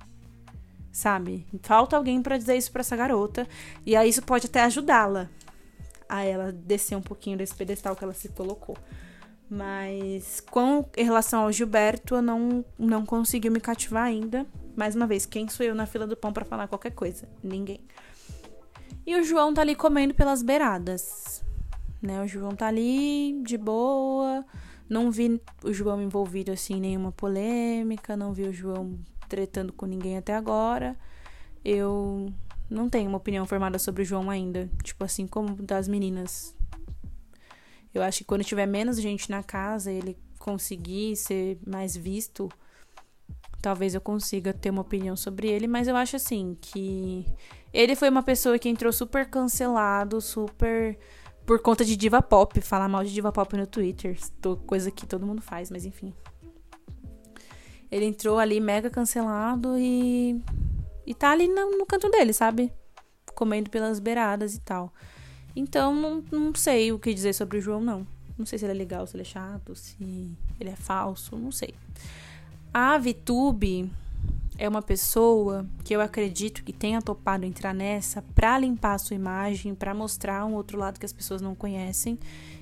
Sabe? 0.91 1.47
Falta 1.62 1.99
alguém 1.99 2.23
para 2.23 2.39
dizer 2.39 2.57
isso 2.57 2.73
para 2.73 2.81
essa 2.81 2.97
garota. 2.97 3.47
E 3.85 3.95
aí 3.95 4.09
isso 4.09 4.23
pode 4.23 4.47
até 4.47 4.62
ajudá-la 4.62 5.29
a 6.09 6.25
ela 6.25 6.51
descer 6.51 6.97
um 6.97 7.03
pouquinho 7.03 7.37
desse 7.37 7.55
pedestal 7.55 7.95
que 7.95 8.03
ela 8.03 8.14
se 8.14 8.31
colocou. 8.31 8.77
Mas 9.49 10.40
com 10.40 10.84
relação 10.97 11.42
ao 11.42 11.53
Gilberto, 11.53 12.16
eu 12.16 12.22
não, 12.22 12.64
não 12.78 13.07
conseguiu 13.07 13.53
me 13.53 13.61
cativar 13.61 14.05
ainda. 14.05 14.47
Mais 14.76 14.97
uma 14.97 15.07
vez, 15.07 15.24
quem 15.24 15.49
sou 15.49 15.64
eu 15.64 15.74
na 15.74 15.86
fila 15.86 16.07
do 16.07 16.16
pão 16.16 16.32
para 16.32 16.44
falar 16.44 16.68
qualquer 16.68 16.90
coisa? 16.90 17.28
Ninguém. 17.42 17.80
E 19.07 19.14
o 19.14 19.22
João 19.22 19.55
tá 19.55 19.61
ali 19.61 19.76
comendo 19.76 20.14
pelas 20.14 20.42
beiradas. 20.42 21.44
Né? 22.03 22.20
O 22.22 22.26
João 22.26 22.57
tá 22.57 22.66
ali 22.66 23.40
de 23.44 23.57
boa. 23.57 24.44
Não 24.88 25.11
vi 25.11 25.40
o 25.64 25.72
João 25.72 26.03
envolvido 26.03 26.51
assim 26.53 26.74
em 26.74 26.80
nenhuma 26.80 27.12
polêmica, 27.12 28.16
não 28.16 28.32
vi 28.32 28.44
o 28.44 28.53
João 28.53 28.99
tretando 29.28 29.72
com 29.72 29.86
ninguém 29.86 30.16
até 30.16 30.34
agora. 30.34 30.97
Eu 31.64 32.32
não 32.68 32.88
tenho 32.88 33.09
uma 33.09 33.18
opinião 33.18 33.47
formada 33.47 33.78
sobre 33.78 34.03
o 34.03 34.05
João 34.05 34.28
ainda, 34.28 34.68
tipo 34.82 35.05
assim 35.05 35.26
como 35.26 35.55
das 35.57 35.86
meninas. 35.86 36.55
Eu 37.97 38.03
acho 38.03 38.18
que 38.18 38.24
quando 38.24 38.44
tiver 38.44 38.66
menos 38.66 39.01
gente 39.01 39.30
na 39.30 39.42
casa, 39.42 39.90
ele 39.90 40.16
conseguir 40.38 41.16
ser 41.16 41.59
mais 41.66 41.97
visto, 41.97 42.49
talvez 43.61 43.94
eu 43.94 44.01
consiga 44.01 44.53
ter 44.53 44.70
uma 44.70 44.82
opinião 44.82 45.16
sobre 45.16 45.49
ele, 45.49 45.66
mas 45.66 45.88
eu 45.88 45.97
acho 45.97 46.16
assim 46.16 46.57
que 46.61 47.26
ele 47.72 47.97
foi 47.97 48.09
uma 48.09 48.22
pessoa 48.22 48.59
que 48.59 48.68
entrou 48.68 48.92
super 48.92 49.28
cancelado, 49.28 50.20
super 50.20 50.99
por 51.44 51.61
conta 51.61 51.84
de 51.84 51.97
diva 51.97 52.20
pop, 52.20 52.61
falar 52.61 52.88
mal 52.88 53.05
de 53.05 53.12
diva 53.12 53.32
pop 53.32 53.57
no 53.57 53.66
Twitter, 53.66 54.18
coisa 54.66 54.90
que 54.90 55.07
todo 55.07 55.26
mundo 55.26 55.40
faz, 55.40 55.70
mas 55.70 55.84
enfim. 55.84 56.12
Ele 57.90 58.05
entrou 58.05 58.38
ali 58.38 58.61
mega 58.61 58.90
cancelado 58.90 59.78
e 59.78 60.40
e 61.07 61.14
tá 61.14 61.30
ali 61.30 61.47
no, 61.47 61.78
no 61.78 61.86
canto 61.86 62.11
dele, 62.11 62.32
sabe? 62.32 62.72
Comendo 63.34 63.70
pelas 63.70 64.01
beiradas 64.01 64.55
e 64.55 64.61
tal. 64.61 64.92
Então, 65.57 65.94
não, 65.94 66.22
não 66.30 66.54
sei 66.54 66.92
o 66.92 66.98
que 66.98 67.14
dizer 67.14 67.32
sobre 67.32 67.57
o 67.57 67.61
João, 67.61 67.80
não. 67.80 68.07
Não 68.38 68.44
sei 68.44 68.59
se 68.59 68.66
ele 68.66 68.72
é 68.72 68.76
legal, 68.76 69.07
se 69.07 69.16
ele 69.16 69.22
é 69.22 69.24
chato, 69.24 69.74
se 69.74 69.96
ele 70.61 70.68
é 70.68 70.76
falso, 70.76 71.34
não 71.36 71.50
sei. 71.50 71.74
A 72.72 72.98
Vitube 72.98 73.90
é 74.59 74.68
uma 74.68 74.82
pessoa 74.82 75.66
que 75.82 75.94
eu 75.94 76.00
acredito 76.00 76.62
que 76.62 76.72
tenha 76.72 77.00
topado 77.00 77.46
entrar 77.46 77.74
nessa 77.74 78.22
para 78.34 78.59
limpar 78.59 78.94
a 78.94 78.98
sua 78.98 79.16
imagem, 79.16 79.74
para 79.74 79.94
mostrar 79.94 80.44
um 80.44 80.54
outro 80.54 80.78
lado 80.78 81.00
que 81.00 81.07
as 81.07 81.12
pessoas 81.12 81.40
não 81.40 81.54
conhecem. 81.54 82.18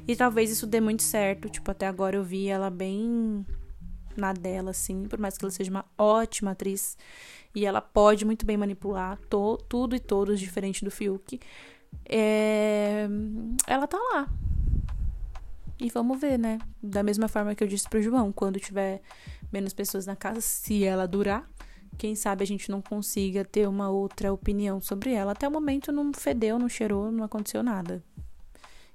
E 0.07 0.15
talvez 0.15 0.51
isso 0.51 0.67
dê 0.67 0.81
muito 0.81 1.03
certo. 1.03 1.49
Tipo, 1.49 1.73
até 1.73 1.89
agora 1.89 2.17
eu 2.17 2.23
vi 2.23 2.47
ela 2.47 2.71
bem 2.71 3.45
na 4.17 4.33
dela, 4.33 4.71
assim, 4.71 5.05
por 5.05 5.19
mais 5.19 5.37
que 5.37 5.45
ela 5.45 5.51
seja 5.51 5.71
uma 5.71 5.85
ótima 5.99 6.53
atriz. 6.53 6.97
E 7.55 7.65
ela 7.65 7.81
pode 7.81 8.25
muito 8.25 8.45
bem 8.45 8.57
manipular 8.57 9.19
to, 9.31 9.57
tudo 9.69 9.97
e 9.97 10.01
todos 10.01 10.39
diferente 10.39 10.85
do 10.85 10.91
Fiuk. 10.91 11.41
É, 12.05 13.07
ela 13.67 13.87
tá 13.87 13.99
lá. 13.99 14.29
E 15.79 15.91
vamos 15.91 16.21
ver, 16.21 16.39
né? 16.39 16.59
Da 16.83 17.03
mesma 17.03 17.29
forma 17.29 17.55
que 17.55 17.63
eu 17.63 17.69
disse 17.69 17.89
pro 17.89 18.03
João, 18.03 18.33
quando 18.33 18.61
tiver 18.61 19.03
menos 19.53 19.73
pessoas 19.73 20.07
na 20.07 20.15
casa, 20.15 20.41
se 20.41 20.85
ela 20.85 21.07
durar, 21.07 21.49
quem 21.99 22.15
sabe 22.15 22.43
a 22.43 22.47
gente 22.47 22.71
não 22.71 22.81
consiga 22.81 23.45
ter 23.45 23.69
uma 23.69 23.89
outra 23.91 24.33
opinião 24.33 24.81
sobre 24.81 25.13
ela. 25.13 25.33
Até 25.33 25.47
o 25.49 25.51
momento 25.51 25.93
não 25.93 26.13
fedeu, 26.13 26.59
não 26.59 26.69
cheirou, 26.69 27.11
não 27.11 27.25
aconteceu 27.25 27.63
nada. 27.63 28.03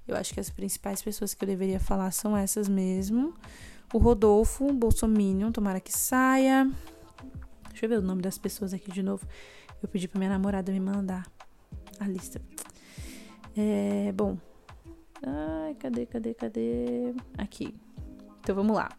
Eu 0.07 0.15
acho 0.15 0.33
que 0.33 0.39
as 0.39 0.49
principais 0.49 1.01
pessoas 1.01 1.33
que 1.33 1.43
eu 1.43 1.47
deveria 1.47 1.79
falar 1.79 2.11
são 2.11 2.35
essas 2.35 2.67
mesmo. 2.67 3.33
O 3.93 3.97
Rodolfo, 3.97 4.65
o 4.65 4.73
Bolsominion, 4.73 5.51
tomara 5.51 5.79
que 5.79 5.95
saia. 5.95 6.69
Deixa 7.69 7.85
eu 7.85 7.89
ver 7.89 7.99
o 7.99 8.01
nome 8.01 8.21
das 8.21 8.37
pessoas 8.37 8.73
aqui 8.73 8.91
de 8.91 9.03
novo. 9.03 9.27
Eu 9.81 9.87
pedi 9.87 10.07
pra 10.07 10.17
minha 10.17 10.31
namorada 10.31 10.71
me 10.71 10.79
mandar 10.79 11.27
a 11.99 12.07
lista. 12.07 12.41
É, 13.55 14.11
bom. 14.11 14.37
Ai, 15.25 15.75
cadê, 15.75 16.05
cadê, 16.05 16.33
cadê? 16.33 17.13
Aqui. 17.37 17.75
Então 18.39 18.55
vamos 18.55 18.75
lá. 18.75 18.89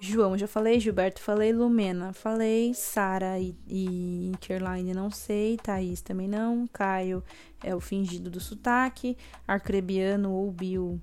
João, 0.00 0.36
já 0.36 0.48
falei. 0.48 0.80
Gilberto, 0.80 1.20
falei. 1.20 1.52
Lumena, 1.52 2.12
falei. 2.12 2.74
Sara 2.74 3.38
e, 3.38 3.56
e 3.68 4.32
Caroline, 4.40 4.92
não 4.92 5.10
sei. 5.10 5.56
Thaís 5.56 6.00
também 6.00 6.26
não. 6.26 6.66
Caio 6.66 7.22
é 7.62 7.74
o 7.74 7.80
fingido 7.80 8.28
do 8.28 8.40
sotaque. 8.40 9.16
Arcrebiano 9.46 10.32
ou 10.32 10.50
Bill 10.50 11.00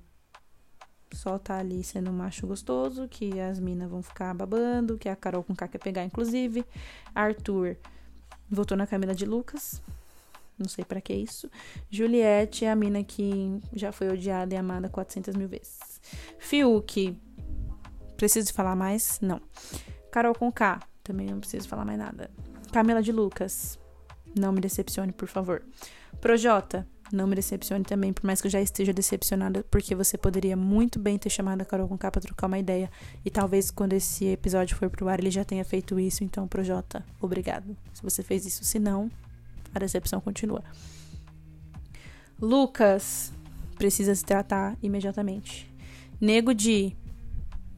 só 1.12 1.38
tá 1.38 1.58
ali 1.58 1.82
sendo 1.82 2.10
um 2.10 2.14
macho 2.14 2.46
gostoso, 2.46 3.08
que 3.08 3.40
as 3.40 3.58
minas 3.58 3.90
vão 3.90 4.02
ficar 4.02 4.32
babando, 4.34 4.96
que 4.96 5.08
a 5.08 5.16
Carol 5.16 5.42
com 5.42 5.54
K 5.54 5.66
quer 5.66 5.78
pegar, 5.78 6.04
inclusive. 6.04 6.64
Arthur 7.14 7.76
votou 8.48 8.76
na 8.76 8.86
Camila 8.86 9.14
de 9.14 9.24
Lucas. 9.24 9.82
Não 10.60 10.68
sei 10.68 10.84
para 10.84 11.00
que 11.00 11.12
isso. 11.12 11.50
Juliette 11.88 12.64
é 12.64 12.70
a 12.70 12.76
mina 12.76 13.02
que 13.02 13.60
já 13.72 13.90
foi 13.90 14.08
odiada 14.08 14.54
e 14.54 14.56
amada 14.56 14.88
400 14.88 15.34
mil 15.34 15.48
vezes. 15.48 15.78
Fiuk. 16.38 17.16
Preciso 18.16 18.52
falar 18.52 18.76
mais? 18.76 19.18
Não. 19.22 19.40
Carol 20.10 20.34
com 20.34 20.52
K. 20.52 20.80
Também 21.02 21.26
não 21.26 21.40
preciso 21.40 21.66
falar 21.66 21.84
mais 21.84 21.98
nada. 21.98 22.30
Camila 22.70 23.02
de 23.02 23.10
Lucas. 23.10 23.78
Não 24.38 24.52
me 24.52 24.60
decepcione, 24.60 25.12
por 25.12 25.28
favor. 25.28 25.62
Projota. 26.20 26.86
Não 27.12 27.26
me 27.26 27.34
decepcione 27.34 27.82
também, 27.82 28.12
por 28.12 28.24
mais 28.24 28.40
que 28.40 28.46
eu 28.46 28.50
já 28.50 28.60
esteja 28.60 28.92
decepcionada, 28.92 29.64
porque 29.68 29.96
você 29.96 30.16
poderia 30.16 30.56
muito 30.56 30.96
bem 30.96 31.18
ter 31.18 31.28
chamado 31.28 31.60
a 31.60 31.64
Carol 31.64 31.88
com 31.88 31.98
K 31.98 32.08
pra 32.08 32.20
trocar 32.20 32.46
uma 32.46 32.58
ideia. 32.58 32.88
E 33.24 33.30
talvez 33.30 33.68
quando 33.68 33.94
esse 33.94 34.26
episódio 34.26 34.76
for 34.76 34.88
pro 34.88 35.08
ar 35.08 35.18
ele 35.18 35.30
já 35.30 35.44
tenha 35.44 35.64
feito 35.64 35.98
isso. 35.98 36.22
Então, 36.22 36.46
Projota, 36.46 37.04
obrigado. 37.20 37.76
Se 37.92 38.02
você 38.02 38.22
fez 38.22 38.46
isso, 38.46 38.62
se 38.62 38.78
não, 38.78 39.10
a 39.74 39.78
decepção 39.78 40.20
continua. 40.20 40.62
Lucas 42.40 43.32
precisa 43.76 44.14
se 44.14 44.24
tratar 44.24 44.76
imediatamente. 44.82 45.72
Nego 46.20 46.54
de 46.54 46.96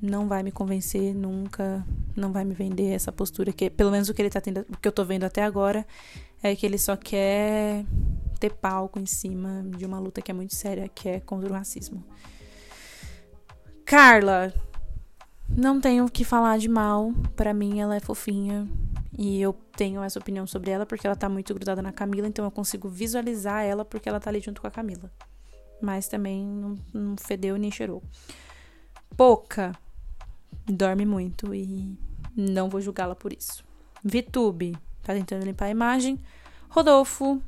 não 0.00 0.26
vai 0.26 0.42
me 0.42 0.50
convencer 0.50 1.14
nunca, 1.14 1.86
não 2.16 2.32
vai 2.32 2.44
me 2.44 2.54
vender 2.54 2.90
essa 2.92 3.12
postura 3.12 3.52
que 3.52 3.70
pelo 3.70 3.90
menos 3.90 4.08
o 4.08 4.14
que 4.14 4.20
ele 4.20 4.30
tá 4.30 4.40
tendo, 4.40 4.60
o 4.68 4.76
que 4.76 4.88
eu 4.88 4.92
tô 4.92 5.04
vendo 5.04 5.24
até 5.24 5.42
agora 5.42 5.86
é 6.42 6.56
que 6.56 6.66
ele 6.66 6.76
só 6.76 6.96
quer 6.96 7.84
ter 8.40 8.52
palco 8.52 8.98
em 8.98 9.06
cima 9.06 9.62
de 9.76 9.86
uma 9.86 10.00
luta 10.00 10.20
que 10.20 10.30
é 10.32 10.34
muito 10.34 10.54
séria, 10.54 10.88
que 10.88 11.08
é 11.08 11.20
contra 11.20 11.48
o 11.48 11.52
racismo. 11.52 12.04
Carla, 13.84 14.52
não 15.48 15.80
tenho 15.80 16.06
o 16.06 16.10
que 16.10 16.24
falar 16.24 16.58
de 16.58 16.68
mal. 16.68 17.12
Para 17.36 17.54
mim, 17.54 17.78
ela 17.78 17.94
é 17.94 18.00
fofinha. 18.00 18.66
E 19.16 19.40
eu 19.40 19.52
tenho 19.76 20.02
essa 20.02 20.18
opinião 20.18 20.46
sobre 20.46 20.70
ela 20.70 20.86
porque 20.86 21.06
ela 21.06 21.16
tá 21.16 21.28
muito 21.28 21.52
grudada 21.52 21.82
na 21.82 21.92
Camila, 21.92 22.26
então 22.26 22.44
eu 22.44 22.50
consigo 22.50 22.88
visualizar 22.88 23.62
ela 23.64 23.84
porque 23.84 24.08
ela 24.08 24.18
tá 24.18 24.30
ali 24.30 24.40
junto 24.40 24.60
com 24.60 24.66
a 24.66 24.70
Camila. 24.70 25.10
Mas 25.80 26.08
também 26.08 26.46
não, 26.46 26.78
não 26.92 27.16
fedeu 27.16 27.56
nem 27.56 27.70
cheirou. 27.70 28.02
Pouca 29.16 29.72
dorme 30.66 31.04
muito 31.04 31.54
e 31.54 31.98
não 32.36 32.68
vou 32.68 32.80
julgá-la 32.80 33.14
por 33.14 33.32
isso. 33.32 33.64
Vitube 34.02 34.76
tá 35.02 35.12
tentando 35.12 35.44
limpar 35.44 35.66
a 35.66 35.70
imagem. 35.70 36.18
Rodolfo 36.68 37.42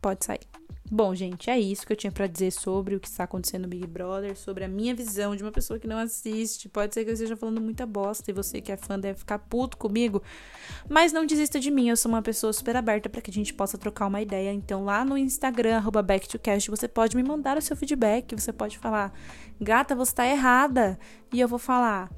pode 0.00 0.24
sair. 0.24 0.49
Bom, 0.92 1.14
gente, 1.14 1.48
é 1.48 1.56
isso 1.56 1.86
que 1.86 1.92
eu 1.92 1.96
tinha 1.96 2.10
para 2.10 2.26
dizer 2.26 2.50
sobre 2.50 2.96
o 2.96 3.00
que 3.00 3.06
está 3.06 3.22
acontecendo 3.22 3.62
no 3.62 3.68
Big 3.68 3.86
Brother, 3.86 4.36
sobre 4.36 4.64
a 4.64 4.68
minha 4.68 4.92
visão 4.92 5.36
de 5.36 5.42
uma 5.44 5.52
pessoa 5.52 5.78
que 5.78 5.86
não 5.86 5.96
assiste. 5.96 6.68
Pode 6.68 6.92
ser 6.92 7.04
que 7.04 7.10
eu 7.10 7.14
esteja 7.14 7.36
falando 7.36 7.60
muita 7.60 7.86
bosta 7.86 8.28
e 8.28 8.34
você 8.34 8.60
que 8.60 8.72
é 8.72 8.76
fã 8.76 8.98
deve 8.98 9.20
ficar 9.20 9.38
puto 9.38 9.76
comigo, 9.76 10.20
mas 10.88 11.12
não 11.12 11.24
desista 11.24 11.60
de 11.60 11.70
mim, 11.70 11.88
eu 11.88 11.96
sou 11.96 12.10
uma 12.10 12.22
pessoa 12.22 12.52
super 12.52 12.74
aberta 12.74 13.08
para 13.08 13.20
que 13.20 13.30
a 13.30 13.32
gente 13.32 13.54
possa 13.54 13.78
trocar 13.78 14.08
uma 14.08 14.20
ideia. 14.20 14.52
Então, 14.52 14.84
lá 14.84 15.04
no 15.04 15.16
Instagram, 15.16 15.80
@backtocast, 16.04 16.68
você 16.68 16.88
pode 16.88 17.16
me 17.16 17.22
mandar 17.22 17.56
o 17.56 17.62
seu 17.62 17.76
feedback, 17.76 18.34
você 18.34 18.52
pode 18.52 18.76
falar: 18.76 19.12
"Gata, 19.60 19.94
você 19.94 20.12
tá 20.12 20.26
errada". 20.26 20.98
E 21.32 21.38
eu 21.38 21.46
vou 21.46 21.60
falar: 21.60 22.10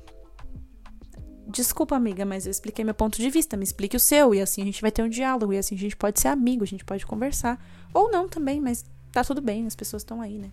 Desculpa, 1.52 1.94
amiga, 1.94 2.24
mas 2.24 2.46
eu 2.46 2.50
expliquei 2.50 2.82
meu 2.82 2.94
ponto 2.94 3.18
de 3.18 3.28
vista, 3.28 3.58
me 3.58 3.64
explique 3.64 3.94
o 3.94 4.00
seu, 4.00 4.34
e 4.34 4.40
assim 4.40 4.62
a 4.62 4.64
gente 4.64 4.80
vai 4.80 4.90
ter 4.90 5.02
um 5.02 5.08
diálogo, 5.08 5.52
e 5.52 5.58
assim 5.58 5.74
a 5.74 5.78
gente 5.78 5.94
pode 5.94 6.18
ser 6.18 6.28
amigo, 6.28 6.64
a 6.64 6.66
gente 6.66 6.82
pode 6.82 7.04
conversar. 7.04 7.62
Ou 7.92 8.10
não 8.10 8.26
também, 8.26 8.58
mas 8.58 8.86
tá 9.12 9.22
tudo 9.22 9.42
bem, 9.42 9.66
as 9.66 9.76
pessoas 9.76 10.00
estão 10.00 10.22
aí, 10.22 10.38
né? 10.38 10.50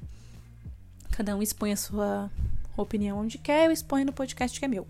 Cada 1.12 1.38
um 1.38 1.42
expõe 1.42 1.72
a 1.72 1.78
sua 1.78 2.30
opinião 2.76 3.18
onde 3.18 3.38
quer, 3.38 3.68
eu 3.68 3.72
exponho 3.72 4.06
no 4.06 4.12
podcast 4.12 4.60
que 4.60 4.66
é 4.66 4.68
meu. 4.68 4.86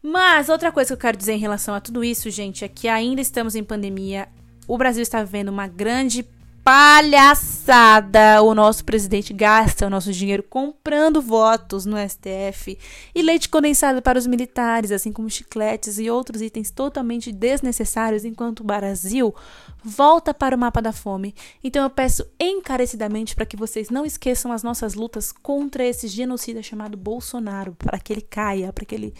Mas 0.00 0.48
outra 0.48 0.70
coisa 0.70 0.88
que 0.88 0.92
eu 0.92 0.98
quero 0.98 1.16
dizer 1.16 1.32
em 1.32 1.38
relação 1.38 1.74
a 1.74 1.80
tudo 1.80 2.04
isso, 2.04 2.30
gente, 2.30 2.64
é 2.64 2.68
que 2.68 2.86
ainda 2.86 3.20
estamos 3.20 3.56
em 3.56 3.64
pandemia. 3.64 4.28
O 4.68 4.78
Brasil 4.78 5.02
está 5.02 5.22
vivendo 5.22 5.48
uma 5.48 5.66
grande 5.66 6.24
palhaçada. 6.64 8.42
O 8.42 8.54
nosso 8.54 8.84
presidente 8.84 9.32
gasta 9.32 9.86
o 9.86 9.90
nosso 9.90 10.12
dinheiro 10.12 10.42
comprando 10.42 11.20
votos 11.20 11.84
no 11.84 11.96
STF 11.96 12.78
e 13.14 13.22
leite 13.22 13.48
condensado 13.48 14.00
para 14.00 14.18
os 14.18 14.26
militares, 14.26 14.92
assim 14.92 15.12
como 15.12 15.28
chicletes 15.28 15.98
e 15.98 16.08
outros 16.08 16.40
itens 16.40 16.70
totalmente 16.70 17.32
desnecessários, 17.32 18.24
enquanto 18.24 18.60
o 18.60 18.64
Brasil 18.64 19.34
volta 19.82 20.32
para 20.32 20.54
o 20.56 20.58
mapa 20.58 20.80
da 20.80 20.92
fome. 20.92 21.34
Então 21.62 21.82
eu 21.82 21.90
peço 21.90 22.24
encarecidamente 22.38 23.34
para 23.34 23.46
que 23.46 23.56
vocês 23.56 23.90
não 23.90 24.06
esqueçam 24.06 24.52
as 24.52 24.62
nossas 24.62 24.94
lutas 24.94 25.32
contra 25.32 25.84
esse 25.84 26.06
genocida 26.06 26.62
chamado 26.62 26.96
Bolsonaro, 26.96 27.74
para 27.76 27.98
que 27.98 28.12
ele 28.12 28.22
caia, 28.22 28.72
para 28.72 28.84
que 28.84 28.94
ele 28.94 29.14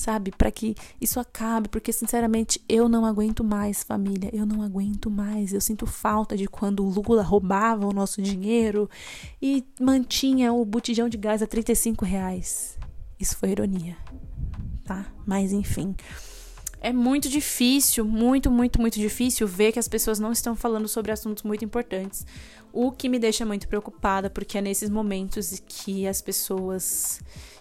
sabe? 0.00 0.32
Para 0.36 0.50
que 0.50 0.74
isso 1.00 1.20
acabe, 1.20 1.68
porque 1.68 1.92
sinceramente 1.92 2.60
eu 2.68 2.88
não 2.88 3.04
aguento 3.04 3.44
mais, 3.44 3.82
família. 3.82 4.30
Eu 4.32 4.46
não 4.46 4.62
aguento 4.62 5.10
mais. 5.10 5.52
Eu 5.52 5.60
sinto 5.60 5.86
falta 5.86 6.36
de 6.36 6.48
quando 6.48 6.84
o 6.84 6.90
Lula 6.90 7.22
roubava 7.22 7.86
o 7.86 7.92
nosso 7.92 8.20
dinheiro 8.22 8.88
e 9.40 9.64
mantinha 9.78 10.52
o 10.52 10.64
botijão 10.64 11.08
de 11.08 11.16
gás 11.16 11.42
a 11.42 11.46
35 11.46 12.04
reais. 12.04 12.78
Isso 13.18 13.36
foi 13.36 13.50
ironia, 13.50 13.96
tá? 14.84 15.06
Mas 15.26 15.52
enfim. 15.52 15.94
é 16.80 16.92
muito 16.92 17.28
difícil, 17.28 18.04
muito, 18.04 18.50
muito, 18.50 18.80
muito 18.80 18.98
difícil 18.98 19.46
ver 19.46 19.72
que 19.72 19.78
as 19.78 19.86
pessoas 19.86 20.18
não 20.18 20.32
estão 20.32 20.56
falando 20.56 20.88
sobre 20.88 21.12
assuntos 21.12 21.42
muito 21.42 21.64
importantes. 21.64 22.26
O 22.72 22.90
que 22.90 23.08
me 23.08 23.18
deixa 23.18 23.44
muito 23.44 23.68
preocupada, 23.68 24.30
porque 24.30 24.56
é 24.56 24.62
nesses 24.62 24.88
momentos 24.88 25.62
que 25.68 26.06
as 26.06 26.22
pessoas 26.22 27.20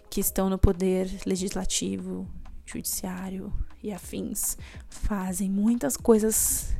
que 0.09 0.19
estão 0.19 0.49
no 0.49 0.57
poder 0.57 1.09
legislativo, 1.25 2.27
judiciário 2.65 3.53
e 3.81 3.91
afins 3.91 4.57
fazem 4.89 5.49
muitas 5.49 5.95
coisas 5.95 6.75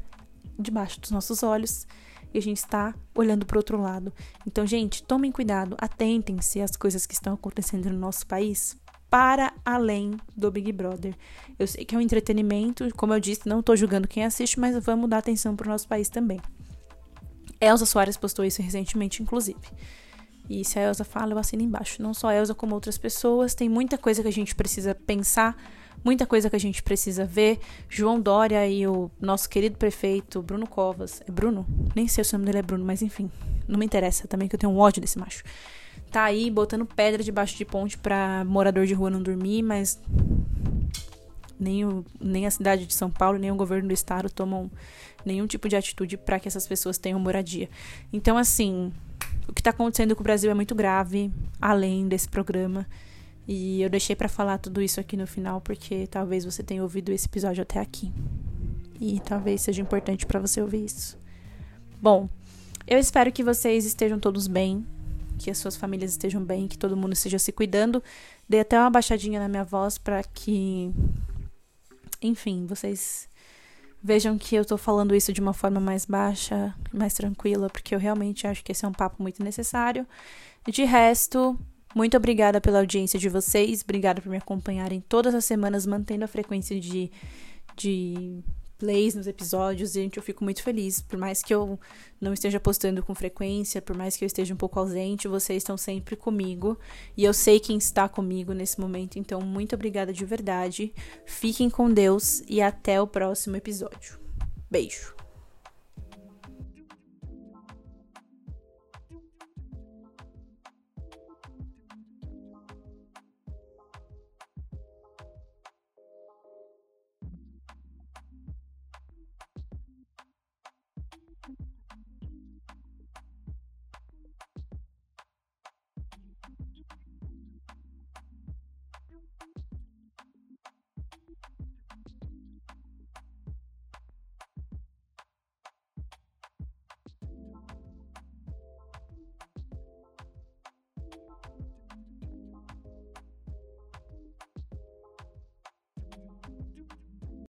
debaixo 0.58 1.00
dos 1.00 1.12
nossos 1.12 1.44
olhos 1.44 1.88
e 2.34 2.38
a 2.38 2.42
gente 2.42 2.58
está 2.58 2.94
olhando 3.16 3.46
para 3.46 3.58
outro 3.58 3.80
lado. 3.82 4.14
Então, 4.46 4.66
gente, 4.66 5.04
tomem 5.04 5.32
cuidado, 5.32 5.76
atentem-se 5.80 6.62
às 6.62 6.76
coisas 6.76 7.06
que 7.06 7.14
estão 7.14 7.34
acontecendo 7.34 7.90
no 7.90 7.98
nosso 7.98 8.26
país 8.28 8.78
para 9.10 9.52
além 9.66 10.16
do 10.38 10.52
Big 10.52 10.72
Brother. 10.72 11.16
Eu 11.58 11.66
sei 11.66 11.84
que 11.84 11.96
é 11.96 11.98
um 11.98 12.02
entretenimento, 12.02 12.88
como 12.96 13.14
eu 13.14 13.20
disse, 13.20 13.48
não 13.50 13.62
estou 13.62 13.76
julgando 13.76 14.08
quem 14.08 14.24
assiste, 14.24 14.60
mas 14.60 14.78
vamos 14.84 15.10
dar 15.10 15.18
atenção 15.18 15.56
para 15.56 15.66
o 15.66 15.70
nosso 15.70 15.88
país 15.88 16.10
também. 16.10 16.40
Elza 17.60 17.86
Soares 17.86 18.16
postou 18.16 18.46
isso 18.46 18.62
recentemente, 18.62 19.24
inclusive. 19.24 19.60
E 20.50 20.66
se 20.66 20.80
a 20.80 20.82
Elza 20.82 21.04
fala, 21.04 21.34
eu 21.34 21.38
assino 21.38 21.62
embaixo. 21.62 22.02
Não 22.02 22.14
só 22.14 22.30
a 22.30 22.36
Elza, 22.36 22.56
como 22.56 22.74
outras 22.74 22.98
pessoas. 22.98 23.54
Tem 23.54 23.70
muita 23.70 23.98
coisa 23.98 24.24
que 24.24 24.28
a 24.28 24.34
gente 24.34 24.56
precisa 24.56 24.96
pensar, 24.96 25.56
muita 26.04 26.26
coisa 26.26 26.50
que 26.50 26.56
a 26.56 26.60
gente 26.60 26.82
precisa 26.82 27.24
ver. 27.24 27.60
João 27.88 28.20
Dória 28.20 28.68
e 28.68 28.88
o 28.88 29.12
nosso 29.22 29.48
querido 29.48 29.78
prefeito, 29.78 30.42
Bruno 30.42 30.68
Covas. 30.68 31.22
É 31.28 31.32
Bruno? 31.32 31.68
Nem 31.96 32.08
sei 32.08 32.24
se 32.24 32.34
o 32.34 32.38
nome 32.38 32.48
dele 32.48 32.60
é 32.60 32.64
Bruno, 32.64 32.84
mas 32.84 33.04
enfim. 33.04 33.30
Não 33.68 33.78
me 33.78 33.86
interessa 33.86 34.28
também, 34.28 34.48
que 34.48 34.56
eu 34.56 34.60
tenho 34.60 34.74
um 34.74 34.80
ódio 34.80 35.00
desse 35.00 35.20
macho. 35.20 35.44
Tá 36.12 36.24
aí 36.24 36.50
botando 36.50 36.88
pedra 36.88 37.24
debaixo 37.24 37.56
de 37.56 37.64
ponte 37.64 37.96
pra 37.96 38.44
morador 38.44 38.88
de 38.88 38.96
rua 38.96 39.12
não 39.12 39.22
dormir, 39.22 39.62
mas 39.62 40.02
nem, 41.60 41.86
o, 41.86 42.04
nem 42.20 42.48
a 42.48 42.52
cidade 42.52 42.88
de 42.88 42.94
São 42.96 43.12
Paulo, 43.12 43.38
nem 43.38 43.52
o 43.52 43.56
governo 43.56 43.90
do 43.90 43.94
estado 43.94 44.28
tomam 44.30 44.72
nenhum 45.24 45.46
tipo 45.46 45.70
de 45.70 45.76
atitude 45.76 46.18
para 46.18 46.40
que 46.40 46.48
essas 46.48 46.66
pessoas 46.66 46.98
tenham 46.98 47.20
moradia. 47.20 47.70
Então, 48.12 48.38
assim, 48.38 48.92
o 49.50 49.54
que 49.54 49.62
está 49.62 49.72
acontecendo 49.72 50.16
com 50.16 50.22
o 50.22 50.24
Brasil 50.24 50.50
é 50.50 50.54
muito 50.54 50.76
grave, 50.76 51.32
além 51.60 52.08
desse 52.08 52.30
programa. 52.30 52.88
E 53.48 53.82
eu 53.82 53.90
deixei 53.90 54.16
para 54.16 54.30
falar 54.30 54.60
tudo 54.60 54.82
isso 54.82 55.00
aqui 55.00 55.18
no 55.18 55.26
final 55.26 55.60
porque 55.60 56.06
talvez 56.08 56.46
você 56.46 56.62
tenha 56.62 56.84
ouvido 56.84 57.12
esse 57.12 57.26
episódio 57.26 57.64
até 57.64 57.80
aqui. 57.80 58.14
E 59.00 59.20
talvez 59.22 59.62
seja 59.62 59.82
importante 59.82 60.26
para 60.26 60.40
você 60.40 60.62
ouvir 60.62 60.86
isso. 60.86 61.18
Bom, 62.02 62.30
eu 62.88 63.00
espero 63.00 63.32
que 63.32 63.44
vocês 63.44 63.86
estejam 63.86 64.20
todos 64.20 64.48
bem, 64.48 64.86
que 65.38 65.50
as 65.50 65.58
suas 65.58 65.76
famílias 65.76 66.12
estejam 66.12 66.44
bem, 66.44 66.68
que 66.68 66.78
todo 66.78 66.96
mundo 66.96 67.14
esteja 67.14 67.40
se 67.40 67.52
cuidando. 67.52 68.04
Dei 68.48 68.60
até 68.60 68.80
uma 68.80 68.90
baixadinha 68.90 69.40
na 69.40 69.48
minha 69.48 69.64
voz 69.64 69.98
para 69.98 70.22
que 70.24 70.94
enfim, 72.22 72.66
vocês 72.66 73.30
vejam 74.02 74.38
que 74.38 74.56
eu 74.56 74.66
tô 74.66 74.78
falando 74.78 75.16
isso 75.16 75.34
de 75.34 75.42
uma 75.42 75.54
forma 75.54 75.80
mais 75.80 76.06
baixa, 76.06 76.74
mais 76.94 77.14
tranquila, 77.14 77.70
porque 77.70 77.94
eu 77.94 78.00
realmente 78.00 78.48
acho 78.48 78.64
que 78.64 78.72
esse 78.72 78.86
é 78.86 78.88
um 78.88 78.94
papo 78.94 79.22
muito 79.22 79.44
necessário. 79.44 80.08
De 80.68 80.84
resto, 80.84 81.58
muito 81.96 82.16
obrigada 82.16 82.62
pela 82.62 82.80
audiência 82.80 83.20
de 83.20 83.30
vocês, 83.30 83.82
obrigada 83.84 84.22
por 84.22 84.30
me 84.30 84.38
acompanharem 84.38 85.02
todas 85.08 85.34
as 85.36 85.46
semanas, 85.46 85.86
mantendo 85.86 86.24
a 86.24 86.28
frequência 86.28 86.80
de, 86.80 87.12
de 87.76 88.44
plays 88.80 89.14
nos 89.14 89.28
episódios, 89.28 89.92
gente, 89.92 90.18
eu 90.18 90.24
fico 90.24 90.44
muito 90.44 90.64
feliz. 90.64 91.02
Por 91.02 91.20
mais 91.20 91.44
que 91.44 91.54
eu 91.54 91.80
não 92.20 92.34
esteja 92.34 92.60
postando 92.60 93.04
com 93.04 93.14
frequência, 93.14 93.82
por 93.82 93.96
mais 93.96 94.18
que 94.18 94.24
eu 94.24 94.28
esteja 94.28 94.54
um 94.54 94.58
pouco 94.58 94.80
ausente, 94.80 95.28
vocês 95.28 95.58
estão 95.62 95.78
sempre 95.78 96.16
comigo. 96.16 96.80
E 97.16 97.24
eu 97.24 97.34
sei 97.34 97.60
quem 97.60 97.78
está 97.78 98.08
comigo 98.10 98.54
nesse 98.54 98.80
momento, 98.80 99.20
então 99.20 99.42
muito 99.42 99.76
obrigada 99.76 100.12
de 100.12 100.26
verdade. 100.26 100.94
Fiquem 101.26 101.70
com 101.70 101.94
Deus 101.94 102.42
e 102.48 102.62
até 102.62 103.00
o 103.00 103.06
próximo 103.06 103.58
episódio. 103.58 104.18
Beijo. 104.72 105.19